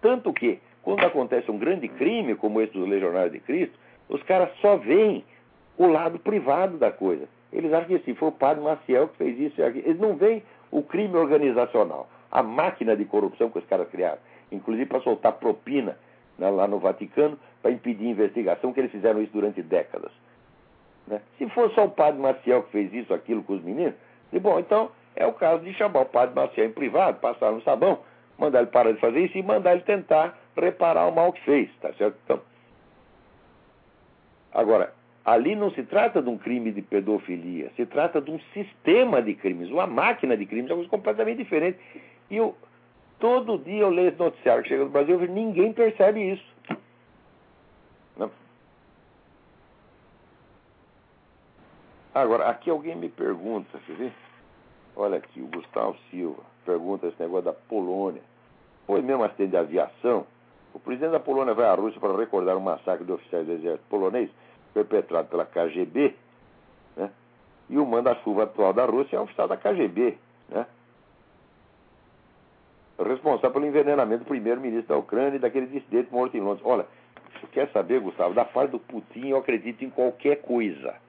Tanto 0.00 0.32
que, 0.32 0.58
quando 0.82 1.04
acontece 1.04 1.50
um 1.50 1.58
grande 1.58 1.88
crime, 1.88 2.34
como 2.34 2.60
esse 2.60 2.72
dos 2.72 2.88
Legionários 2.88 3.32
de 3.32 3.40
Cristo, 3.40 3.76
os 4.08 4.22
caras 4.22 4.50
só 4.60 4.76
veem 4.76 5.24
o 5.78 5.86
lado 5.86 6.18
privado 6.18 6.78
da 6.78 6.90
coisa. 6.90 7.28
Eles 7.52 7.72
acham 7.72 7.88
que 7.88 7.94
assim, 7.94 8.14
foi 8.14 8.28
o 8.28 8.32
padre 8.32 8.62
Maciel 8.62 9.08
que 9.08 9.16
fez 9.16 9.38
isso 9.38 9.60
e 9.60 9.64
aquilo. 9.64 9.86
Eles 9.86 10.00
não 10.00 10.16
veem 10.16 10.42
o 10.70 10.82
crime 10.82 11.16
organizacional, 11.16 12.08
a 12.30 12.42
máquina 12.42 12.96
de 12.96 13.04
corrupção 13.04 13.50
que 13.50 13.58
os 13.58 13.64
caras 13.66 13.88
criaram, 13.88 14.18
inclusive 14.50 14.86
para 14.86 15.00
soltar 15.00 15.32
propina 15.32 15.96
né, 16.38 16.50
lá 16.50 16.66
no 16.66 16.78
Vaticano, 16.78 17.38
para 17.62 17.70
impedir 17.70 18.06
investigação, 18.06 18.72
que 18.72 18.80
eles 18.80 18.92
fizeram 18.92 19.22
isso 19.22 19.32
durante 19.32 19.62
décadas. 19.62 20.12
Né? 21.06 21.20
Se 21.38 21.48
for 21.50 21.70
só 21.72 21.84
o 21.84 21.90
padre 21.90 22.20
Maciel 22.20 22.62
que 22.64 22.72
fez 22.72 22.92
isso, 22.92 23.14
aquilo 23.14 23.42
com 23.42 23.54
os 23.54 23.62
meninos, 23.62 23.94
e 24.32 24.38
bom, 24.38 24.58
então 24.58 24.90
é 25.14 25.26
o 25.26 25.32
caso 25.32 25.64
de 25.64 25.72
chamar 25.74 26.00
o 26.00 26.06
padre 26.06 26.34
Maciel 26.34 26.66
em 26.66 26.72
privado, 26.72 27.20
passar 27.20 27.52
no 27.52 27.62
sabão, 27.62 28.00
mandar 28.38 28.60
ele 28.60 28.70
parar 28.70 28.92
de 28.92 29.00
fazer 29.00 29.20
isso 29.20 29.38
e 29.38 29.42
mandar 29.42 29.72
ele 29.72 29.82
tentar 29.82 30.38
reparar 30.56 31.06
o 31.06 31.14
mal 31.14 31.32
que 31.32 31.40
fez, 31.42 31.70
tá 31.80 31.92
certo? 31.94 32.16
Então, 32.24 32.40
agora, 34.52 34.92
ali 35.24 35.56
não 35.56 35.70
se 35.72 35.82
trata 35.82 36.22
de 36.22 36.28
um 36.28 36.38
crime 36.38 36.70
de 36.70 36.82
pedofilia, 36.82 37.70
se 37.74 37.84
trata 37.84 38.20
de 38.20 38.30
um 38.30 38.38
sistema 38.54 39.20
de 39.20 39.34
crimes, 39.34 39.70
uma 39.70 39.86
máquina 39.86 40.36
de 40.36 40.46
crimes, 40.46 40.70
é 40.70 40.74
uma 40.74 40.78
coisa 40.78 40.90
completamente 40.90 41.38
diferente. 41.38 41.78
E 42.30 42.36
eu, 42.36 42.56
todo 43.18 43.58
dia 43.58 43.82
eu 43.82 43.90
leio 43.90 44.08
esse 44.08 44.18
noticiário 44.18 44.62
que 44.62 44.68
chega 44.68 44.84
do 44.84 44.90
Brasil 44.90 45.22
e 45.24 45.28
ninguém 45.28 45.72
percebe 45.72 46.32
isso. 46.32 46.56
Não. 48.16 48.30
Agora, 52.16 52.48
aqui 52.48 52.70
alguém 52.70 52.96
me 52.96 53.10
pergunta, 53.10 53.78
você 53.78 53.92
vê? 53.92 54.10
Olha 54.96 55.18
aqui, 55.18 55.38
o 55.38 55.48
Gustavo 55.48 55.94
Silva 56.10 56.42
pergunta 56.64 57.08
esse 57.08 57.20
negócio 57.20 57.44
da 57.44 57.52
Polônia. 57.52 58.22
Foi 58.86 59.02
mesmo 59.02 59.22
acidente 59.22 59.50
de 59.50 59.56
aviação? 59.58 60.26
O 60.72 60.78
presidente 60.80 61.10
da 61.10 61.20
Polônia 61.20 61.52
vai 61.52 61.66
à 61.66 61.74
Rússia 61.74 62.00
para 62.00 62.16
recordar 62.16 62.56
um 62.56 62.60
massacre 62.60 63.04
de 63.04 63.12
oficiais 63.12 63.44
do 63.44 63.52
exército 63.52 63.84
polonês 63.90 64.30
perpetrado 64.72 65.28
pela 65.28 65.44
KGB, 65.44 66.14
né? 66.96 67.10
E 67.68 67.76
o 67.76 67.84
manda-chuva 67.84 68.44
atual 68.44 68.72
da 68.72 68.86
Rússia 68.86 69.16
é 69.16 69.20
um 69.20 69.24
oficial 69.24 69.46
da 69.46 69.58
KGB, 69.58 70.16
né? 70.48 70.66
Responsável 72.98 73.50
pelo 73.50 73.66
envenenamento 73.66 74.24
do 74.24 74.28
primeiro-ministro 74.28 74.88
da 74.88 74.96
Ucrânia 74.96 75.36
e 75.36 75.38
daquele 75.38 75.66
dissidente 75.66 76.10
morto 76.10 76.34
em 76.34 76.40
Londres. 76.40 76.64
Olha, 76.64 76.86
você 77.34 77.46
quer 77.48 77.68
saber, 77.72 78.00
Gustavo, 78.00 78.32
da 78.32 78.46
parte 78.46 78.70
do 78.70 78.78
Putin 78.78 79.28
eu 79.28 79.36
acredito 79.36 79.84
em 79.84 79.90
qualquer 79.90 80.36
coisa. 80.36 81.04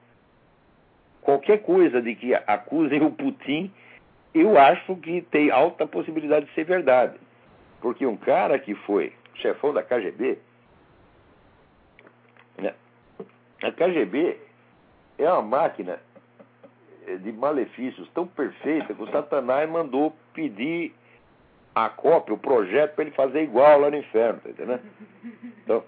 Qualquer 1.28 1.58
coisa 1.58 2.00
de 2.00 2.14
que 2.14 2.34
acusem 2.34 3.02
o 3.04 3.10
Putin 3.10 3.70
eu 4.32 4.58
acho 4.58 4.96
que 4.96 5.20
tem 5.20 5.50
alta 5.50 5.86
possibilidade 5.86 6.46
de 6.46 6.54
ser 6.54 6.64
verdade. 6.64 7.18
Porque 7.82 8.06
um 8.06 8.16
cara 8.16 8.58
que 8.58 8.74
foi 8.74 9.12
chefão 9.34 9.74
da 9.74 9.82
KGB, 9.82 10.38
né? 12.56 12.74
a 13.62 13.70
KGB 13.70 14.38
é 15.18 15.30
uma 15.30 15.42
máquina 15.42 16.00
de 17.20 17.30
malefícios 17.32 18.08
tão 18.14 18.26
perfeita 18.26 18.94
que 18.94 19.02
o 19.02 19.10
Satanás 19.10 19.68
mandou 19.68 20.16
pedir 20.32 20.94
a 21.74 21.90
cópia, 21.90 22.34
o 22.34 22.38
projeto, 22.38 22.94
para 22.94 23.04
ele 23.04 23.14
fazer 23.14 23.42
igual 23.42 23.80
lá 23.80 23.90
no 23.90 23.98
inferno, 23.98 24.40
tá 24.40 24.48
entendendo? 24.48 24.82
Então, 25.62 25.84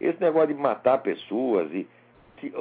esse 0.00 0.18
negócio 0.20 0.48
de 0.48 0.54
matar 0.54 0.98
pessoas 1.02 1.70
e 1.72 1.86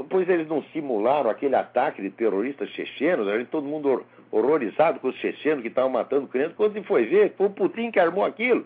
pois 0.09 0.27
eles 0.29 0.47
não 0.47 0.63
simularam 0.73 1.29
aquele 1.29 1.55
ataque 1.55 2.01
de 2.01 2.09
terroristas 2.09 2.69
chechenos, 2.69 3.27
a 3.27 3.37
gente, 3.37 3.47
todo 3.47 3.67
mundo 3.67 4.05
horrorizado 4.31 4.99
com 4.99 5.09
os 5.09 5.15
chechenos 5.17 5.61
que 5.61 5.67
estavam 5.67 5.91
matando 5.91 6.27
crianças, 6.27 6.55
quando 6.55 6.73
se 6.73 6.83
foi 6.83 7.05
ver, 7.05 7.33
foi 7.37 7.47
o 7.47 7.51
Putin 7.51 7.91
que 7.91 7.99
armou 7.99 8.25
aquilo. 8.25 8.65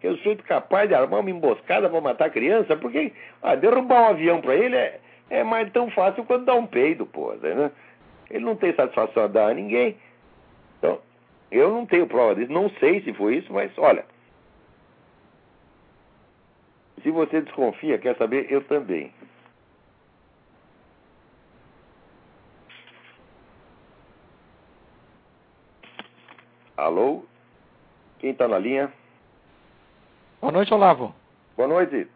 Que 0.00 0.06
é 0.06 0.10
o 0.10 0.16
sujeito 0.16 0.44
capaz 0.44 0.88
de 0.88 0.94
armar 0.94 1.20
uma 1.20 1.30
emboscada 1.30 1.90
para 1.90 2.00
matar 2.00 2.30
criança, 2.30 2.76
porque 2.76 3.12
ah, 3.42 3.56
derrubar 3.56 4.02
um 4.02 4.06
avião 4.10 4.40
para 4.40 4.54
ele 4.54 4.76
é, 4.76 5.00
é 5.28 5.42
mais 5.42 5.70
tão 5.72 5.90
fácil 5.90 6.24
quanto 6.24 6.44
dar 6.44 6.54
um 6.54 6.66
peido, 6.66 7.04
pô, 7.04 7.32
né? 7.32 7.72
Ele 8.30 8.44
não 8.44 8.54
tem 8.54 8.72
satisfação 8.74 9.24
a 9.24 9.26
dar 9.26 9.50
a 9.50 9.54
ninguém. 9.54 9.96
Então, 10.78 11.00
eu 11.50 11.70
não 11.70 11.84
tenho 11.84 12.06
prova 12.06 12.36
disso, 12.36 12.52
não 12.52 12.70
sei 12.78 13.00
se 13.02 13.12
foi 13.12 13.36
isso, 13.36 13.52
mas 13.52 13.76
olha. 13.76 14.04
Se 17.02 17.10
você 17.10 17.40
desconfia, 17.40 17.98
quer 17.98 18.16
saber, 18.16 18.46
eu 18.50 18.62
também. 18.64 19.12
Alô? 26.78 27.24
Quem 28.20 28.30
está 28.30 28.46
na 28.46 28.56
linha? 28.56 28.92
Boa 30.40 30.52
noite, 30.52 30.72
Olavo. 30.72 31.12
Boa 31.56 31.68
noite. 31.68 32.06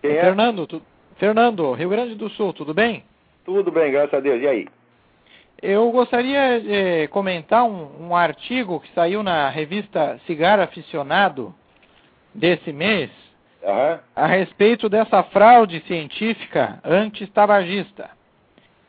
Quem 0.00 0.12
é? 0.12 0.22
Fernando, 0.22 0.66
tu... 0.66 0.80
Fernando, 1.18 1.74
Rio 1.74 1.90
Grande 1.90 2.14
do 2.14 2.30
Sul, 2.30 2.54
tudo 2.54 2.72
bem? 2.72 3.04
Tudo 3.44 3.70
bem, 3.70 3.92
graças 3.92 4.14
a 4.14 4.20
Deus. 4.20 4.40
E 4.40 4.48
aí? 4.48 4.68
Eu 5.60 5.90
gostaria 5.90 6.58
de 6.58 7.08
comentar 7.08 7.64
um, 7.64 8.08
um 8.08 8.16
artigo 8.16 8.80
que 8.80 8.90
saiu 8.94 9.22
na 9.22 9.50
revista 9.50 10.18
Cigar 10.26 10.58
Aficionado 10.58 11.54
desse 12.34 12.72
mês 12.72 13.10
uhum. 13.62 13.98
a 14.16 14.26
respeito 14.26 14.88
dessa 14.88 15.22
fraude 15.24 15.80
científica 15.86 16.80
anti-tabagista. 16.82 18.08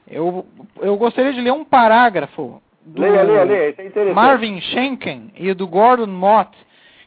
Eu, 0.07 0.47
eu 0.77 0.95
gostaria 0.95 1.33
de 1.33 1.41
ler 1.41 1.51
um 1.51 1.65
parágrafo 1.65 2.61
do 2.89 3.01
leia, 3.01 3.23
leia, 3.23 3.43
leia. 3.43 3.75
É. 3.77 4.13
Marvin 4.13 4.59
Schenken 4.61 5.31
e 5.35 5.53
do 5.53 5.67
Gordon 5.67 6.07
Mott, 6.07 6.51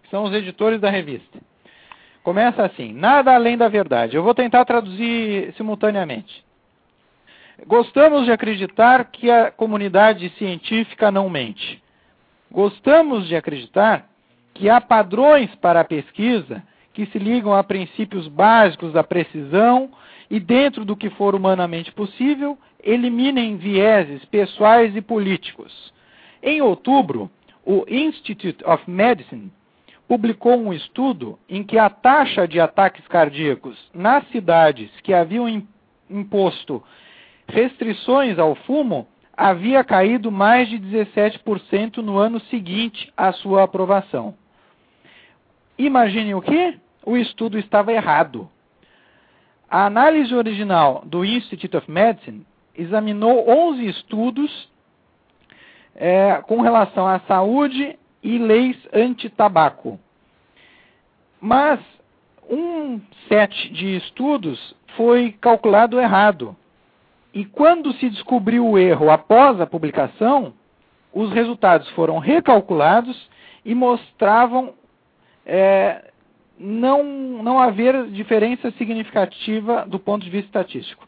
que 0.02 0.10
são 0.10 0.24
os 0.24 0.32
editores 0.32 0.80
da 0.80 0.90
revista. 0.90 1.38
Começa 2.22 2.64
assim: 2.64 2.92
Nada 2.92 3.34
além 3.34 3.56
da 3.56 3.68
verdade. 3.68 4.16
Eu 4.16 4.22
vou 4.22 4.34
tentar 4.34 4.64
traduzir 4.64 5.52
simultaneamente. 5.56 6.44
Gostamos 7.66 8.24
de 8.24 8.32
acreditar 8.32 9.04
que 9.06 9.30
a 9.30 9.50
comunidade 9.50 10.28
científica 10.30 11.10
não 11.10 11.28
mente. 11.28 11.82
Gostamos 12.50 13.28
de 13.28 13.36
acreditar 13.36 14.06
que 14.54 14.68
há 14.68 14.80
padrões 14.80 15.54
para 15.56 15.80
a 15.80 15.84
pesquisa 15.84 16.62
que 16.92 17.06
se 17.06 17.18
ligam 17.18 17.54
a 17.54 17.64
princípios 17.64 18.28
básicos 18.28 18.92
da 18.92 19.02
precisão 19.02 19.90
e, 20.30 20.38
dentro 20.38 20.84
do 20.84 20.96
que 20.96 21.08
for 21.10 21.34
humanamente 21.34 21.90
possível, 21.92 22.58
eliminem 22.82 23.56
vieses 23.56 24.24
pessoais 24.26 24.94
e 24.96 25.00
políticos. 25.00 25.92
Em 26.42 26.60
outubro, 26.60 27.30
o 27.64 27.84
Institute 27.88 28.62
of 28.64 28.90
Medicine 28.90 29.52
publicou 30.08 30.56
um 30.56 30.72
estudo 30.72 31.38
em 31.48 31.62
que 31.62 31.78
a 31.78 31.88
taxa 31.88 32.46
de 32.46 32.60
ataques 32.60 33.06
cardíacos 33.06 33.78
nas 33.94 34.26
cidades 34.28 34.90
que 35.02 35.14
haviam 35.14 35.48
imposto 36.10 36.82
restrições 37.48 38.38
ao 38.38 38.54
fumo 38.54 39.06
havia 39.36 39.82
caído 39.82 40.30
mais 40.30 40.68
de 40.68 40.78
17% 40.78 41.98
no 41.98 42.18
ano 42.18 42.40
seguinte 42.42 43.12
à 43.16 43.32
sua 43.32 43.62
aprovação. 43.62 44.34
Imaginem 45.78 46.34
o 46.34 46.42
que? 46.42 46.78
O 47.04 47.16
estudo 47.16 47.58
estava 47.58 47.92
errado. 47.92 48.48
A 49.70 49.86
análise 49.86 50.34
original 50.34 51.02
do 51.06 51.24
Institute 51.24 51.76
of 51.76 51.90
Medicine 51.90 52.44
examinou 52.76 53.48
11 53.48 53.86
estudos 53.86 54.68
é, 55.94 56.42
com 56.46 56.60
relação 56.60 57.06
à 57.06 57.20
saúde 57.20 57.98
e 58.22 58.38
leis 58.38 58.76
anti-tabaco. 58.92 59.98
Mas 61.40 61.80
um 62.48 63.00
set 63.28 63.72
de 63.72 63.96
estudos 63.96 64.74
foi 64.96 65.32
calculado 65.40 66.00
errado. 66.00 66.56
E 67.34 67.44
quando 67.44 67.92
se 67.94 68.10
descobriu 68.10 68.66
o 68.66 68.78
erro 68.78 69.10
após 69.10 69.60
a 69.60 69.66
publicação, 69.66 70.52
os 71.12 71.32
resultados 71.32 71.88
foram 71.90 72.18
recalculados 72.18 73.28
e 73.64 73.74
mostravam 73.74 74.74
é, 75.44 76.10
não, 76.58 77.02
não 77.42 77.58
haver 77.58 78.06
diferença 78.08 78.70
significativa 78.72 79.84
do 79.86 79.98
ponto 79.98 80.24
de 80.24 80.30
vista 80.30 80.46
estatístico. 80.46 81.06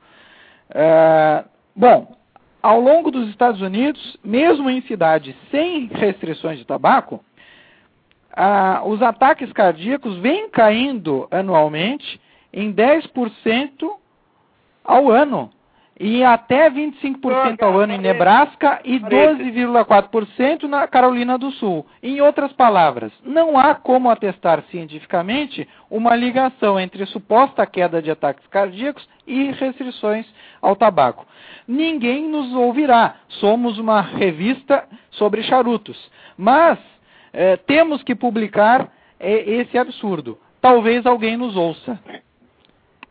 É, 0.70 1.44
bom, 1.74 2.16
ao 2.62 2.80
longo 2.80 3.10
dos 3.10 3.28
Estados 3.28 3.60
Unidos, 3.60 4.16
mesmo 4.24 4.70
em 4.70 4.80
cidades 4.82 5.34
sem 5.50 5.86
restrições 5.86 6.58
de 6.58 6.64
tabaco, 6.64 7.22
ah, 8.32 8.82
os 8.84 9.02
ataques 9.02 9.52
cardíacos 9.52 10.16
vêm 10.18 10.48
caindo 10.48 11.28
anualmente 11.30 12.20
em 12.52 12.72
10% 12.72 13.90
ao 14.82 15.10
ano 15.10 15.50
e 15.98 16.24
até 16.24 16.68
25% 16.68 17.62
ao 17.62 17.78
ano 17.78 17.92
em 17.92 17.98
Nebraska 17.98 18.80
e 18.84 18.98
12,4% 18.98 20.64
na 20.64 20.88
Carolina 20.88 21.38
do 21.38 21.52
Sul. 21.52 21.86
Em 22.02 22.20
outras 22.20 22.52
palavras, 22.52 23.12
não 23.24 23.56
há 23.56 23.74
como 23.74 24.10
atestar 24.10 24.62
cientificamente 24.70 25.68
uma 25.88 26.16
ligação 26.16 26.80
entre 26.80 27.06
suposta 27.06 27.64
queda 27.64 28.02
de 28.02 28.10
ataques 28.10 28.44
cardíacos 28.48 29.08
e 29.26 29.52
restrições 29.52 30.26
ao 30.60 30.74
tabaco. 30.74 31.26
Ninguém 31.66 32.28
nos 32.28 32.52
ouvirá. 32.54 33.16
Somos 33.28 33.78
uma 33.78 34.00
revista 34.00 34.84
sobre 35.12 35.42
charutos. 35.44 36.10
Mas 36.36 36.78
eh, 37.32 37.56
temos 37.56 38.02
que 38.02 38.14
publicar 38.14 38.90
eh, 39.20 39.44
esse 39.46 39.78
absurdo. 39.78 40.38
Talvez 40.60 41.06
alguém 41.06 41.36
nos 41.36 41.56
ouça. 41.56 41.98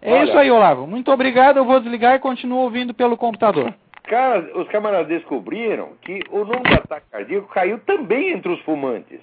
É 0.05 0.11
Olha, 0.11 0.23
isso 0.25 0.37
aí, 0.37 0.51
Olavo. 0.51 0.85
Muito 0.85 1.09
obrigado. 1.09 1.57
Eu 1.57 1.65
vou 1.65 1.79
desligar 1.79 2.15
e 2.15 2.19
continuo 2.19 2.59
ouvindo 2.59 2.93
pelo 2.93 3.15
computador. 3.15 3.73
Cara, 4.03 4.51
os 4.59 4.67
camaradas 4.67 5.07
descobriram 5.07 5.93
que 6.01 6.19
o 6.29 6.39
número 6.39 6.63
de 6.63 6.73
ataque 6.73 7.05
cardíaco 7.09 7.47
caiu 7.47 7.79
também 7.79 8.31
entre 8.31 8.51
os 8.51 8.59
fumantes. 8.63 9.21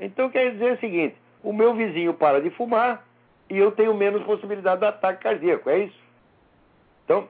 Então 0.00 0.28
quer 0.30 0.50
dizer 0.50 0.72
o 0.72 0.80
seguinte: 0.80 1.14
o 1.44 1.52
meu 1.52 1.74
vizinho 1.74 2.12
para 2.12 2.42
de 2.42 2.50
fumar 2.50 3.04
e 3.48 3.56
eu 3.56 3.70
tenho 3.70 3.94
menos 3.94 4.24
possibilidade 4.24 4.80
de 4.80 4.86
ataque 4.86 5.22
cardíaco. 5.22 5.70
É 5.70 5.84
isso? 5.84 6.00
Então, 7.04 7.28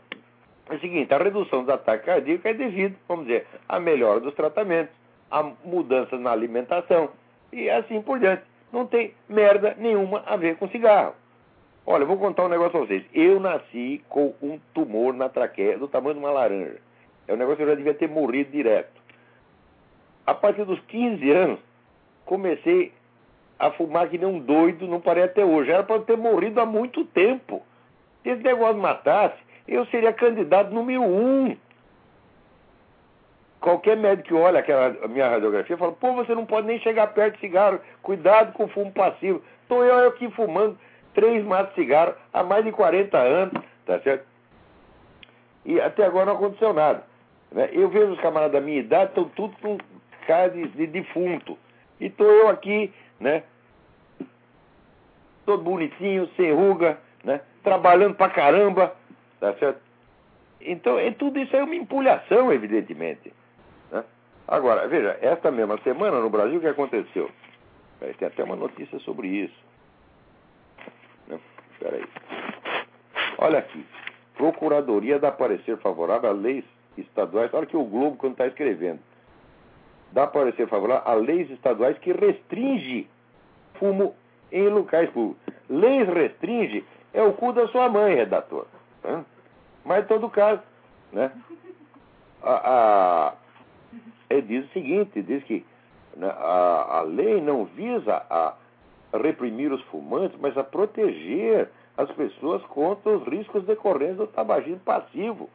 é 0.71 0.75
o 0.75 0.81
seguinte: 0.81 1.13
a 1.13 1.19
redução 1.19 1.61
dos 1.61 1.75
ataques 1.75 2.07
cardíacos 2.07 2.47
é 2.47 2.55
devido, 2.55 2.97
vamos 3.07 3.27
dizer, 3.27 3.47
à 3.69 3.79
melhora 3.79 4.21
dos 4.21 4.35
tratamentos, 4.35 4.95
a 5.31 5.43
mudanças 5.43 6.19
na 6.19 6.31
alimentação 6.31 7.11
e 7.53 7.69
assim 7.69 8.01
por 8.01 8.19
diante 8.19 8.43
não 8.73 8.87
tem 8.87 9.15
merda 9.29 9.75
nenhuma 9.79 10.23
a 10.27 10.37
ver 10.37 10.57
com 10.57 10.69
cigarro. 10.69 11.15
Olha, 11.87 12.05
vou 12.05 12.19
contar 12.19 12.45
um 12.45 12.49
negócio 12.49 12.73
pra 12.73 12.81
vocês. 12.81 13.05
Eu 13.13 13.41
nasci 13.41 14.03
com 14.09 14.35
um 14.43 14.59
tumor 14.75 15.15
na 15.15 15.29
traqueia 15.29 15.79
do 15.79 15.89
tamanho 15.89 16.15
de 16.15 16.21
uma 16.21 16.31
laranja. 16.31 16.79
É 17.27 17.35
um 17.35 17.37
negócio 17.37 17.57
que 17.57 17.63
eu 17.63 17.69
já 17.69 17.75
devia 17.75 17.95
ter 17.95 18.09
morrido 18.09 18.51
direto. 18.51 19.01
A 20.27 20.35
partir 20.35 20.65
dos 20.65 20.79
15 20.81 21.31
anos, 21.31 21.59
comecei 22.25 22.93
a 23.59 23.71
fumar 23.73 24.09
que 24.09 24.19
nem 24.19 24.29
um 24.29 24.39
doido, 24.39 24.87
não 24.87 25.01
parei 25.01 25.25
até 25.25 25.45
hoje. 25.45 25.71
Era 25.71 25.83
para 25.83 26.01
ter 26.03 26.17
morrido 26.17 26.61
há 26.61 26.67
muito 26.67 27.05
tempo. 27.05 27.63
Se 28.23 28.31
esse 28.31 28.43
negócio 28.43 28.77
matasse, 28.77 29.37
eu 29.67 29.85
seria 29.87 30.13
candidato 30.13 30.73
número 30.73 31.03
um 31.03 31.57
qualquer 33.61 33.97
médico 33.97 34.29
que 34.29 34.35
olha 34.35 34.61
aquela 34.61 34.91
minha 35.09 35.29
radiografia 35.29 35.77
fala, 35.77 35.93
pô, 35.93 36.13
você 36.15 36.35
não 36.35 36.47
pode 36.47 36.67
nem 36.67 36.81
chegar 36.81 37.09
perto 37.09 37.35
de 37.35 37.41
cigarro, 37.41 37.81
cuidado 38.03 38.53
com 38.53 38.65
o 38.65 38.69
fumo 38.69 38.91
passivo. 38.93 39.43
Estou 39.63 39.85
eu 39.85 40.09
aqui 40.09 40.31
fumando 40.31 40.79
três 41.15 41.45
maços 41.45 41.69
de 41.71 41.75
cigarro 41.77 42.15
há 42.33 42.43
mais 42.43 42.65
de 42.65 42.73
40 42.73 43.19
anos, 43.19 43.63
tá 43.87 44.01
certo? 44.01 44.25
E 45.65 45.81
até 45.81 46.05
agora 46.05 46.27
não 46.27 46.35
aconteceu 46.35 46.73
nada. 46.73 47.05
Né? 47.53 47.69
Eu 47.73 47.89
vejo 47.89 48.13
os 48.13 48.21
camaradas 48.21 48.53
da 48.53 48.61
minha 48.61 48.81
idade, 48.81 49.11
estão 49.11 49.29
tudo 49.29 49.55
com 49.61 49.79
cara 50.27 50.49
de, 50.51 50.69
de 50.69 50.87
defunto. 50.87 51.59
E 52.01 52.07
estou 52.07 52.27
eu 52.27 52.49
aqui, 52.49 52.93
né? 53.19 53.43
Todo 55.45 55.63
bonitinho, 55.63 56.29
sem 56.37 56.53
ruga, 56.53 56.99
né? 57.23 57.41
Trabalhando 57.63 58.15
pra 58.15 58.31
caramba, 58.31 58.95
tá 59.39 59.53
certo? 59.55 59.81
Então, 60.61 60.99
é, 60.99 61.11
tudo 61.11 61.39
isso 61.39 61.55
é 61.57 61.63
uma 61.63 61.75
empulhação, 61.75 62.53
evidentemente. 62.53 63.33
Agora, 64.51 64.89
veja, 64.89 65.17
esta 65.23 65.49
mesma 65.53 65.79
semana 65.79 66.19
no 66.19 66.29
Brasil, 66.29 66.59
o 66.59 66.61
que 66.61 66.67
aconteceu? 66.67 67.31
Tem 68.01 68.27
até 68.27 68.43
uma 68.43 68.57
notícia 68.57 68.99
sobre 68.99 69.29
isso. 69.29 69.55
Espera 71.73 71.97
aí. 71.97 72.05
Olha 73.39 73.61
aqui. 73.61 73.87
Procuradoria 74.35 75.21
dá 75.21 75.31
parecer 75.31 75.79
favorável 75.79 76.31
a 76.31 76.33
leis 76.33 76.65
estaduais. 76.99 77.55
Olha 77.55 77.67
que 77.67 77.77
o 77.77 77.85
Globo, 77.85 78.17
quando 78.17 78.33
está 78.33 78.49
escrevendo, 78.49 78.99
dá 80.11 80.27
parecer 80.27 80.67
favorável 80.67 81.07
a 81.07 81.15
leis 81.15 81.49
estaduais 81.51 81.97
que 81.99 82.13
restringe 82.13 83.09
fumo 83.75 84.17
em 84.51 84.69
locais 84.69 85.09
públicos. 85.11 85.55
Leis 85.69 86.09
restringe 86.09 86.85
é 87.15 87.23
o 87.23 87.35
cu 87.35 87.53
da 87.53 87.69
sua 87.69 87.89
mãe, 87.89 88.17
redator. 88.17 88.67
Né? 89.05 89.25
Mas, 89.85 90.05
em 90.05 90.09
todo 90.09 90.29
caso, 90.29 90.61
né? 91.13 91.31
a, 92.43 93.29
a 93.29 93.35
ele 94.31 94.43
diz 94.43 94.65
o 94.65 94.73
seguinte: 94.73 95.21
diz 95.23 95.43
que 95.45 95.65
né, 96.17 96.29
a, 96.29 96.99
a 96.99 97.03
lei 97.03 97.41
não 97.41 97.65
visa 97.65 98.25
a 98.31 98.55
reprimir 99.13 99.73
os 99.73 99.83
fumantes, 99.85 100.39
mas 100.41 100.57
a 100.57 100.63
proteger 100.63 101.69
as 101.97 102.11
pessoas 102.13 102.63
contra 102.63 103.11
os 103.11 103.27
riscos 103.27 103.65
decorrentes 103.65 104.17
do 104.17 104.27
tabagismo 104.29 104.81
passivo. 104.81 105.51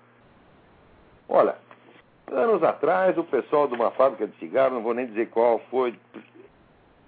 Olha, 1.27 1.55
anos 2.31 2.61
atrás, 2.61 3.17
o 3.17 3.23
pessoal 3.23 3.67
de 3.67 3.73
uma 3.73 3.91
fábrica 3.91 4.27
de 4.27 4.37
cigarro, 4.37 4.75
não 4.75 4.83
vou 4.83 4.93
nem 4.93 5.07
dizer 5.07 5.29
qual 5.29 5.59
foi, 5.71 5.95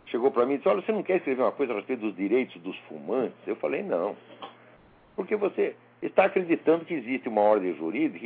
chegou 0.08 0.32
para 0.32 0.46
mim 0.46 0.54
e 0.54 0.58
disse: 0.58 0.70
Olha, 0.70 0.82
você 0.82 0.92
não 0.92 1.04
quer 1.04 1.18
escrever 1.18 1.42
uma 1.42 1.52
coisa 1.52 1.74
a 1.74 1.76
respeito 1.76 2.00
dos 2.00 2.16
direitos 2.16 2.60
dos 2.62 2.78
fumantes? 2.88 3.38
Eu 3.46 3.58
falei: 3.58 3.84
Não. 3.84 4.16
Porque 5.16 5.36
você 5.36 5.76
está 6.02 6.26
acreditando 6.26 6.86
que 6.86 6.94
existe 6.94 7.28
uma 7.28 7.42
ordem 7.42 7.76
jurídica 7.76 8.26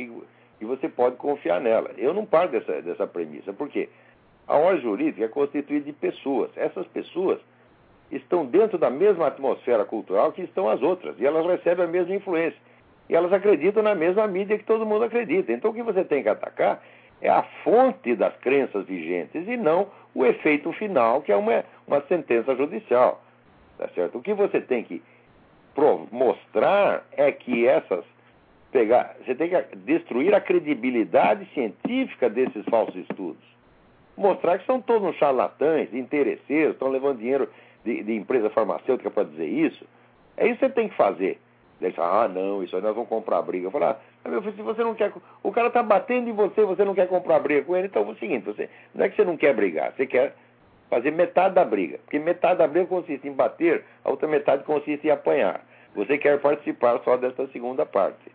e 0.62 0.64
você 0.64 0.88
pode 0.88 1.16
confiar 1.16 1.60
nela. 1.60 1.90
Eu 1.98 2.14
não 2.14 2.24
paro 2.24 2.52
dessa, 2.52 2.80
dessa 2.80 3.04
premissa, 3.04 3.52
porque 3.52 3.88
a 4.46 4.56
ordem 4.56 4.80
jurídica 4.80 5.24
é 5.24 5.28
constituída 5.28 5.86
de 5.86 5.92
pessoas. 5.92 6.52
Essas 6.56 6.86
pessoas 6.86 7.40
estão 8.12 8.46
dentro 8.46 8.78
da 8.78 8.88
mesma 8.88 9.26
atmosfera 9.26 9.84
cultural 9.84 10.30
que 10.30 10.42
estão 10.42 10.70
as 10.70 10.80
outras, 10.80 11.18
e 11.18 11.26
elas 11.26 11.44
recebem 11.44 11.84
a 11.84 11.88
mesma 11.88 12.14
influência. 12.14 12.58
E 13.08 13.16
elas 13.16 13.32
acreditam 13.32 13.82
na 13.82 13.96
mesma 13.96 14.24
mídia 14.28 14.56
que 14.56 14.64
todo 14.64 14.86
mundo 14.86 15.04
acredita. 15.04 15.52
Então 15.52 15.72
o 15.72 15.74
que 15.74 15.82
você 15.82 16.04
tem 16.04 16.22
que 16.22 16.28
atacar 16.28 16.80
é 17.20 17.28
a 17.28 17.42
fonte 17.64 18.14
das 18.14 18.36
crenças 18.36 18.86
vigentes 18.86 19.48
e 19.48 19.56
não 19.56 19.88
o 20.14 20.24
efeito 20.24 20.72
final, 20.74 21.22
que 21.22 21.32
é 21.32 21.36
uma, 21.36 21.64
uma 21.88 22.00
sentença 22.02 22.54
judicial. 22.54 23.20
Tá 23.78 23.88
certo? 23.96 24.18
O 24.18 24.22
que 24.22 24.32
você 24.32 24.60
tem 24.60 24.84
que 24.84 25.02
mostrar 26.12 27.04
é 27.10 27.32
que 27.32 27.66
essas 27.66 28.04
pegar, 28.72 29.14
você 29.24 29.34
tem 29.34 29.50
que 29.50 29.76
destruir 29.76 30.34
a 30.34 30.40
credibilidade 30.40 31.46
científica 31.52 32.28
desses 32.28 32.64
falsos 32.64 32.96
estudos. 32.96 33.42
Mostrar 34.16 34.58
que 34.58 34.66
são 34.66 34.80
todos 34.80 35.14
charlatães, 35.16 35.92
interesseiros, 35.94 36.72
estão 36.72 36.88
levando 36.88 37.18
dinheiro 37.18 37.48
de, 37.84 38.02
de 38.02 38.14
empresa 38.14 38.50
farmacêutica 38.50 39.10
para 39.10 39.24
dizer 39.24 39.46
isso. 39.46 39.86
É 40.36 40.46
isso 40.46 40.58
que 40.58 40.66
você 40.66 40.72
tem 40.72 40.88
que 40.88 40.96
fazer. 40.96 41.38
Fala, 41.96 42.24
ah, 42.24 42.28
não, 42.28 42.62
isso 42.62 42.76
aí 42.76 42.82
nós 42.82 42.94
vamos 42.94 43.08
comprar 43.08 43.42
briga. 43.42 43.66
Eu 43.66 43.70
falo, 43.70 43.86
ah, 43.86 43.98
meu 44.28 44.40
filho, 44.40 44.54
se 44.54 44.62
você 44.62 44.84
não 44.84 44.94
quer. 44.94 45.12
O 45.42 45.50
cara 45.50 45.66
está 45.66 45.82
batendo 45.82 46.30
em 46.30 46.32
você, 46.32 46.64
você 46.64 46.84
não 46.84 46.94
quer 46.94 47.08
comprar 47.08 47.40
briga 47.40 47.62
com 47.62 47.76
ele, 47.76 47.88
então 47.88 48.06
é 48.08 48.12
o 48.12 48.16
seguinte, 48.16 48.44
você, 48.44 48.70
não 48.94 49.04
é 49.04 49.08
que 49.08 49.16
você 49.16 49.24
não 49.24 49.36
quer 49.36 49.52
brigar, 49.54 49.92
você 49.92 50.06
quer 50.06 50.34
fazer 50.88 51.10
metade 51.10 51.54
da 51.54 51.64
briga. 51.64 51.98
Porque 51.98 52.18
metade 52.18 52.58
da 52.58 52.68
briga 52.68 52.86
consiste 52.86 53.26
em 53.26 53.32
bater, 53.32 53.84
a 54.04 54.10
outra 54.10 54.28
metade 54.28 54.62
consiste 54.62 55.06
em 55.06 55.10
apanhar. 55.10 55.64
Você 55.96 56.16
quer 56.18 56.40
participar 56.40 57.00
só 57.04 57.16
dessa 57.16 57.46
segunda 57.48 57.84
parte. 57.84 58.30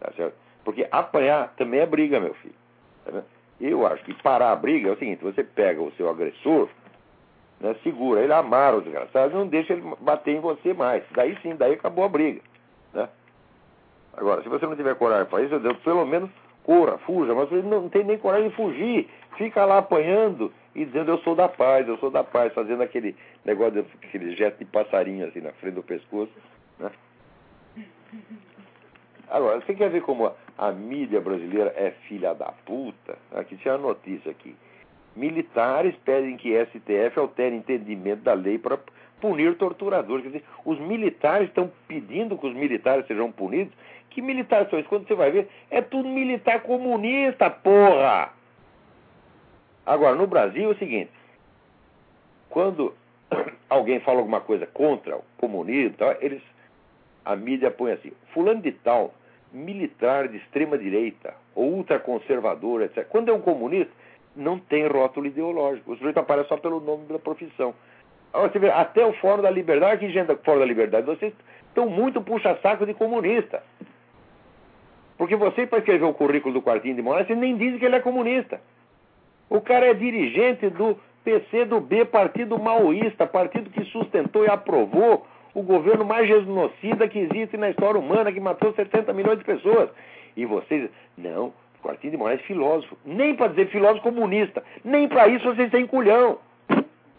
Tá 0.00 0.10
certo? 0.16 0.34
Porque 0.64 0.86
apanhar 0.90 1.54
também 1.56 1.80
é 1.80 1.86
briga, 1.86 2.18
meu 2.18 2.34
filho. 2.34 2.54
Tá 3.04 3.22
Eu 3.60 3.86
acho 3.86 4.02
que 4.04 4.14
parar 4.22 4.52
a 4.52 4.56
briga 4.56 4.88
é 4.88 4.92
o 4.92 4.98
seguinte: 4.98 5.22
você 5.22 5.44
pega 5.44 5.80
o 5.80 5.92
seu 5.92 6.08
agressor, 6.08 6.68
né, 7.60 7.76
segura 7.82 8.22
ele, 8.22 8.32
amara 8.32 8.78
o 8.78 8.80
desgraçado, 8.80 9.34
não 9.34 9.46
deixa 9.46 9.74
ele 9.74 9.82
bater 10.00 10.36
em 10.36 10.40
você 10.40 10.72
mais. 10.72 11.04
Daí 11.12 11.36
sim, 11.42 11.54
daí 11.54 11.74
acabou 11.74 12.04
a 12.04 12.08
briga. 12.08 12.40
Né? 12.94 13.08
Agora, 14.16 14.42
se 14.42 14.48
você 14.48 14.66
não 14.66 14.76
tiver 14.76 14.94
coragem 14.96 15.26
para 15.26 15.42
isso, 15.42 15.60
pelo 15.84 16.06
menos 16.06 16.30
corra, 16.64 16.98
fuja, 16.98 17.34
mas 17.34 17.48
você 17.48 17.62
não 17.62 17.88
tem 17.88 18.04
nem 18.04 18.18
coragem 18.18 18.48
de 18.48 18.56
fugir. 18.56 19.08
Fica 19.36 19.64
lá 19.64 19.78
apanhando 19.78 20.52
e 20.74 20.84
dizendo 20.84 21.10
eu 21.10 21.18
sou 21.18 21.34
da 21.34 21.48
paz, 21.48 21.86
eu 21.86 21.96
sou 21.98 22.10
da 22.10 22.24
paz, 22.24 22.52
fazendo 22.52 22.82
aquele 22.82 23.16
negócio, 23.44 23.84
aquele 24.02 24.34
gesto 24.36 24.58
de 24.58 24.64
passarinho 24.64 25.26
assim 25.26 25.40
na 25.40 25.52
frente 25.52 25.74
do 25.74 25.82
pescoço. 25.82 26.32
Né? 26.78 26.90
Agora, 29.30 29.60
você 29.60 29.74
quer 29.74 29.88
ver 29.90 30.02
como 30.02 30.32
a 30.58 30.72
mídia 30.72 31.20
brasileira 31.20 31.72
é 31.76 31.92
filha 32.08 32.34
da 32.34 32.52
puta? 32.66 33.16
Aqui 33.32 33.56
tinha 33.56 33.74
uma 33.74 33.88
notícia 33.88 34.32
aqui. 34.32 34.56
Militares 35.14 35.94
pedem 36.04 36.36
que 36.36 36.52
STF 36.66 37.16
altere 37.16 37.54
entendimento 37.54 38.22
da 38.22 38.32
lei 38.32 38.58
para 38.58 38.76
punir 39.20 39.56
torturadores. 39.56 40.24
Quer 40.24 40.30
dizer, 40.30 40.44
os 40.64 40.80
militares 40.80 41.48
estão 41.48 41.70
pedindo 41.86 42.36
que 42.36 42.46
os 42.46 42.54
militares 42.54 43.06
sejam 43.06 43.30
punidos. 43.30 43.72
Que 44.10 44.20
militares 44.20 44.68
são 44.68 44.78
esses? 44.80 44.88
Quando 44.88 45.06
você 45.06 45.14
vai 45.14 45.30
ver, 45.30 45.48
é 45.70 45.80
tudo 45.80 46.08
militar 46.08 46.62
comunista, 46.62 47.48
porra! 47.48 48.32
Agora, 49.86 50.16
no 50.16 50.26
Brasil 50.26 50.70
é 50.70 50.74
o 50.74 50.78
seguinte: 50.78 51.12
quando 52.48 52.92
alguém 53.70 54.00
fala 54.00 54.18
alguma 54.18 54.40
coisa 54.40 54.66
contra 54.66 55.16
o 55.16 55.24
comunismo, 55.38 55.94
eles, 56.20 56.42
a 57.24 57.36
mídia 57.36 57.70
põe 57.70 57.92
assim: 57.92 58.12
Fulano 58.32 58.60
de 58.60 58.72
Tal, 58.72 59.14
militar 59.52 60.28
de 60.28 60.36
extrema 60.36 60.78
direita 60.78 61.34
ou 61.54 61.72
ultraconservador, 61.72 62.82
etc. 62.82 63.06
Quando 63.08 63.30
é 63.30 63.32
um 63.32 63.40
comunista, 63.40 63.92
não 64.34 64.58
tem 64.58 64.86
rótulo 64.86 65.26
ideológico. 65.26 65.92
O 65.92 65.96
sujeito 65.96 66.18
aparece 66.18 66.48
só 66.48 66.56
pelo 66.56 66.80
nome 66.80 67.06
da 67.06 67.18
profissão. 67.18 67.74
Você 68.32 68.58
vê, 68.58 68.70
até 68.70 69.04
o 69.04 69.12
Fórum 69.14 69.42
da 69.42 69.50
Liberdade, 69.50 70.06
que 70.06 70.12
gente 70.12 70.36
Fórum 70.44 70.60
da 70.60 70.64
Liberdade, 70.64 71.06
vocês 71.06 71.32
estão 71.68 71.88
muito 71.88 72.20
puxa-saco 72.22 72.86
de 72.86 72.94
comunista. 72.94 73.62
Porque 75.18 75.36
você, 75.36 75.66
para 75.66 75.80
escrever 75.80 76.04
o 76.04 76.14
currículo 76.14 76.54
do 76.54 76.62
Quartinho 76.62 76.94
de 76.94 77.02
Moraes, 77.02 77.26
você 77.26 77.34
nem 77.34 77.56
diz 77.56 77.78
que 77.78 77.84
ele 77.84 77.96
é 77.96 78.00
comunista. 78.00 78.60
O 79.50 79.60
cara 79.60 79.86
é 79.86 79.94
dirigente 79.94 80.70
do 80.70 80.96
PC 81.24 81.64
do 81.66 81.80
B, 81.80 82.04
partido 82.04 82.58
maoísta, 82.58 83.26
partido 83.26 83.68
que 83.68 83.84
sustentou 83.86 84.44
e 84.44 84.48
aprovou 84.48 85.26
o 85.54 85.62
governo 85.62 86.04
mais 86.04 86.28
genocida 86.28 87.08
que 87.08 87.18
existe 87.18 87.56
na 87.56 87.70
história 87.70 88.00
humana, 88.00 88.32
que 88.32 88.40
matou 88.40 88.72
70 88.72 89.12
milhões 89.12 89.38
de 89.38 89.44
pessoas. 89.44 89.90
E 90.36 90.44
vocês, 90.44 90.90
não, 91.16 91.52
Quartinho 91.82 92.12
de 92.12 92.16
Moraes 92.16 92.40
filósofo. 92.42 92.96
Nem 93.04 93.34
para 93.34 93.48
dizer 93.48 93.68
filósofo 93.68 94.02
comunista. 94.02 94.62
Nem 94.84 95.08
para 95.08 95.28
isso 95.28 95.44
vocês 95.44 95.70
têm 95.70 95.86
culhão 95.86 96.38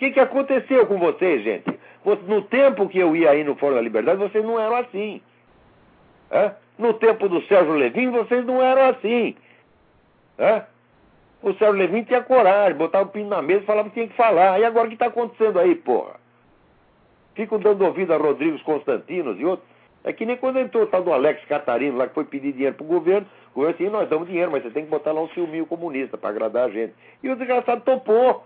que, 0.02 0.10
que 0.10 0.20
aconteceu 0.20 0.88
com 0.88 0.98
vocês, 0.98 1.44
gente? 1.44 1.80
No 2.28 2.42
tempo 2.42 2.90
que 2.90 2.98
eu 2.98 3.16
ia 3.16 3.30
aí 3.30 3.44
no 3.44 3.56
Fórum 3.56 3.76
da 3.76 3.82
Liberdade, 3.82 4.18
vocês 4.18 4.44
não 4.44 4.60
eram 4.60 4.78
assim. 4.78 5.22
No 6.76 6.96
tempo 6.96 7.30
do 7.30 7.40
Sérgio 7.44 7.76
Levin, 7.76 8.10
vocês 8.10 8.44
não 8.44 8.60
eram 8.64 8.90
assim. 8.90 9.36
O 11.44 11.54
Sérgio 11.54 11.78
Levin 11.78 12.04
tinha 12.04 12.24
coragem, 12.24 12.76
botava 12.76 13.06
o 13.06 13.12
pino 13.12 13.30
na 13.30 13.44
mesa 13.44 13.62
e 13.62 13.66
falava 13.68 13.90
que 13.90 13.94
tinha 13.94 14.08
que 14.08 14.16
falar. 14.16 14.60
E 14.60 14.66
agora 14.66 14.88
o 14.88 14.90
que 14.90 14.96
está 14.96 15.06
acontecendo 15.06 15.60
aí, 15.60 15.76
porra? 15.76 16.20
Ficam 17.36 17.60
dando 17.60 17.86
ouvido 17.86 18.14
a 18.14 18.18
Rodrigues 18.18 18.62
Constantinos 18.64 19.40
e 19.40 19.46
outros. 19.46 19.68
É 20.04 20.12
que 20.12 20.26
nem 20.26 20.36
quando 20.36 20.60
entrou 20.60 20.84
o 20.84 20.88
tal 20.88 21.04
do 21.04 21.14
Alex 21.14 21.46
Catarino 21.46 21.98
lá 21.98 22.08
que 22.08 22.14
foi 22.14 22.26
pedir 22.26 22.54
dinheiro 22.54 22.76
pro 22.76 22.86
governo. 22.86 23.28
O 23.52 23.60
governo 23.60 23.76
assim, 23.76 23.90
nós 23.90 24.10
damos 24.10 24.28
dinheiro, 24.28 24.52
mas 24.52 24.64
você 24.64 24.72
tem 24.72 24.84
que 24.84 24.90
botar 24.90 25.12
lá 25.12 25.22
um 25.22 25.28
filminho 25.28 25.66
comunista 25.66 26.18
para 26.18 26.30
agradar 26.30 26.66
a 26.66 26.72
gente. 26.72 26.94
E 27.22 27.30
o 27.30 27.36
desgraçado 27.36 27.82
topou. 27.82 28.44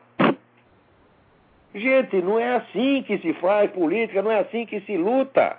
Gente, 1.73 2.21
não 2.21 2.39
é 2.39 2.55
assim 2.55 3.03
que 3.03 3.17
se 3.17 3.33
faz 3.33 3.71
política, 3.71 4.21
não 4.21 4.31
é 4.31 4.39
assim 4.39 4.65
que 4.65 4.79
se 4.81 4.95
luta. 4.97 5.57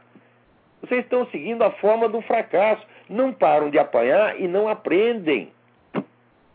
Vocês 0.81 1.05
estão 1.05 1.27
seguindo 1.27 1.62
a 1.62 1.70
forma 1.72 2.09
do 2.09 2.20
fracasso. 2.22 2.87
Não 3.09 3.33
param 3.33 3.70
de 3.70 3.79
apanhar 3.79 4.39
e 4.41 4.47
não 4.47 4.68
aprendem. 4.68 5.51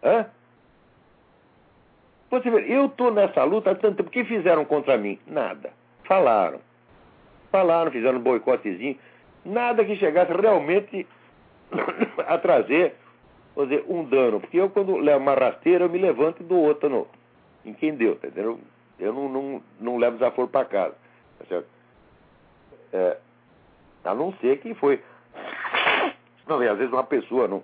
Hã? 0.03 0.25
Você 2.29 2.49
vê, 2.49 2.73
eu 2.73 2.85
estou 2.85 3.11
nessa 3.11 3.43
luta 3.43 3.71
há 3.71 3.75
tanto 3.75 3.97
tempo. 3.97 4.09
O 4.09 4.11
que 4.11 4.23
fizeram 4.23 4.63
contra 4.65 4.97
mim? 4.97 5.19
Nada. 5.27 5.71
Falaram. 6.11 6.59
Falaram, 7.49 7.89
fizeram 7.89 8.19
um 8.19 8.21
boicotezinho. 8.21 8.99
Nada 9.45 9.85
que 9.85 9.95
chegasse 9.95 10.33
realmente 10.33 11.07
a 12.27 12.37
trazer 12.37 12.95
vou 13.55 13.65
dizer, 13.65 13.85
um 13.87 14.03
dano. 14.03 14.41
Porque 14.41 14.57
eu, 14.57 14.69
quando 14.69 14.97
levo 14.97 15.21
uma 15.21 15.35
rasteira, 15.35 15.85
eu 15.85 15.89
me 15.89 15.97
levanto 15.97 16.41
e 16.41 16.43
dou 16.43 16.57
outra 16.65 16.89
no, 16.89 17.07
em 17.65 17.73
quem 17.73 17.95
deu, 17.95 18.17
tá 18.17 18.27
entendeu? 18.27 18.59
Eu 18.99 19.13
não, 19.13 19.29
não, 19.29 19.63
não 19.79 19.97
levo 19.97 20.17
desaforo 20.17 20.49
para 20.49 20.65
casa. 20.65 20.95
Tá 21.39 21.45
certo? 21.45 21.67
É, 22.91 23.17
a 24.03 24.13
não 24.13 24.33
ser 24.33 24.59
que 24.59 24.73
foi. 24.73 25.01
Não, 26.45 26.59
às 26.59 26.77
vezes 26.77 26.91
uma 26.91 27.05
pessoa, 27.05 27.47
num, 27.47 27.61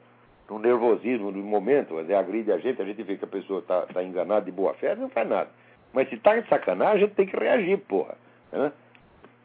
num 0.50 0.60
nervosismo 0.60 1.32
no 1.32 1.44
momento, 1.44 1.96
mas 1.96 2.10
agride 2.10 2.54
a 2.54 2.58
gente, 2.58 2.82
a 2.82 2.86
gente 2.86 3.04
vê 3.04 3.18
que 3.18 3.26
a 3.26 3.28
pessoa 3.28 3.60
está 3.60 3.82
tá 3.82 4.02
enganada 4.02 4.46
de 4.46 4.52
boa 4.52 4.74
fé, 4.76 4.96
não 4.96 5.10
faz 5.10 5.28
nada. 5.28 5.50
Mas 5.92 6.08
se 6.08 6.16
está 6.16 6.40
de 6.40 6.48
sacanagem, 6.48 6.96
a 6.96 7.00
gente 7.00 7.16
tem 7.16 7.26
que 7.26 7.36
reagir, 7.36 7.78
porra. 7.80 8.16
Né? 8.52 8.72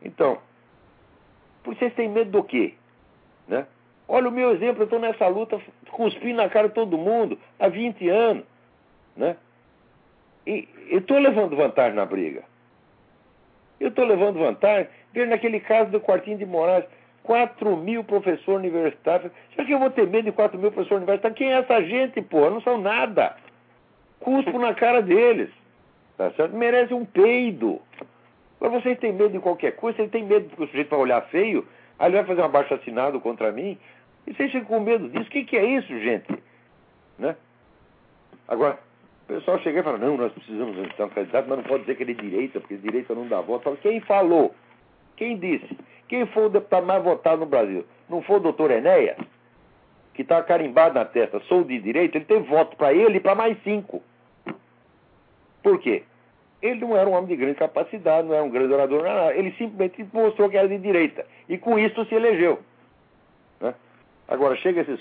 Então, 0.03 0.38
vocês 1.64 1.92
têm 1.94 2.09
medo 2.09 2.30
do 2.30 2.44
quê? 2.44 2.74
Né? 3.46 3.66
Olha 4.09 4.28
o 4.28 4.32
meu 4.32 4.50
exemplo, 4.53 4.82
eu 4.82 4.84
estou 4.84 4.98
nessa 4.98 5.26
luta 5.28 5.61
cuspindo 5.90 6.36
na 6.36 6.48
cara 6.48 6.68
de 6.68 6.74
todo 6.74 6.98
mundo 6.98 7.38
há 7.59 7.68
20 7.68 8.09
anos. 8.09 8.44
Né? 9.16 9.36
E 10.46 10.68
estou 10.90 11.18
levando 11.18 11.57
vantagem 11.57 11.94
na 11.94 12.05
briga. 12.05 12.42
Eu 13.78 13.88
estou 13.88 14.05
levando 14.05 14.38
vantagem. 14.38 14.88
Veja 15.12 15.26
naquele 15.26 15.61
caso 15.61 15.90
do 15.90 16.00
Quartinho 16.00 16.38
de 16.38 16.46
Moraes, 16.46 16.84
4 17.22 17.76
mil 17.76 18.03
professores 18.03 18.61
universitários. 18.61 19.30
Será 19.55 19.66
que 19.66 19.72
eu 19.72 19.78
vou 19.78 19.90
ter 19.90 20.07
medo 20.07 20.24
de 20.24 20.32
4 20.32 20.59
mil 20.59 20.72
professores 20.72 21.03
universitários? 21.03 21.38
Quem 21.38 21.53
é 21.53 21.59
essa 21.59 21.82
gente, 21.82 22.20
pô? 22.22 22.50
Não 22.50 22.61
são 22.61 22.78
nada. 22.78 23.36
Cuspo 24.20 24.59
na 24.59 24.74
cara 24.74 25.03
deles. 25.03 25.50
Tá 26.16 26.30
certo? 26.32 26.55
Merece 26.55 26.94
um 26.94 27.05
peido. 27.05 27.80
Agora 28.63 28.81
vocês 28.81 28.97
têm 29.01 29.13
medo 29.13 29.31
de 29.31 29.41
qualquer 29.41 29.73
coisa, 29.73 29.97
vocês 29.97 30.11
têm 30.13 30.25
medo 30.25 30.49
porque 30.49 30.63
o 30.63 30.67
sujeito 30.69 30.91
vai 30.91 31.01
olhar 31.01 31.21
feio, 31.23 31.67
aí 31.99 32.07
ele 32.07 32.19
vai 32.19 32.27
fazer 32.27 32.43
um 32.43 32.45
abaixo 32.45 32.73
assinado 32.73 33.21
contra 33.21 33.51
mim. 33.51 33.77
E 34.25 34.33
vocês 34.33 34.53
ficam 34.53 34.69
com 34.69 34.81
medo 34.81 35.09
disso. 35.09 35.27
O 35.27 35.33
que, 35.33 35.45
que 35.45 35.57
é 35.57 35.65
isso, 35.65 35.89
gente? 35.99 36.33
Né? 37.19 37.35
Agora, 38.47 38.79
o 39.25 39.27
pessoal 39.27 39.59
chega 39.59 39.81
e 39.81 39.83
fala, 39.83 39.99
não, 39.99 40.17
nós 40.17 40.33
precisamos 40.33 40.77
de 40.77 41.03
um 41.03 41.09
candidato, 41.09 41.49
mas 41.49 41.59
não 41.59 41.65
pode 41.65 41.81
dizer 41.81 41.97
que 41.97 42.05
ele 42.05 42.13
é 42.13 42.15
direita, 42.15 42.61
porque 42.61 42.77
direita 42.77 43.13
não 43.17 43.27
dá 43.27 43.41
voto. 43.41 43.65
Falo, 43.65 43.77
quem 43.79 43.99
falou? 43.99 44.55
Quem 45.17 45.37
disse? 45.39 45.77
Quem 46.07 46.25
foi 46.27 46.47
o 46.47 46.51
deputado 46.51 46.87
mais 46.87 47.03
votado 47.03 47.41
no 47.41 47.47
Brasil? 47.47 47.85
Não 48.09 48.23
foi 48.23 48.37
o 48.37 48.41
doutor 48.41 48.71
Enéas? 48.71 49.19
Que 50.15 50.23
está 50.23 50.41
carimbado 50.41 50.95
na 50.95 51.05
testa, 51.05 51.41
sou 51.49 51.65
de 51.65 51.81
direita, 51.81 52.17
ele 52.17 52.27
teve 52.27 52.47
voto 52.47 52.77
para 52.77 52.95
ele 52.95 53.17
e 53.17 53.21
para 53.21 53.35
mais 53.35 53.61
cinco. 53.65 54.01
Por 55.65 55.81
quê? 55.81 56.05
Ele 56.63 56.81
não 56.81 56.97
era 56.97 57.11
um 57.11 57.13
homem 57.13 57.27
de 57.27 57.37
grande 57.37 57.57
capacidade, 57.57 58.27
não 58.27 58.35
era 58.35 58.45
um 58.45 58.51
grande 58.51 58.73
orador, 58.73 59.03
nada. 59.03 59.35
Ele 59.35 59.51
simplesmente 59.53 60.07
mostrou 60.13 60.49
que 60.49 60.57
era 60.57 60.69
de 60.69 60.79
direita. 60.79 61.27
E 61.49 61.59
com 61.59 61.79
isso 61.79 62.05
se 62.07 62.15
elegeu. 62.15 62.61
Né? 63.61 63.75
Agora, 64.29 64.55
chega 64.57 64.83
esses 64.83 65.01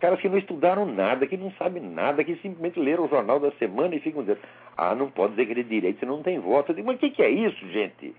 Caras 0.00 0.20
que 0.20 0.28
não 0.28 0.38
estudaram 0.38 0.86
nada, 0.86 1.26
que 1.26 1.36
não 1.36 1.50
sabem 1.52 1.82
nada, 1.82 2.22
que 2.22 2.36
simplesmente 2.36 2.78
leram 2.78 3.04
o 3.04 3.08
jornal 3.08 3.40
da 3.40 3.50
semana 3.52 3.96
e 3.96 4.00
ficam 4.00 4.22
dizendo: 4.22 4.40
Ah, 4.76 4.94
não 4.94 5.10
pode 5.10 5.32
dizer 5.32 5.46
que 5.46 5.52
ele 5.52 5.60
é 5.60 5.64
de 5.64 5.70
direita, 5.70 6.00
você 6.00 6.06
não 6.06 6.22
tem 6.22 6.38
voto. 6.38 6.70
Eu 6.70 6.76
digo, 6.76 6.86
mas 6.86 6.96
o 6.96 7.00
que, 7.00 7.10
que 7.10 7.22
é 7.22 7.28
isso, 7.28 7.66
gente? 7.68 8.14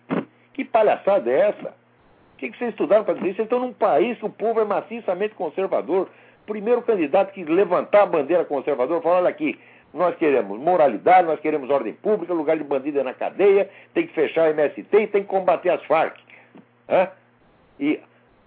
Que 0.53 0.65
palhaçada 0.65 1.31
é 1.31 1.39
essa? 1.49 1.69
O 2.33 2.37
que, 2.37 2.49
que 2.51 2.57
vocês 2.57 2.71
estudaram 2.71 3.05
para 3.05 3.13
dizer 3.13 3.27
isso? 3.27 3.35
Vocês 3.37 3.45
estão 3.45 3.59
num 3.59 3.71
país 3.71 4.17
que 4.17 4.25
o 4.25 4.29
povo 4.29 4.59
é 4.59 4.65
maciçamente 4.65 5.35
conservador. 5.35 6.09
Primeiro 6.45 6.81
candidato 6.81 7.31
que 7.31 7.45
levantar 7.45 8.03
a 8.03 8.07
bandeira 8.07 8.43
conservadora 8.43 9.01
falou, 9.01 9.19
olha 9.19 9.29
aqui, 9.29 9.57
nós 9.93 10.15
queremos 10.17 10.59
moralidade, 10.59 11.27
nós 11.27 11.39
queremos 11.39 11.69
ordem 11.69 11.93
pública, 11.93 12.33
lugar 12.33 12.57
de 12.57 12.63
bandido 12.63 12.99
é 12.99 13.03
na 13.03 13.13
cadeia, 13.13 13.69
tem 13.93 14.05
que 14.05 14.13
fechar 14.13 14.45
a 14.45 14.49
MST 14.51 14.87
e 14.91 15.07
tem 15.07 15.23
que 15.23 15.27
combater 15.29 15.69
as 15.69 15.83
Farc. 15.85 16.17
Hã? 16.87 17.07
E, 17.79 17.99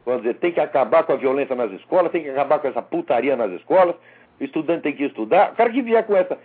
vamos 0.05 0.22
dizer, 0.22 0.34
tem 0.34 0.53
que 0.53 0.61
acabar 0.61 1.03
com 1.05 1.12
a 1.12 1.16
violência 1.16 1.57
nas 1.57 1.72
escolas, 1.72 2.12
tem 2.12 2.22
que 2.22 2.30
acabar 2.30 2.59
com 2.61 2.68
essa 2.68 2.82
putaria 2.82 3.36
nas 3.36 3.51
escolas, 3.53 3.97
o 4.40 4.45
estudante 4.45 4.82
tem 4.82 4.95
que 4.95 5.05
estudar. 5.05 5.53
O 5.53 5.57
cara 5.57 5.70
que 5.70 5.82
vier 5.82 6.05
com 6.07 6.16
essa. 6.16 6.38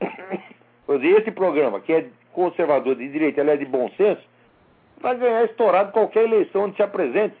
Vamos 0.86 1.02
dizer, 1.02 1.20
esse 1.20 1.30
programa, 1.30 1.80
que 1.80 1.92
é 1.92 2.06
conservador 2.32 2.94
de 2.94 3.08
direita, 3.08 3.40
ele 3.40 3.50
é 3.50 3.56
de 3.56 3.64
bom 3.64 3.88
senso, 3.96 4.20
vai 5.00 5.16
ganhar 5.16 5.44
estourado 5.44 5.92
qualquer 5.92 6.24
eleição 6.24 6.64
onde 6.64 6.76
se 6.76 6.82
apresente. 6.82 7.34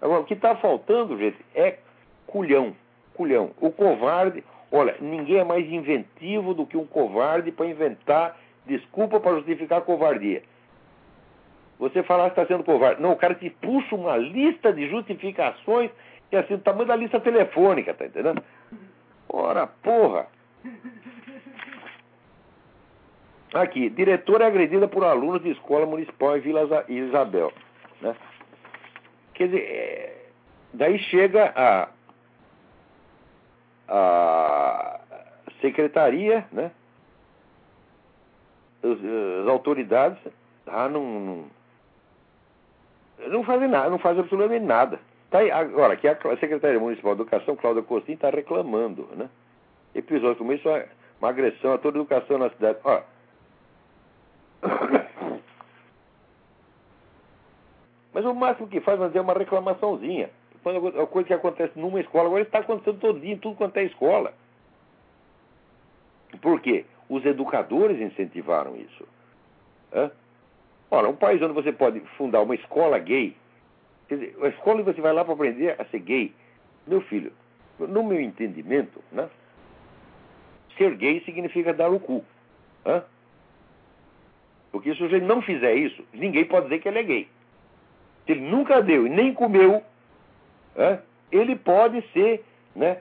Agora, 0.00 0.20
o 0.20 0.24
que 0.24 0.34
está 0.34 0.56
faltando, 0.56 1.18
gente, 1.18 1.36
é 1.54 1.78
culhão. 2.26 2.74
Culhão. 3.14 3.50
O 3.60 3.70
covarde, 3.70 4.42
olha, 4.70 4.96
ninguém 5.00 5.38
é 5.38 5.44
mais 5.44 5.66
inventivo 5.70 6.54
do 6.54 6.66
que 6.66 6.76
um 6.76 6.86
covarde 6.86 7.52
para 7.52 7.66
inventar 7.66 8.36
desculpa 8.66 9.20
para 9.20 9.36
justificar 9.36 9.78
a 9.78 9.82
covardia. 9.82 10.42
Você 11.78 12.02
falar 12.02 12.30
que 12.30 12.40
está 12.40 12.46
sendo 12.46 12.64
covarde. 12.64 13.02
Não, 13.02 13.12
o 13.12 13.16
cara 13.16 13.34
te 13.34 13.50
puxa 13.50 13.94
uma 13.94 14.16
lista 14.16 14.72
de 14.72 14.88
justificações 14.88 15.90
que 16.30 16.36
é 16.36 16.40
assim, 16.40 16.54
o 16.54 16.58
tamanho 16.58 16.86
da 16.86 16.96
lista 16.96 17.20
telefônica, 17.20 17.94
tá 17.94 18.06
entendendo? 18.06 18.42
Ora, 19.28 19.66
porra! 19.66 20.26
Aqui, 23.52 23.88
diretora 23.90 24.44
é 24.44 24.46
agredida 24.48 24.88
por 24.88 25.04
alunos 25.04 25.42
de 25.42 25.50
escola 25.50 25.86
municipal 25.86 26.36
em 26.36 26.40
Vila 26.40 26.84
Isabel. 26.88 27.52
Né? 28.00 28.16
Quer 29.34 29.46
dizer, 29.46 29.60
é, 29.60 30.26
daí 30.72 30.98
chega 30.98 31.52
a, 31.54 31.88
a 33.88 35.00
secretaria, 35.60 36.46
né? 36.52 36.70
As, 38.82 39.48
autoridades 39.48 40.18
ah, 40.66 40.88
não, 40.88 41.20
não, 41.20 41.44
não 43.28 43.44
fazem 43.44 43.68
nada, 43.68 43.90
não 43.90 43.98
fazem 43.98 44.20
absolutamente 44.20 44.64
nada. 44.64 44.98
Tá 45.30 45.38
aí, 45.38 45.50
agora, 45.50 45.96
que 45.96 46.06
a 46.06 46.16
Secretaria 46.38 46.78
Municipal 46.78 47.14
de 47.14 47.22
Educação, 47.22 47.56
Cláudia 47.56 47.82
Costin, 47.82 48.12
está 48.12 48.30
reclamando, 48.30 49.08
né? 49.16 49.28
Episódio 49.94 50.36
como 50.36 50.52
isso 50.52 50.68
uma 51.20 51.28
agressão 51.28 51.72
a 51.72 51.78
toda 51.78 51.98
a 51.98 52.00
educação 52.00 52.38
na 52.38 52.50
cidade. 52.50 52.78
Ó, 52.84 53.02
mas 58.12 58.24
o 58.24 58.34
máximo 58.34 58.68
que 58.68 58.80
faz 58.80 59.00
é 59.14 59.20
uma 59.20 59.34
reclamaçãozinha. 59.34 60.30
Quando 60.64 60.98
a 60.98 61.06
coisa 61.06 61.26
que 61.26 61.34
acontece 61.34 61.78
numa 61.78 62.00
escola, 62.00 62.24
agora 62.24 62.42
está 62.42 62.60
acontecendo 62.60 62.98
todinho, 62.98 63.36
tudo 63.36 63.54
quanto 63.54 63.76
é 63.76 63.84
escola. 63.84 64.32
Por 66.40 66.58
quê? 66.60 66.86
Os 67.06 67.22
educadores 67.26 68.00
incentivaram 68.00 68.74
isso. 68.74 69.06
Hã? 69.92 70.10
Ora, 70.90 71.10
um 71.10 71.16
país 71.16 71.42
onde 71.42 71.52
você 71.52 71.70
pode 71.70 72.00
fundar 72.16 72.40
uma 72.40 72.54
escola 72.54 72.98
gay, 72.98 73.36
quer 74.08 74.14
dizer, 74.14 74.36
a 74.42 74.48
escola 74.48 74.80
onde 74.80 74.90
você 74.90 75.02
vai 75.02 75.12
lá 75.12 75.22
para 75.22 75.34
aprender 75.34 75.78
a 75.78 75.84
ser 75.84 75.98
gay. 75.98 76.34
Meu 76.86 77.02
filho, 77.02 77.30
no 77.78 78.02
meu 78.02 78.20
entendimento, 78.20 79.04
né, 79.12 79.28
ser 80.78 80.96
gay 80.96 81.20
significa 81.26 81.74
dar 81.74 81.90
o 81.90 82.00
cu. 82.00 82.24
Hã? 82.86 83.04
Porque 84.72 84.94
se 84.94 84.96
o 84.96 85.04
sujeito 85.04 85.26
não 85.26 85.42
fizer 85.42 85.74
isso, 85.74 86.02
ninguém 86.14 86.46
pode 86.46 86.68
dizer 86.68 86.80
que 86.80 86.88
ele 86.88 87.00
é 87.00 87.02
gay. 87.02 87.28
Se 88.24 88.32
ele 88.32 88.40
nunca 88.40 88.80
deu 88.80 89.06
e 89.06 89.10
nem 89.10 89.34
comeu, 89.34 89.84
ele 91.30 91.56
pode 91.56 92.02
ser 92.12 92.44
né, 92.74 93.00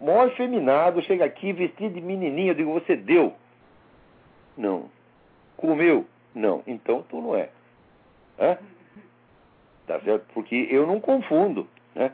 mó 0.00 0.24
efeminado, 0.26 1.02
chega 1.02 1.24
aqui 1.24 1.52
vestido 1.52 1.94
de 1.94 2.00
menininha, 2.00 2.50
eu 2.50 2.54
digo, 2.54 2.72
você 2.72 2.96
deu? 2.96 3.34
Não. 4.56 4.90
Comeu? 5.56 6.06
Não, 6.34 6.62
então 6.66 7.04
tu 7.08 7.20
não 7.20 7.36
é. 7.36 7.48
é? 8.38 8.58
Tá 9.86 10.00
certo? 10.00 10.26
Porque 10.32 10.68
eu 10.70 10.86
não 10.86 11.00
confundo 11.00 11.68
né? 11.94 12.12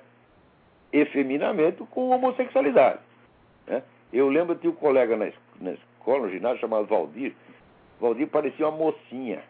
efeminamento 0.92 1.86
com 1.86 2.10
homossexualidade. 2.10 3.00
Né? 3.66 3.82
Eu 4.12 4.28
lembro 4.28 4.54
de 4.54 4.68
um 4.68 4.72
colega 4.72 5.16
na, 5.16 5.30
na 5.60 5.72
escola, 5.72 6.26
no 6.26 6.30
ginásio, 6.30 6.60
chamado 6.60 6.86
Valdir. 6.86 7.34
Valdir 8.00 8.26
parecia 8.28 8.68
uma 8.68 8.76
mocinha. 8.76 9.42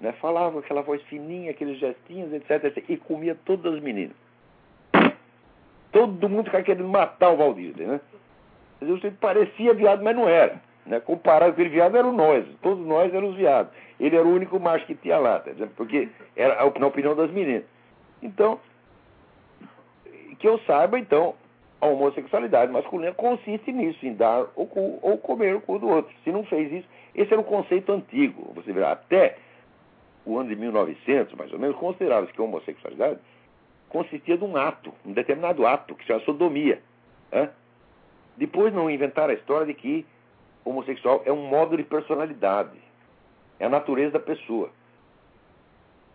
Né? 0.00 0.12
Falava 0.12 0.60
aquela 0.60 0.82
voz 0.82 1.02
fininha, 1.02 1.50
aqueles 1.50 1.78
gestinhos, 1.78 2.32
etc, 2.32 2.64
etc. 2.64 2.84
E 2.88 2.96
comia 2.96 3.34
todas 3.44 3.74
as 3.74 3.82
meninas. 3.82 4.16
Todo 5.92 6.28
mundo 6.28 6.46
ficava 6.46 6.64
querendo 6.64 6.88
matar 6.88 7.30
o 7.30 7.36
Valdir. 7.36 7.76
Né? 7.76 8.00
Ele 8.80 9.10
parecia 9.12 9.74
viado, 9.74 10.02
mas 10.02 10.16
não 10.16 10.28
era. 10.28 10.60
Né? 10.86 11.00
Comparado 11.00 11.52
com 11.52 11.60
aquele 11.60 11.68
viado, 11.68 11.96
eram 11.96 12.12
nós. 12.12 12.44
Todos 12.62 12.84
nós 12.86 13.12
éramos 13.12 13.36
viados. 13.36 13.72
Ele 13.98 14.16
era 14.16 14.26
o 14.26 14.34
único 14.34 14.58
macho 14.58 14.86
que 14.86 14.94
tinha 14.94 15.18
lá, 15.18 15.40
tá 15.40 15.50
porque 15.76 16.08
era 16.34 16.56
na 16.78 16.86
opinião 16.86 17.14
das 17.14 17.30
meninas. 17.30 17.64
Então, 18.22 18.58
que 20.38 20.48
eu 20.48 20.58
saiba, 20.60 20.98
então, 20.98 21.34
a 21.80 21.86
homossexualidade 21.86 22.72
masculina 22.72 23.12
consiste 23.12 23.70
nisso, 23.72 24.04
em 24.04 24.14
dar 24.14 24.46
o 24.56 24.66
cu 24.66 24.98
ou 25.02 25.18
comer 25.18 25.54
o 25.54 25.60
cu 25.60 25.78
do 25.78 25.88
outro. 25.88 26.14
Se 26.24 26.32
não 26.32 26.44
fez 26.44 26.72
isso, 26.72 26.88
esse 27.14 27.32
era 27.32 27.40
um 27.40 27.44
conceito 27.44 27.92
antigo. 27.92 28.52
Você 28.54 28.72
vê, 28.72 28.82
até 28.82 29.36
o 30.24 30.38
ano 30.38 30.48
de 30.48 30.56
1900, 30.56 31.34
mais 31.34 31.52
ou 31.52 31.58
menos, 31.58 31.76
considerava-se 31.76 32.32
que 32.32 32.40
a 32.40 32.44
homossexualidade 32.44 33.18
consistia 33.90 34.38
de 34.38 34.44
um 34.44 34.56
ato, 34.56 34.94
um 35.04 35.12
determinado 35.12 35.66
ato, 35.66 35.94
que 35.94 36.02
se 36.02 36.08
chama 36.08 36.24
sodomia. 36.24 36.80
Né? 37.30 37.50
Depois 38.36 38.72
não 38.72 38.88
inventaram 38.88 39.32
a 39.32 39.36
história 39.36 39.66
de 39.66 39.74
que 39.74 40.06
homossexual 40.64 41.22
é 41.26 41.32
um 41.32 41.46
modo 41.46 41.76
de 41.76 41.82
personalidade. 41.82 42.78
É 43.58 43.66
a 43.66 43.68
natureza 43.68 44.12
da 44.12 44.20
pessoa. 44.20 44.70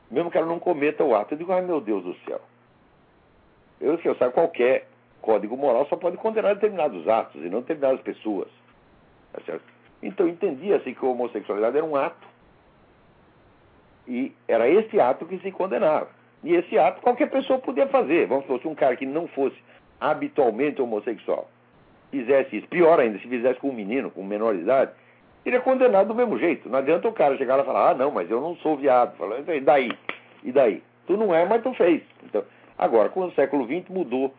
Mesmo 0.09 0.31
que 0.31 0.37
ela 0.37 0.47
não 0.47 0.59
cometa 0.59 1.03
o 1.03 1.15
ato. 1.15 1.33
Eu 1.33 1.37
digo, 1.37 1.51
ai 1.51 1.61
meu 1.61 1.79
Deus 1.79 2.03
do 2.03 2.15
céu. 2.25 2.41
Eu, 3.79 3.97
que 3.97 4.07
eu 4.07 4.15
saiba, 4.15 4.33
qualquer 4.33 4.87
código 5.21 5.57
moral 5.57 5.85
só 5.87 5.97
pode 5.97 6.17
condenar 6.17 6.55
determinados 6.55 7.07
atos 7.07 7.43
e 7.43 7.49
não 7.49 7.59
determinadas 7.59 8.01
pessoas. 8.01 8.47
Tá 9.33 9.41
certo? 9.45 9.65
Então 10.01 10.27
entendia-se 10.27 10.93
que 10.93 11.05
a 11.05 11.09
homossexualidade 11.09 11.77
era 11.77 11.85
um 11.85 11.95
ato. 11.95 12.27
E 14.07 14.33
era 14.47 14.69
esse 14.69 14.99
ato 14.99 15.25
que 15.25 15.39
se 15.39 15.51
condenava. 15.51 16.09
E 16.45 16.53
esse 16.53 16.77
ato 16.77 17.01
qualquer 17.01 17.29
pessoa 17.29 17.57
podia 17.57 17.87
fazer. 17.87 18.27
Vamos 18.27 18.43
supor, 18.45 18.61
se 18.61 18.67
um 18.67 18.75
cara 18.75 18.95
que 18.95 19.05
não 19.05 19.27
fosse 19.27 19.57
habitualmente 19.99 20.81
homossexual 20.81 21.49
fizesse 22.11 22.57
isso, 22.57 22.67
pior 22.67 22.99
ainda, 22.99 23.17
se 23.17 23.27
fizesse 23.27 23.59
com 23.59 23.69
um 23.69 23.73
menino, 23.73 24.11
com 24.11 24.23
menor 24.23 24.55
idade, 24.55 24.91
ele 25.43 25.55
é 25.55 25.59
condenado 25.59 26.07
do 26.07 26.15
mesmo 26.15 26.37
jeito. 26.37 26.69
Não 26.69 26.79
adianta 26.79 27.07
o 27.07 27.13
cara 27.13 27.35
chegar 27.35 27.55
lá 27.55 27.63
e 27.63 27.65
falar, 27.65 27.89
ah, 27.89 27.93
não, 27.95 28.11
mas 28.11 28.29
eu 28.29 28.39
não 28.39 28.55
sou 28.57 28.77
viado. 28.77 29.17
Fala, 29.17 29.39
e 29.39 29.59
daí? 29.59 29.91
E 30.43 30.51
daí? 30.51 30.83
Tu 31.07 31.17
não 31.17 31.33
é, 31.33 31.45
mas 31.45 31.63
tu 31.63 31.73
fez. 31.73 32.01
Então, 32.23 32.43
agora, 32.77 33.09
com 33.09 33.21
o 33.21 33.31
século 33.33 33.65
XX 33.65 33.89
mudou, 33.89 34.33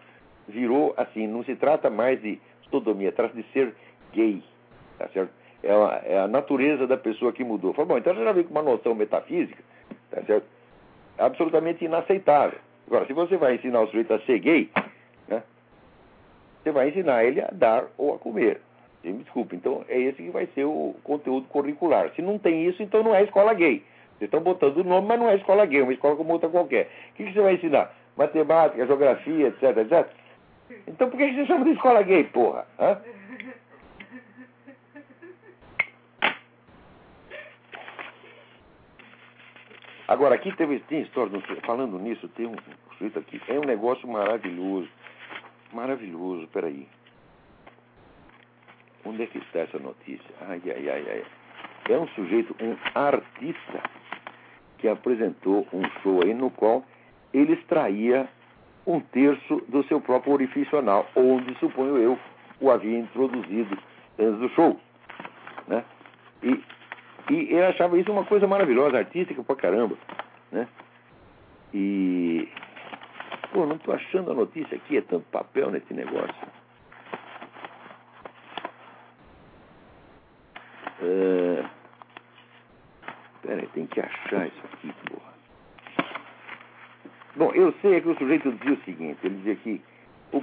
virou 0.48 0.94
assim, 0.96 1.26
não 1.26 1.44
se 1.44 1.57
trata 1.57 1.90
mais 1.90 2.22
de 2.22 2.40
sodomia, 2.70 3.12
trata 3.12 3.34
de 3.34 3.44
ser 3.52 3.74
gay. 4.12 4.42
Tá 4.98 5.09
certo? 5.09 5.30
É 5.62 5.72
a, 5.72 6.02
é 6.04 6.18
a 6.20 6.28
natureza 6.28 6.86
da 6.86 6.96
pessoa 6.96 7.32
que 7.32 7.44
mudou. 7.44 7.72
Fala, 7.72 7.88
bom, 7.88 7.98
então 7.98 8.14
você 8.14 8.24
já 8.24 8.32
veio 8.32 8.46
com 8.46 8.52
uma 8.52 8.62
noção 8.62 8.94
metafísica, 8.94 9.62
tá 10.11 10.22
certo? 10.22 10.55
Absolutamente 11.18 11.84
inaceitável. 11.84 12.58
Agora, 12.86 13.06
se 13.06 13.12
você 13.12 13.36
vai 13.36 13.54
ensinar 13.54 13.80
o 13.80 13.86
sujeito 13.86 14.12
a 14.12 14.20
ser 14.20 14.38
gay, 14.38 14.70
né, 15.28 15.42
você 16.62 16.70
vai 16.70 16.88
ensinar 16.88 17.24
ele 17.24 17.40
a 17.40 17.48
dar 17.52 17.84
ou 17.98 18.14
a 18.14 18.18
comer. 18.18 18.60
Me 19.02 19.22
desculpe, 19.22 19.54
então 19.54 19.84
é 19.88 19.98
esse 20.00 20.22
que 20.22 20.30
vai 20.30 20.46
ser 20.54 20.64
o 20.64 20.94
conteúdo 21.04 21.46
curricular. 21.48 22.10
Se 22.14 22.22
não 22.22 22.38
tem 22.38 22.66
isso, 22.66 22.82
então 22.82 23.02
não 23.02 23.14
é 23.14 23.22
escola 23.22 23.54
gay. 23.54 23.84
Vocês 24.18 24.28
estão 24.28 24.40
botando 24.40 24.78
o 24.78 24.84
nome, 24.84 25.06
mas 25.06 25.18
não 25.18 25.28
é 25.28 25.36
escola 25.36 25.64
gay, 25.64 25.80
é 25.80 25.82
uma 25.82 25.92
escola 25.92 26.16
como 26.16 26.32
outra 26.32 26.48
qualquer. 26.48 26.90
O 27.10 27.14
que, 27.14 27.24
que 27.24 27.32
você 27.32 27.40
vai 27.40 27.54
ensinar? 27.54 27.94
Matemática, 28.16 28.86
geografia, 28.86 29.48
etc, 29.48 29.76
etc. 29.76 30.08
Então 30.88 31.08
por 31.08 31.16
que 31.16 31.34
você 31.34 31.46
chama 31.46 31.64
de 31.64 31.72
escola 31.72 32.02
gay, 32.02 32.24
porra? 32.24 32.66
Hã? 32.80 32.98
Agora, 40.09 40.36
aqui 40.36 40.54
teve, 40.57 40.78
tem 40.80 41.02
história, 41.02 41.32
falando 41.64 41.98
nisso, 41.98 42.28
tem 42.28 42.46
um 42.46 42.54
sujeito 42.92 43.18
aqui, 43.18 43.40
é 43.48 43.59
um 43.59 43.64
negócio 43.64 44.07
maravilhoso. 44.07 44.88
Maravilhoso, 45.72 46.46
peraí. 46.48 46.86
Onde 49.04 49.24
é 49.24 49.26
que 49.26 49.38
está 49.38 49.61
essa 49.61 49.78
notícia? 49.78 50.34
Ai, 50.42 50.62
ai, 50.64 50.88
ai, 50.88 51.07
ai. 51.11 51.24
É 51.88 51.98
um 51.98 52.07
sujeito, 52.09 52.54
um 52.61 52.76
artista, 52.94 53.82
que 54.78 54.88
apresentou 54.88 55.66
um 55.72 55.82
show 56.02 56.22
aí 56.22 56.34
no 56.34 56.50
qual 56.50 56.84
ele 57.32 57.54
extraía 57.54 58.28
um 58.86 59.00
terço 59.00 59.62
do 59.68 59.82
seu 59.84 60.00
próprio 60.00 60.34
orifício 60.34 60.78
anal, 60.78 61.09
onde, 61.16 61.54
suponho 61.59 61.98
eu, 61.98 62.18
o 62.61 62.70
havia 62.70 62.98
introduzido 62.98 63.76
antes 64.18 64.40
do 64.40 64.48
show. 64.50 64.80
Né? 65.66 65.84
E, 66.42 66.62
e 67.30 67.34
ele 67.34 67.64
achava 67.64 67.98
isso 67.98 68.12
uma 68.12 68.24
coisa 68.24 68.46
maravilhosa, 68.46 68.98
artística 68.98 69.42
pra 69.42 69.56
caramba. 69.56 69.96
Né? 70.52 70.68
E. 71.74 72.48
Pô, 73.52 73.66
não 73.66 73.76
estou 73.76 73.94
achando 73.94 74.30
a 74.30 74.34
notícia 74.34 74.76
aqui, 74.76 74.98
é 74.98 75.00
tanto 75.00 75.24
papel 75.30 75.70
nesse 75.70 75.92
negócio. 75.92 76.34
É... 81.02 81.64
Peraí, 83.42 83.66
tem 83.68 83.86
que 83.86 84.00
achar 84.00 84.46
isso 84.46 84.60
aqui, 84.72 84.92
porra. 85.08 85.34
Bom, 87.36 87.52
eu 87.54 87.72
sei 87.82 88.00
que 88.00 88.08
o 88.08 88.16
sujeito 88.16 88.50
dizia 88.52 88.72
o 88.72 88.84
seguinte, 88.84 89.18
ele 89.22 89.36
dizia 89.36 89.56
que 89.56 89.82
o, 90.32 90.38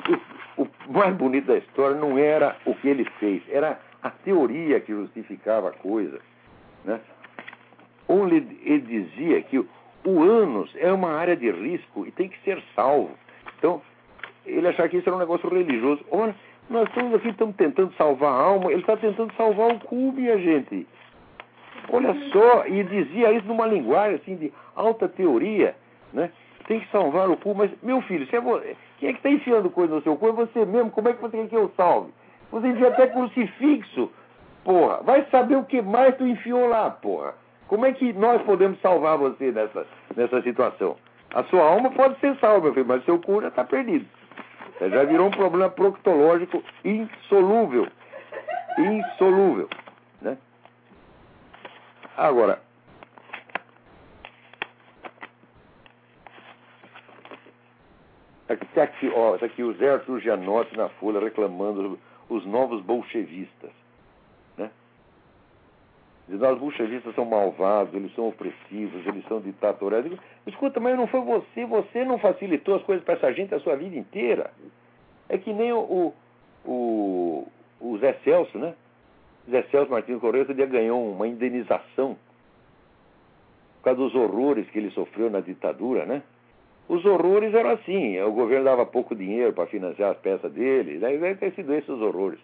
o, 0.62 0.68
o 0.88 0.94
mais 0.94 1.16
bonito 1.16 1.48
da 1.48 1.58
história 1.58 1.98
não 1.98 2.18
era 2.18 2.56
o 2.66 2.76
que 2.76 2.88
ele 2.88 3.06
fez, 3.20 3.42
era 3.50 3.80
a 4.02 4.10
teoria 4.10 4.80
que 4.80 4.94
justificava 4.94 5.70
a 5.70 5.74
coisa. 5.74 6.20
Né? 6.86 7.00
Onde 8.08 8.36
ele 8.64 8.82
dizia 8.82 9.42
que 9.44 9.58
o 9.58 10.22
ânus 10.22 10.70
é 10.76 10.92
uma 10.92 11.14
área 11.14 11.36
de 11.36 11.50
risco 11.50 12.06
e 12.06 12.12
tem 12.12 12.30
que 12.30 12.40
ser 12.44 12.62
salvo. 12.76 13.12
Então, 13.58 13.82
ele 14.46 14.68
achava 14.68 14.90
que 14.90 14.98
isso 14.98 15.08
era 15.08 15.16
um 15.16 15.20
negócio 15.20 15.50
religioso. 15.50 16.04
Olha, 16.12 16.36
nós 16.70 16.88
estamos 16.90 17.14
aqui, 17.16 17.30
estamos 17.30 17.56
tentando 17.56 17.94
salvar 17.96 18.32
a 18.32 18.42
alma, 18.42 18.72
ele 18.72 18.82
está 18.82 18.98
tentando 18.98 19.34
salvar 19.36 19.72
o 19.72 19.80
cu, 19.80 20.12
minha 20.12 20.38
gente. 20.38 20.88
Olha 21.90 22.14
só, 22.32 22.66
e 22.68 22.84
dizia 22.84 23.34
isso 23.34 23.48
numa 23.48 23.66
linguagem 23.66 24.16
assim 24.16 24.36
de 24.36 24.54
alta 24.76 25.08
teoria, 25.08 25.76
né? 26.14 26.32
Tem 26.68 26.80
que 26.80 26.90
salvar 26.92 27.30
o 27.30 27.36
cu, 27.36 27.54
mas, 27.54 27.70
meu 27.82 28.02
filho, 28.04 28.26
é 28.32 28.76
quem 29.00 29.10
é 29.10 29.12
que 29.12 29.20
está 29.20 29.30
enfiando 29.30 29.70
coisa 29.70 29.96
no 29.96 30.02
seu 30.02 30.16
cu? 30.16 30.30
É 30.30 30.32
você 30.32 30.66
mesmo, 30.66 30.92
como 30.92 31.10
é 31.10 31.14
que 31.14 31.22
você 31.22 31.38
quer 31.38 31.50
que 31.50 31.56
eu 31.56 31.72
salve? 31.76 32.12
Você 32.52 32.68
enfia 32.68 32.88
até 32.88 33.08
crucifixo, 33.08 34.10
porra. 34.64 35.02
Vai 35.04 35.26
saber 35.30 35.56
o 35.56 35.66
que 35.66 35.82
mais 35.82 36.16
tu 36.18 36.26
enfiou 36.26 36.68
lá, 36.68 36.90
porra. 36.90 37.34
Como 37.68 37.86
é 37.86 37.94
que 37.94 38.14
nós 38.14 38.42
podemos 38.44 38.80
salvar 38.82 39.18
você 39.18 39.52
nessa, 39.52 39.86
nessa 40.16 40.42
situação? 40.42 40.96
A 41.34 41.44
sua 41.46 41.64
alma 41.64 41.90
pode 41.92 42.20
ser 42.20 42.36
salva, 42.38 42.66
meu 42.66 42.74
filho, 42.74 42.86
mas 42.86 43.04
seu 43.06 43.20
cu 43.20 43.42
já 43.42 43.48
está 43.48 43.64
perdido. 43.64 44.06
Já 44.80 45.04
virou 45.06 45.28
um 45.28 45.32
problema 45.32 45.70
proctológico 45.70 46.64
insolúvel. 46.84 47.88
Insolúvel. 48.78 49.70
Né? 50.22 50.38
Agora, 52.18 52.60
Aqui, 58.50 58.80
aqui, 58.80 59.12
ó, 59.16 59.38
tá 59.38 59.46
aqui 59.46 59.64
o 59.64 59.74
Zé 59.74 59.94
Arthur 59.94 60.20
Gianotti 60.20 60.78
na 60.78 60.90
Folha 60.90 61.20
reclamando 61.20 61.98
os 62.30 62.46
novos 62.46 62.82
bolchevistas. 62.82 63.72
Né? 66.34 66.40
Dizendo 66.40 66.54
os 66.54 66.60
bolchevistas 66.60 67.16
são 67.16 67.26
malvados, 67.26 67.94
eles 67.94 68.14
são 68.16 68.28
opressivos, 68.28 69.06
eles 69.06 69.24
são 69.28 69.40
ditatoriais. 69.40 70.04
Digo, 70.04 70.20
Escuta, 70.48 70.80
mas 70.80 70.98
não 70.98 71.08
foi 71.08 71.22
você, 71.22 71.66
você 71.66 72.04
não 72.04 72.18
facilitou 72.18 72.76
as 72.76 72.84
coisas 72.84 73.04
para 73.04 73.16
essa 73.16 73.32
gente 73.34 73.54
a 73.54 73.60
sua 73.60 73.76
vida 73.76 73.96
inteira. 73.96 74.52
É 75.30 75.38
que 75.38 75.54
nem 75.54 75.72
o, 75.72 76.14
o, 76.66 77.48
o 77.80 77.98
Zé 78.00 78.14
Celso, 78.24 78.58
né? 78.58 78.74
Zé 79.50 79.64
Celso 79.64 79.92
Martins 79.92 80.20
Correia 80.20 80.42
outro 80.42 80.56
dia 80.56 80.66
ganhou 80.66 81.12
uma 81.12 81.28
indenização 81.28 82.18
por 83.78 83.86
causa 83.86 84.00
dos 84.00 84.16
horrores 84.16 84.70
que 84.70 84.80
ele 84.80 84.92
sofreu 84.92 85.30
na 85.30 85.42
ditadura, 85.42 86.06
né? 86.06 86.24
Os 86.88 87.04
horrores 87.06 87.54
eram 87.54 87.72
assim, 87.72 88.20
o 88.22 88.32
governo 88.32 88.66
dava 88.66 88.86
pouco 88.86 89.16
dinheiro 89.16 89.54
para 89.54 89.68
financiar 89.68 90.12
as 90.12 90.18
peças 90.18 90.52
dele, 90.52 91.00
daí 91.00 91.18
deve 91.18 91.36
ter 91.36 91.54
sido 91.54 91.74
esses 91.74 91.90
os 91.90 92.02
horrores. 92.02 92.40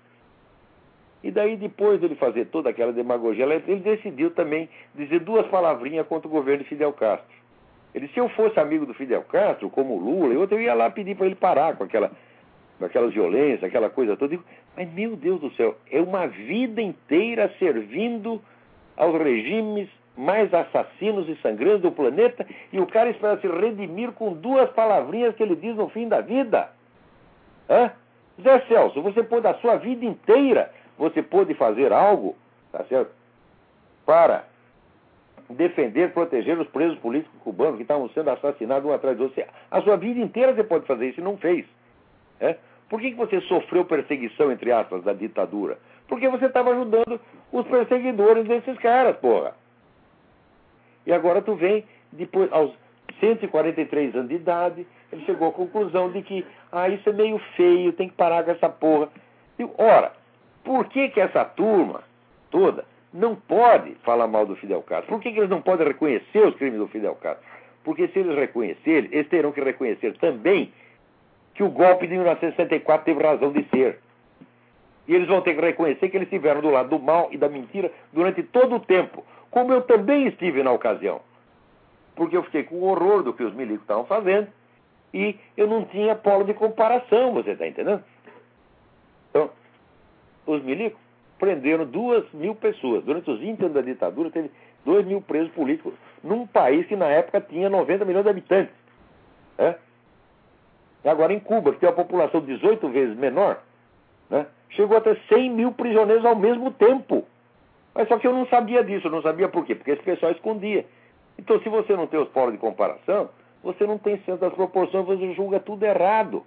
E 1.24 1.32
daí, 1.32 1.58
depois 1.58 2.00
dele 2.00 2.16
fazer 2.16 2.46
toda 2.46 2.70
aquela 2.70 2.94
demagogia, 2.94 3.46
ele 3.46 3.80
decidiu 3.82 4.32
também 4.32 4.70
dizer 4.96 5.20
duas 5.20 5.46
palavrinhas 5.48 6.08
contra 6.08 6.28
o 6.28 6.32
governo 6.32 6.64
de 6.64 6.70
Fidel 6.70 6.94
Castro. 6.94 7.28
Ele, 7.94 8.08
se 8.10 8.20
eu 8.20 8.30
fosse 8.30 8.60
amigo 8.60 8.86
do 8.86 8.94
Fidel 8.94 9.24
Castro, 9.24 9.70
como 9.70 9.96
o 9.96 10.00
Lula, 10.00 10.34
eu, 10.34 10.48
eu 10.50 10.62
ia 10.62 10.74
lá 10.74 10.90
pedir 10.90 11.16
para 11.16 11.26
ele 11.26 11.36
parar 11.36 11.76
com 11.76 11.84
aquela, 11.84 12.12
com 12.78 12.86
aquela 12.86 13.10
violência, 13.10 13.68
aquela 13.68 13.90
coisa 13.90 14.16
toda. 14.16 14.32
Digo, 14.32 14.44
mas, 14.78 14.92
meu 14.94 15.16
Deus 15.16 15.42
do 15.42 15.52
céu, 15.56 15.76
é 15.92 16.00
uma 16.00 16.28
vida 16.28 16.82
inteira 16.82 17.52
servindo 17.60 18.42
aos 18.96 19.20
regimes 19.22 19.90
mais 20.16 20.54
assassinos 20.54 21.28
e 21.30 21.36
sangrentos 21.42 21.82
do 21.82 21.92
planeta 21.92 22.46
e 22.74 22.80
o 22.80 22.86
cara 22.86 23.10
espera 23.10 23.40
se 23.40 23.48
redimir 23.48 24.12
com 24.12 24.34
duas 24.34 24.70
palavrinhas 24.72 25.34
que 25.36 25.42
ele 25.42 25.56
diz 25.56 25.76
no 25.76 25.90
fim 25.90 26.08
da 26.08 26.20
vida. 26.22 26.70
Hã? 27.70 27.92
Zé 28.42 28.60
Celso, 28.68 29.02
você 29.02 29.24
pôde 29.24 29.48
a 29.48 29.54
sua 29.56 29.78
vida 29.78 30.06
inteira, 30.06 30.72
você 31.00 31.24
pôde 31.24 31.54
fazer 31.54 31.94
algo, 31.94 32.36
tá 32.74 32.84
certo? 32.84 33.12
Para 34.06 34.44
defender, 35.50 36.12
proteger 36.12 36.60
os 36.60 36.68
presos 36.68 37.00
políticos 37.00 37.42
cubanos 37.42 37.78
que 37.78 37.84
estavam 37.84 38.10
sendo 38.10 38.30
assassinados 38.30 38.88
um 38.88 38.94
atrás 38.94 39.18
do 39.18 39.24
outro. 39.24 39.44
A 39.72 39.82
sua 39.82 39.96
vida 39.96 40.20
inteira 40.20 40.54
você 40.54 40.64
pode 40.64 40.86
fazer 40.86 41.08
isso 41.08 41.22
e 41.22 41.24
não 41.24 41.38
fez. 41.38 41.66
É? 42.40 42.58
Por 42.90 43.00
que, 43.00 43.12
que 43.12 43.18
você 43.18 43.40
sofreu 43.42 43.86
perseguição, 43.86 44.52
entre 44.52 44.72
aspas, 44.72 45.04
da 45.04 45.14
ditadura? 45.14 45.78
Porque 46.08 46.28
você 46.28 46.46
estava 46.46 46.72
ajudando 46.72 47.20
os 47.52 47.66
perseguidores 47.68 48.46
desses 48.46 48.78
caras, 48.80 49.16
porra. 49.18 49.56
E 51.06 51.14
agora 51.14 51.42
tu 51.42 51.56
vem, 51.56 51.86
depois, 52.12 52.52
aos 52.52 52.74
143 53.20 54.16
anos 54.16 54.30
de 54.30 54.36
idade, 54.36 54.88
ele 55.12 55.24
chegou 55.26 55.48
à 55.48 55.52
conclusão 55.52 56.12
de 56.12 56.22
que, 56.22 56.46
ah, 56.72 56.90
isso 56.90 57.10
é 57.10 57.14
meio 57.14 57.40
feio, 57.56 57.94
tem 57.94 58.10
que 58.10 58.16
parar 58.16 58.44
com 58.44 58.52
essa 58.52 58.70
porra. 58.70 59.10
Ora, 59.78 60.14
por 60.64 60.88
que 60.88 61.10
que 61.10 61.20
essa 61.20 61.44
turma 61.46 62.04
toda 62.50 62.86
não 63.14 63.36
pode 63.36 63.96
falar 64.04 64.28
mal 64.28 64.46
do 64.46 64.56
Fidel 64.56 64.82
Castro? 64.82 65.10
Por 65.10 65.22
que, 65.22 65.32
que 65.32 65.40
eles 65.40 65.50
não 65.50 65.62
podem 65.62 65.88
reconhecer 65.88 66.48
os 66.48 66.56
crimes 66.56 66.80
do 66.80 66.88
Fidel 66.88 67.16
Castro? 67.16 67.44
Porque 67.84 68.08
se 68.10 68.20
eles 68.20 68.36
reconhecerem, 68.36 69.10
eles 69.12 69.28
terão 69.28 69.52
que 69.52 69.62
reconhecer 69.62 70.18
também 70.18 70.72
que 71.56 71.64
o 71.64 71.70
golpe 71.70 72.08
de 72.08 72.14
1964 72.14 73.06
teve 73.06 73.24
razão 73.24 73.52
de 73.52 73.64
ser. 73.70 74.00
E 75.08 75.16
eles 75.16 75.28
vão 75.28 75.42
ter 75.42 75.56
que 75.56 75.62
reconhecer 75.62 76.10
que 76.10 76.18
eles 76.18 76.28
estiveram 76.28 76.62
do 76.62 76.70
lado 76.70 76.90
do 76.90 77.00
mal 77.00 77.30
e 77.32 77.38
da 77.38 77.50
mentira 77.50 77.92
durante 78.14 78.44
todo 78.44 78.76
o 78.76 78.80
tempo 78.80 79.24
como 79.50 79.74
eu 79.74 79.82
também 79.82 80.28
estive 80.28 80.64
na 80.64 80.72
ocasião. 80.72 81.22
Porque 82.16 82.36
eu 82.36 82.44
fiquei 82.44 82.64
com 82.64 82.82
horror 82.82 83.24
do 83.24 83.34
que 83.34 83.44
os 83.44 83.54
milicos 83.54 83.82
estavam 83.82 84.06
fazendo 84.06 84.48
e 85.14 85.38
eu 85.58 85.68
não 85.68 85.86
tinha 85.86 86.16
polo 86.16 86.44
de 86.44 86.54
comparação, 86.54 87.34
você 87.34 87.52
está 87.52 87.68
entendendo? 87.68 88.04
Os 90.50 90.64
milicos 90.64 91.00
prenderam 91.38 91.86
duas 91.86 92.26
mil 92.34 92.56
pessoas. 92.56 93.04
Durante 93.04 93.30
os 93.30 93.40
20 93.40 93.62
anos 93.62 93.74
da 93.76 93.82
ditadura, 93.82 94.32
teve 94.32 94.50
dois 94.84 95.06
mil 95.06 95.22
presos 95.22 95.52
políticos 95.52 95.94
num 96.24 96.48
país 96.48 96.88
que 96.88 96.96
na 96.96 97.06
época 97.06 97.40
tinha 97.40 97.70
90 97.70 98.04
milhões 98.04 98.24
de 98.24 98.32
habitantes. 98.32 98.74
É? 99.60 99.76
Agora, 101.06 101.32
em 101.32 101.40
Cuba, 101.40 101.72
que 101.72 101.80
tem 101.80 101.88
uma 101.88 101.96
população 101.96 102.42
18 102.42 102.90
vezes 102.90 103.16
menor, 103.16 103.62
né, 104.28 104.48
chegou 104.72 104.98
a 104.98 105.02
ter 105.02 105.20
100 105.30 105.52
mil 105.52 105.72
prisioneiros 105.72 106.26
ao 106.26 106.36
mesmo 106.36 106.72
tempo. 106.72 107.26
Mas 107.94 108.08
só 108.08 108.18
que 108.18 108.26
eu 108.26 108.34
não 108.34 108.48
sabia 108.48 108.84
disso, 108.84 109.06
eu 109.06 109.12
não 109.12 109.22
sabia 109.22 109.48
por 109.50 109.66
quê? 109.66 109.76
Porque 109.76 109.92
esse 109.92 110.04
pessoal 110.04 110.32
escondia. 110.32 110.84
Então, 111.38 111.60
se 111.62 111.70
você 111.70 111.96
não 111.96 112.08
tem 112.08 112.20
os 112.20 112.30
polos 112.30 112.54
de 112.54 112.58
comparação, 112.58 113.30
você 113.64 113.86
não 113.86 114.00
tem 114.00 114.18
senso 114.26 114.40
das 114.40 114.54
proporções, 114.54 115.06
você 115.06 115.32
julga 115.36 115.60
tudo 115.60 115.84
errado. 115.84 116.44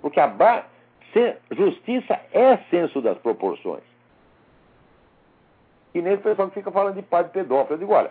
Porque 0.00 0.18
a 0.18 0.26
ba... 0.26 0.64
justiça 1.50 2.20
é 2.32 2.56
senso 2.70 3.00
das 3.00 3.18
proporções. 3.18 3.82
E 5.94 6.00
o 6.00 6.18
pessoal 6.18 6.48
que 6.48 6.54
fica 6.54 6.70
falando 6.70 6.94
de 6.94 7.02
padre 7.02 7.32
pedófilo. 7.32 7.74
Eu 7.74 7.78
digo, 7.78 7.92
olha, 7.92 8.10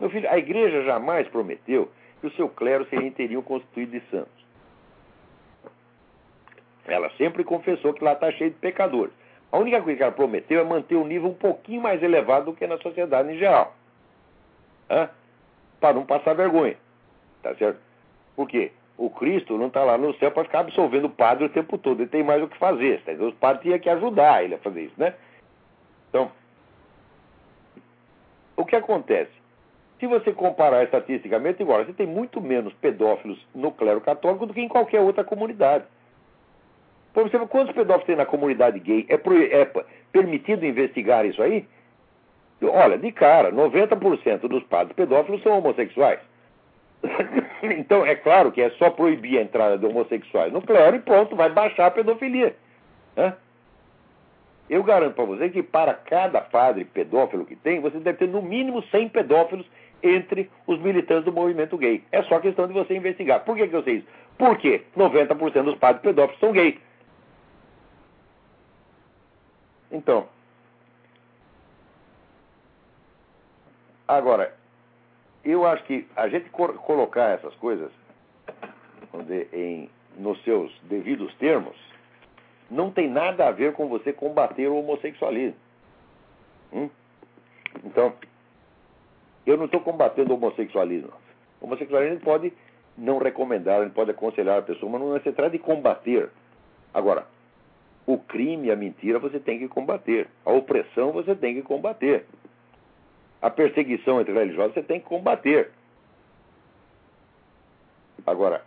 meu 0.00 0.10
filho, 0.10 0.28
a 0.28 0.36
igreja 0.36 0.82
jamais 0.82 1.28
prometeu 1.28 1.90
que 2.20 2.26
o 2.26 2.32
seu 2.32 2.48
clero 2.48 2.84
seria 2.86 3.06
inteirinho 3.06 3.42
constituído 3.42 3.92
de 3.92 4.00
santos. 4.10 4.40
Ela 6.86 7.08
sempre 7.10 7.44
confessou 7.44 7.94
que 7.94 8.02
lá 8.02 8.14
está 8.14 8.32
cheio 8.32 8.50
de 8.50 8.56
pecadores. 8.56 9.12
A 9.52 9.58
única 9.58 9.80
coisa 9.80 9.96
que 9.96 10.02
ela 10.02 10.12
prometeu 10.12 10.60
é 10.60 10.64
manter 10.64 10.96
o 10.96 11.06
nível 11.06 11.30
um 11.30 11.34
pouquinho 11.34 11.80
mais 11.80 12.02
elevado 12.02 12.46
do 12.46 12.54
que 12.54 12.66
na 12.66 12.78
sociedade 12.78 13.32
em 13.32 13.38
geral. 13.38 13.74
Para 15.78 15.92
não 15.94 16.04
passar 16.04 16.34
vergonha. 16.34 16.76
Tá 17.42 17.54
certo? 17.54 17.80
Por 18.34 18.48
quê? 18.48 18.72
O 19.00 19.08
Cristo 19.08 19.56
não 19.56 19.68
está 19.68 19.82
lá 19.82 19.96
no 19.96 20.12
céu 20.18 20.30
para 20.30 20.44
ficar 20.44 20.60
absolvendo 20.60 21.06
o 21.06 21.10
padre 21.10 21.46
o 21.46 21.48
tempo 21.48 21.78
todo. 21.78 22.02
Ele 22.02 22.10
tem 22.10 22.22
mais 22.22 22.42
o 22.42 22.46
que 22.46 22.58
fazer. 22.58 23.00
Tá 23.00 23.12
Os 23.12 23.34
padres 23.36 23.62
tinham 23.62 23.78
que 23.78 23.88
ajudar 23.88 24.44
ele 24.44 24.56
a 24.56 24.58
fazer 24.58 24.82
isso, 24.82 24.94
né? 24.98 25.14
Então, 26.10 26.30
o 28.58 28.66
que 28.66 28.76
acontece? 28.76 29.30
Se 29.98 30.06
você 30.06 30.34
comparar 30.34 30.84
estatisticamente, 30.84 31.62
igual, 31.62 31.82
você 31.82 31.94
tem 31.94 32.06
muito 32.06 32.42
menos 32.42 32.74
pedófilos 32.74 33.42
no 33.54 33.72
clero 33.72 34.02
católico 34.02 34.44
do 34.44 34.52
que 34.52 34.60
em 34.60 34.68
qualquer 34.68 35.00
outra 35.00 35.24
comunidade. 35.24 35.84
Por 37.14 37.26
exemplo, 37.26 37.48
quantos 37.48 37.74
pedófilos 37.74 38.06
tem 38.06 38.16
na 38.16 38.26
comunidade 38.26 38.78
gay? 38.80 39.06
É, 39.08 39.16
pro, 39.16 39.34
é 39.34 39.64
permitido 40.12 40.66
investigar 40.66 41.24
isso 41.24 41.42
aí? 41.42 41.66
Olha, 42.62 42.98
de 42.98 43.10
cara, 43.12 43.50
90% 43.50 44.40
dos 44.40 44.62
padres 44.64 44.94
pedófilos 44.94 45.42
são 45.42 45.56
homossexuais. 45.56 46.20
então, 47.62 48.04
é 48.04 48.14
claro 48.14 48.52
que 48.52 48.60
é 48.60 48.70
só 48.70 48.90
proibir 48.90 49.38
a 49.38 49.42
entrada 49.42 49.78
de 49.78 49.86
homossexuais 49.86 50.52
no 50.52 50.62
clero 50.62 50.96
e 50.96 51.00
pronto, 51.00 51.34
vai 51.34 51.50
baixar 51.50 51.86
a 51.86 51.90
pedofilia. 51.90 52.54
Né? 53.16 53.34
Eu 54.68 54.84
garanto 54.84 55.14
para 55.14 55.24
você 55.24 55.48
que 55.48 55.62
para 55.62 55.94
cada 55.94 56.40
padre 56.40 56.84
pedófilo 56.84 57.44
que 57.44 57.56
tem, 57.56 57.80
você 57.80 57.98
deve 57.98 58.18
ter 58.18 58.28
no 58.28 58.42
mínimo 58.42 58.82
100 58.84 59.08
pedófilos 59.08 59.66
entre 60.02 60.50
os 60.66 60.78
militantes 60.80 61.24
do 61.24 61.32
movimento 61.32 61.76
gay. 61.76 62.04
É 62.12 62.22
só 62.22 62.38
questão 62.38 62.66
de 62.66 62.72
você 62.72 62.94
investigar. 62.94 63.44
Por 63.44 63.56
que, 63.56 63.66
que 63.66 63.74
eu 63.74 63.82
sei 63.82 63.96
isso? 63.96 64.06
Porque 64.38 64.82
90% 64.96 65.64
dos 65.64 65.76
padres 65.76 66.02
pedófilos 66.02 66.40
são 66.40 66.52
gays. 66.52 66.78
Então, 69.90 70.28
agora, 74.06 74.54
eu 75.44 75.66
acho 75.66 75.84
que 75.84 76.06
a 76.16 76.28
gente 76.28 76.50
colocar 76.50 77.30
essas 77.30 77.54
coisas 77.56 77.90
dizer, 79.22 79.48
em, 79.52 79.90
nos 80.18 80.42
seus 80.44 80.72
devidos 80.82 81.34
termos 81.36 81.76
não 82.70 82.90
tem 82.90 83.08
nada 83.08 83.48
a 83.48 83.50
ver 83.50 83.72
com 83.72 83.88
você 83.88 84.12
combater 84.12 84.68
o 84.68 84.76
homossexualismo. 84.76 85.56
Hum? 86.72 86.88
Então, 87.84 88.12
eu 89.44 89.56
não 89.56 89.64
estou 89.64 89.80
combatendo 89.80 90.32
o 90.32 90.36
homossexualismo. 90.36 91.12
O 91.60 91.66
homossexualismo 91.66 92.20
pode 92.20 92.52
não 92.96 93.18
recomendar, 93.18 93.80
ele 93.80 93.90
pode 93.90 94.10
aconselhar 94.12 94.58
a 94.58 94.62
pessoa, 94.62 94.92
mas 94.92 95.00
não 95.00 95.20
se 95.20 95.32
trata 95.32 95.50
de 95.50 95.58
combater. 95.58 96.30
Agora, 96.94 97.26
o 98.06 98.18
crime, 98.18 98.70
a 98.70 98.76
mentira, 98.76 99.18
você 99.18 99.40
tem 99.40 99.58
que 99.58 99.68
combater. 99.68 100.28
A 100.44 100.52
opressão, 100.52 101.10
você 101.10 101.34
tem 101.34 101.54
que 101.54 101.62
combater. 101.62 102.26
A 103.40 103.48
perseguição 103.50 104.20
entre 104.20 104.34
religiosos, 104.34 104.74
você 104.74 104.82
tem 104.82 105.00
que 105.00 105.06
combater. 105.06 105.70
Agora, 108.26 108.62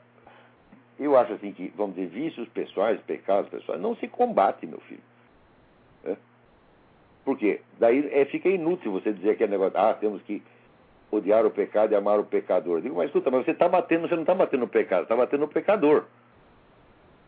eu 0.99 1.17
acho 1.17 1.33
assim 1.33 1.51
que, 1.51 1.71
vamos 1.75 1.95
dizer, 1.95 2.07
vícios 2.07 2.47
pessoais, 2.49 2.99
pecados 3.01 3.49
pessoais, 3.49 3.81
não 3.81 3.95
se 3.95 4.07
combate, 4.07 4.65
meu 4.65 4.79
filho. 4.81 5.03
É? 6.05 6.15
Por 7.23 7.37
quê? 7.37 7.61
Daí 7.79 8.09
é, 8.11 8.25
fica 8.25 8.49
inútil 8.49 8.91
você 8.91 9.13
dizer 9.13 9.31
aquele 9.31 9.51
negócio, 9.51 9.77
ah, 9.77 9.93
temos 9.93 10.21
que 10.23 10.41
odiar 11.11 11.45
o 11.45 11.51
pecado 11.51 11.93
e 11.93 11.95
amar 11.95 12.19
o 12.19 12.25
pecador. 12.25 12.77
Eu 12.77 12.81
digo, 12.81 12.95
mas 12.95 13.07
escuta, 13.07 13.29
mas 13.29 13.45
você 13.45 13.51
está 13.51 13.69
batendo, 13.69 14.07
você 14.07 14.15
não 14.15 14.23
está 14.23 14.33
batendo 14.33 14.61
no 14.61 14.67
pecado, 14.67 15.03
está 15.03 15.15
batendo 15.15 15.41
no 15.41 15.47
pecador. 15.47 16.05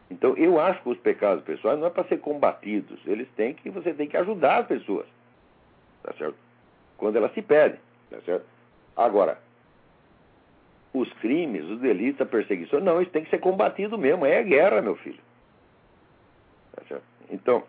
Então, 0.09 0.35
eu 0.37 0.59
acho 0.59 0.81
que 0.83 0.89
os 0.89 0.97
pecados 0.99 1.43
pessoais 1.43 1.79
não 1.79 1.87
é 1.87 1.89
para 1.89 2.03
ser 2.05 2.17
combatidos, 2.17 2.99
eles 3.05 3.27
têm 3.35 3.53
que, 3.53 3.69
você 3.69 3.93
tem 3.93 4.07
que 4.07 4.17
ajudar 4.17 4.59
as 4.61 4.67
pessoas, 4.67 5.07
tá 6.03 6.13
certo? 6.13 6.44
Quando 6.97 7.17
elas 7.17 7.33
se 7.33 7.41
pedem, 7.41 7.79
tá 8.09 8.19
certo? 8.21 8.45
Agora, 8.95 9.39
os 10.93 11.11
crimes, 11.13 11.65
os 11.65 11.79
delitos, 11.79 12.21
a 12.21 12.25
perseguição, 12.25 12.79
não, 12.79 13.01
isso 13.01 13.11
tem 13.11 13.23
que 13.23 13.29
ser 13.29 13.39
combatido 13.39 13.97
mesmo, 13.97 14.25
é 14.25 14.41
guerra, 14.43 14.81
meu 14.81 14.95
filho. 14.95 15.19
Tá 16.73 16.83
certo? 16.87 17.03
Então, 17.29 17.63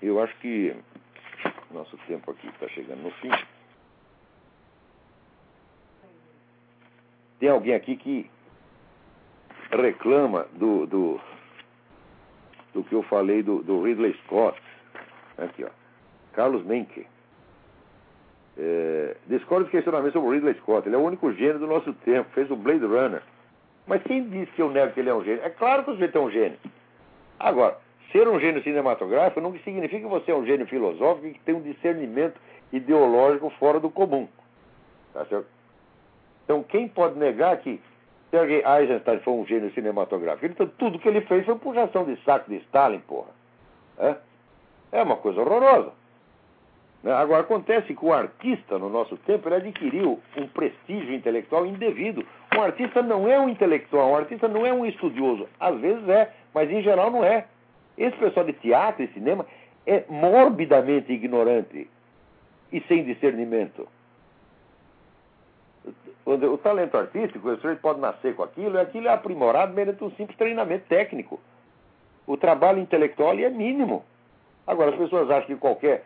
eu 0.00 0.22
acho 0.22 0.36
que 0.38 0.76
nosso 1.72 1.96
tempo 2.06 2.30
aqui 2.30 2.46
está 2.48 2.68
chegando 2.68 3.02
no 3.02 3.10
fim. 3.12 3.30
Tem 7.40 7.48
alguém 7.48 7.74
aqui 7.74 7.96
que 7.96 8.30
reclama 9.70 10.46
do, 10.52 10.86
do, 10.86 11.20
do 12.72 12.82
que 12.84 12.94
eu 12.94 13.02
falei 13.04 13.42
do, 13.42 13.62
do 13.62 13.82
Ridley 13.82 14.14
Scott. 14.24 14.60
Aqui, 15.38 15.64
ó. 15.64 15.70
Carlos 16.32 16.64
Menke. 16.64 17.06
É, 18.58 19.16
discordo 19.26 19.64
dos 19.64 19.70
questionamentos 19.70 20.12
sobre 20.12 20.28
o 20.28 20.32
Ridley 20.32 20.54
Scott. 20.54 20.86
Ele 20.86 20.96
é 20.96 20.98
o 20.98 21.02
único 21.02 21.32
gênio 21.32 21.58
do 21.58 21.66
nosso 21.66 21.92
tempo. 22.04 22.30
Fez 22.30 22.50
o 22.50 22.56
Blade 22.56 22.84
Runner. 22.84 23.22
Mas 23.86 24.02
quem 24.02 24.28
disse 24.28 24.52
que 24.52 24.62
eu 24.62 24.70
nego 24.70 24.92
que 24.92 25.00
ele 25.00 25.10
é 25.10 25.14
um 25.14 25.24
gênio? 25.24 25.42
É 25.42 25.50
claro 25.50 25.84
que 25.84 25.90
o 25.90 25.94
sujeito 25.94 26.16
é 26.16 26.20
um 26.20 26.30
gênio. 26.30 26.58
Agora, 27.38 27.76
ser 28.12 28.28
um 28.28 28.38
gênio 28.38 28.62
cinematográfico 28.62 29.40
não 29.40 29.58
significa 29.58 30.02
que 30.02 30.06
você 30.06 30.30
é 30.30 30.34
um 30.34 30.46
gênio 30.46 30.66
filosófico 30.66 31.26
e 31.26 31.32
que 31.34 31.40
tem 31.40 31.54
um 31.54 31.62
discernimento 31.62 32.38
ideológico 32.72 33.50
fora 33.58 33.80
do 33.80 33.90
comum. 33.90 34.28
Tá 35.12 35.24
certo? 35.26 35.46
Então, 36.44 36.62
quem 36.62 36.88
pode 36.88 37.18
negar 37.18 37.56
que 37.58 37.80
Sergei 38.32 38.64
Eisenstein 38.64 39.20
foi 39.20 39.34
um 39.34 39.46
gênio 39.46 39.70
cinematográfico? 39.74 40.46
Então, 40.46 40.66
tudo 40.78 40.98
que 40.98 41.06
ele 41.06 41.20
fez 41.20 41.44
foi 41.44 41.54
puxação 41.56 42.04
de 42.04 42.16
saco 42.24 42.50
de 42.50 42.56
Stalin, 42.56 43.00
porra. 43.00 43.28
É, 43.98 44.16
é 44.90 45.02
uma 45.02 45.16
coisa 45.16 45.42
horrorosa. 45.42 45.92
Né? 47.02 47.12
Agora, 47.12 47.42
acontece 47.42 47.94
que 47.94 48.02
o 48.02 48.10
artista, 48.10 48.78
no 48.78 48.88
nosso 48.88 49.18
tempo, 49.18 49.46
ele 49.48 49.56
adquiriu 49.56 50.18
um 50.34 50.46
prestígio 50.46 51.12
intelectual 51.12 51.66
indevido. 51.66 52.24
Um 52.56 52.62
artista 52.62 53.02
não 53.02 53.28
é 53.28 53.38
um 53.38 53.50
intelectual, 53.50 54.12
um 54.12 54.16
artista 54.16 54.48
não 54.48 54.64
é 54.64 54.72
um 54.72 54.86
estudioso. 54.86 55.46
Às 55.60 55.78
vezes 55.78 56.08
é, 56.08 56.32
mas 56.54 56.70
em 56.70 56.82
geral 56.82 57.10
não 57.10 57.22
é. 57.22 57.44
Esse 57.98 58.16
pessoal 58.16 58.46
de 58.46 58.54
teatro 58.54 59.02
e 59.02 59.08
cinema 59.08 59.44
é 59.86 60.04
morbidamente 60.08 61.12
ignorante 61.12 61.86
e 62.72 62.80
sem 62.88 63.04
discernimento. 63.04 63.86
O 66.24 66.56
talento 66.58 66.96
artístico, 66.96 67.48
o 67.48 67.56
sujeito 67.56 67.80
pode 67.80 68.00
nascer 68.00 68.36
com 68.36 68.44
aquilo, 68.44 68.76
e 68.76 68.80
aquilo 68.80 69.08
é 69.08 69.12
aprimorado 69.12 69.74
mediante 69.74 70.04
um 70.04 70.10
simples 70.12 70.38
treinamento 70.38 70.86
técnico. 70.86 71.40
O 72.26 72.36
trabalho 72.36 72.78
intelectual 72.78 73.36
é 73.38 73.50
mínimo. 73.50 74.04
Agora, 74.66 74.90
as 74.90 74.96
pessoas 74.96 75.28
acham 75.30 75.46
que 75.46 75.56
qualquer 75.56 76.04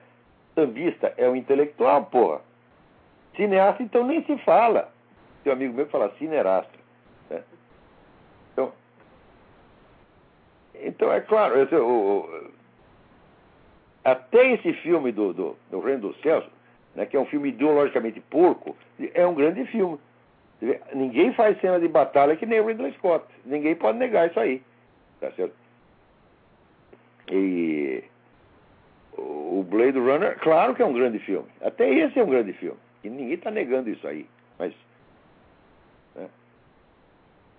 sambista 0.55 1.13
é 1.19 1.29
um 1.29 1.37
intelectual, 1.37 2.07
porra. 2.07 2.41
Cineasta, 3.37 3.83
então, 3.83 4.07
nem 4.07 4.25
se 4.25 4.39
fala. 4.39 4.91
Um 5.45 5.51
amigo 5.51 5.75
meu 5.75 5.87
fala 5.87 6.11
cineasta. 6.19 6.73
Né? 7.29 7.43
Então, 8.53 8.73
então, 10.75 11.13
é 11.13 11.21
claro, 11.21 11.55
até 14.03 14.53
esse 14.53 14.73
filme 14.75 15.13
do, 15.13 15.33
do, 15.33 15.57
do 15.71 15.81
Reino 15.81 16.09
dos 16.09 16.21
Céus, 16.21 16.45
né, 16.95 17.07
que 17.07 17.17
é 17.17 17.21
um 17.21 17.27
filme 17.27 17.49
ideologicamente 17.49 18.21
porco, 18.21 18.77
é 19.15 19.27
um 19.27 19.35
grande 19.35 19.65
filme. 19.67 19.99
Ninguém 20.95 21.35
faz 21.35 21.61
cena 21.61 21.79
de 21.79 21.89
batalha 21.89 22.37
que 22.37 22.47
nem 22.47 22.61
o 22.61 22.67
Ridley 22.67 22.93
Scott. 22.95 23.25
Ninguém 23.45 23.75
pode 23.75 23.99
negar 23.99 24.29
isso 24.29 24.41
aí. 24.41 24.63
Tá 25.21 25.31
certo? 25.33 25.55
E 27.31 28.05
o 29.19 29.65
Blade 29.69 29.99
Runner, 29.99 30.39
claro 30.39 30.75
que 30.75 30.83
é 30.83 30.87
um 30.87 30.93
grande 30.93 31.19
filme. 31.19 31.49
Até 31.61 31.89
esse 31.89 32.19
é 32.19 32.25
um 32.25 32.31
grande 32.31 32.53
filme. 32.55 32.79
E 33.05 33.11
ninguém 33.11 33.35
está 33.35 33.51
negando 33.51 33.91
isso 33.91 34.07
aí. 34.07 34.27
Mas, 34.59 34.75
né, 36.15 36.29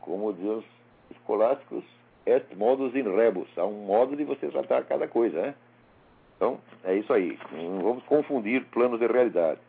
como 0.02 0.34
diz 0.34 0.46
os 0.46 0.66
escolásticos, 1.12 1.84
est 2.26 2.46
modus 2.56 2.96
in 2.96 3.04
rebus. 3.16 3.48
Há 3.58 3.66
um 3.66 3.86
modo 3.86 4.16
de 4.16 4.24
você 4.24 4.48
tratar 4.50 4.84
cada 4.86 5.08
coisa, 5.08 5.42
né? 5.42 5.56
Então, 6.36 6.60
é 6.84 6.96
isso 6.96 7.12
aí. 7.12 7.38
Não 7.52 7.80
vamos 7.80 8.04
confundir 8.06 8.66
planos 8.66 9.00
de 9.00 9.08
realidade. 9.08 9.60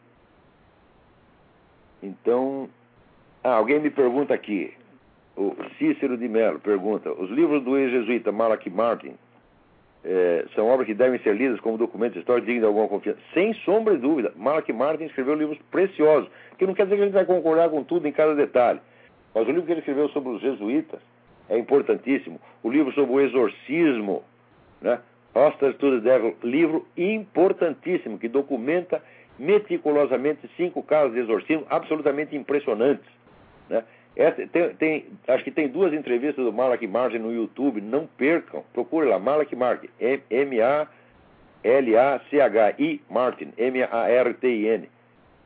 Então, 2.02 2.68
ah, 3.42 3.54
alguém 3.54 3.80
me 3.80 3.90
pergunta 3.90 4.34
aqui. 4.34 4.72
O 5.36 5.54
Cícero 5.78 6.16
de 6.16 6.28
Mello 6.28 6.58
pergunta: 6.58 7.12
os 7.12 7.30
livros 7.30 7.62
do 7.62 7.78
ex-jesuíta 7.78 8.32
Malachi 8.32 8.70
Martin 8.70 9.14
é, 10.04 10.46
são 10.54 10.66
obras 10.66 10.86
que 10.86 10.94
devem 10.94 11.18
ser 11.20 11.36
lidas 11.36 11.60
como 11.60 11.76
documentos 11.76 12.18
históricos 12.18 12.46
dignos 12.46 12.62
de 12.62 12.66
alguma 12.66 12.88
confiança. 12.88 13.18
Sem 13.34 13.52
sombra 13.54 13.94
de 13.94 14.00
dúvida, 14.00 14.32
Mark 14.36 14.68
Martin 14.70 15.04
escreveu 15.04 15.34
livros 15.34 15.58
preciosos, 15.70 16.30
que 16.56 16.66
não 16.66 16.74
quer 16.74 16.84
dizer 16.84 16.96
que 16.96 17.02
a 17.02 17.04
gente 17.06 17.14
vai 17.14 17.24
concordar 17.24 17.68
com 17.68 17.82
tudo 17.84 18.06
em 18.06 18.12
cada 18.12 18.34
detalhe. 18.34 18.80
Mas 19.34 19.46
o 19.46 19.50
livro 19.50 19.64
que 19.64 19.72
ele 19.72 19.80
escreveu 19.80 20.08
sobre 20.08 20.30
os 20.30 20.40
jesuítas 20.40 21.00
é 21.48 21.58
importantíssimo. 21.58 22.40
O 22.62 22.70
livro 22.70 22.92
sobre 22.92 23.12
o 23.12 23.20
exorcismo, 23.20 24.22
né? 24.80 25.00
Hostage 25.34 25.76
to 25.76 26.00
the 26.00 26.10
Devil, 26.10 26.36
livro 26.42 26.86
importantíssimo, 26.96 28.18
que 28.18 28.28
documenta 28.28 29.02
meticulosamente 29.38 30.48
cinco 30.56 30.82
casos 30.82 31.12
de 31.12 31.20
exorcismo 31.20 31.64
absolutamente 31.70 32.34
impressionantes. 32.34 33.06
Né? 33.68 33.84
Essa, 34.16 34.46
tem, 34.48 34.74
tem, 34.74 35.06
acho 35.28 35.44
que 35.44 35.50
tem 35.50 35.68
duas 35.68 35.92
entrevistas 35.92 36.44
do 36.44 36.52
Malak 36.52 36.86
Martin 36.86 37.18
no 37.18 37.32
YouTube, 37.32 37.80
não 37.80 38.06
percam. 38.06 38.64
Procure 38.72 39.06
lá, 39.08 39.18
Malak 39.18 39.54
Martin, 39.54 39.88
M-A-L-A-C-H-I 40.00 40.90
Martin, 43.08 43.52
M-A-R-T-I-N. 43.56 44.88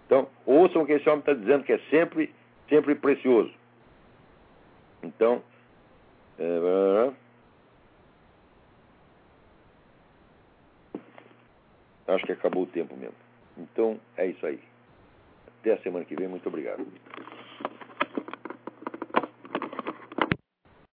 Então, 0.06 0.28
ouçam 0.46 0.82
o 0.82 0.86
que 0.86 0.92
esse 0.92 1.08
homem 1.08 1.20
está 1.20 1.34
dizendo, 1.34 1.64
que 1.64 1.72
é 1.72 1.80
sempre, 1.90 2.32
sempre 2.68 2.94
precioso. 2.94 3.52
Então, 5.02 5.42
é, 6.38 7.10
acho 12.08 12.24
que 12.26 12.32
acabou 12.32 12.62
o 12.62 12.66
tempo 12.66 12.96
mesmo. 12.96 13.14
Então, 13.56 13.98
é 14.16 14.26
isso 14.26 14.44
aí. 14.46 14.60
Até 15.60 15.74
a 15.74 15.78
semana 15.78 16.04
que 16.04 16.16
vem. 16.16 16.28
Muito 16.28 16.48
obrigado. 16.48 16.86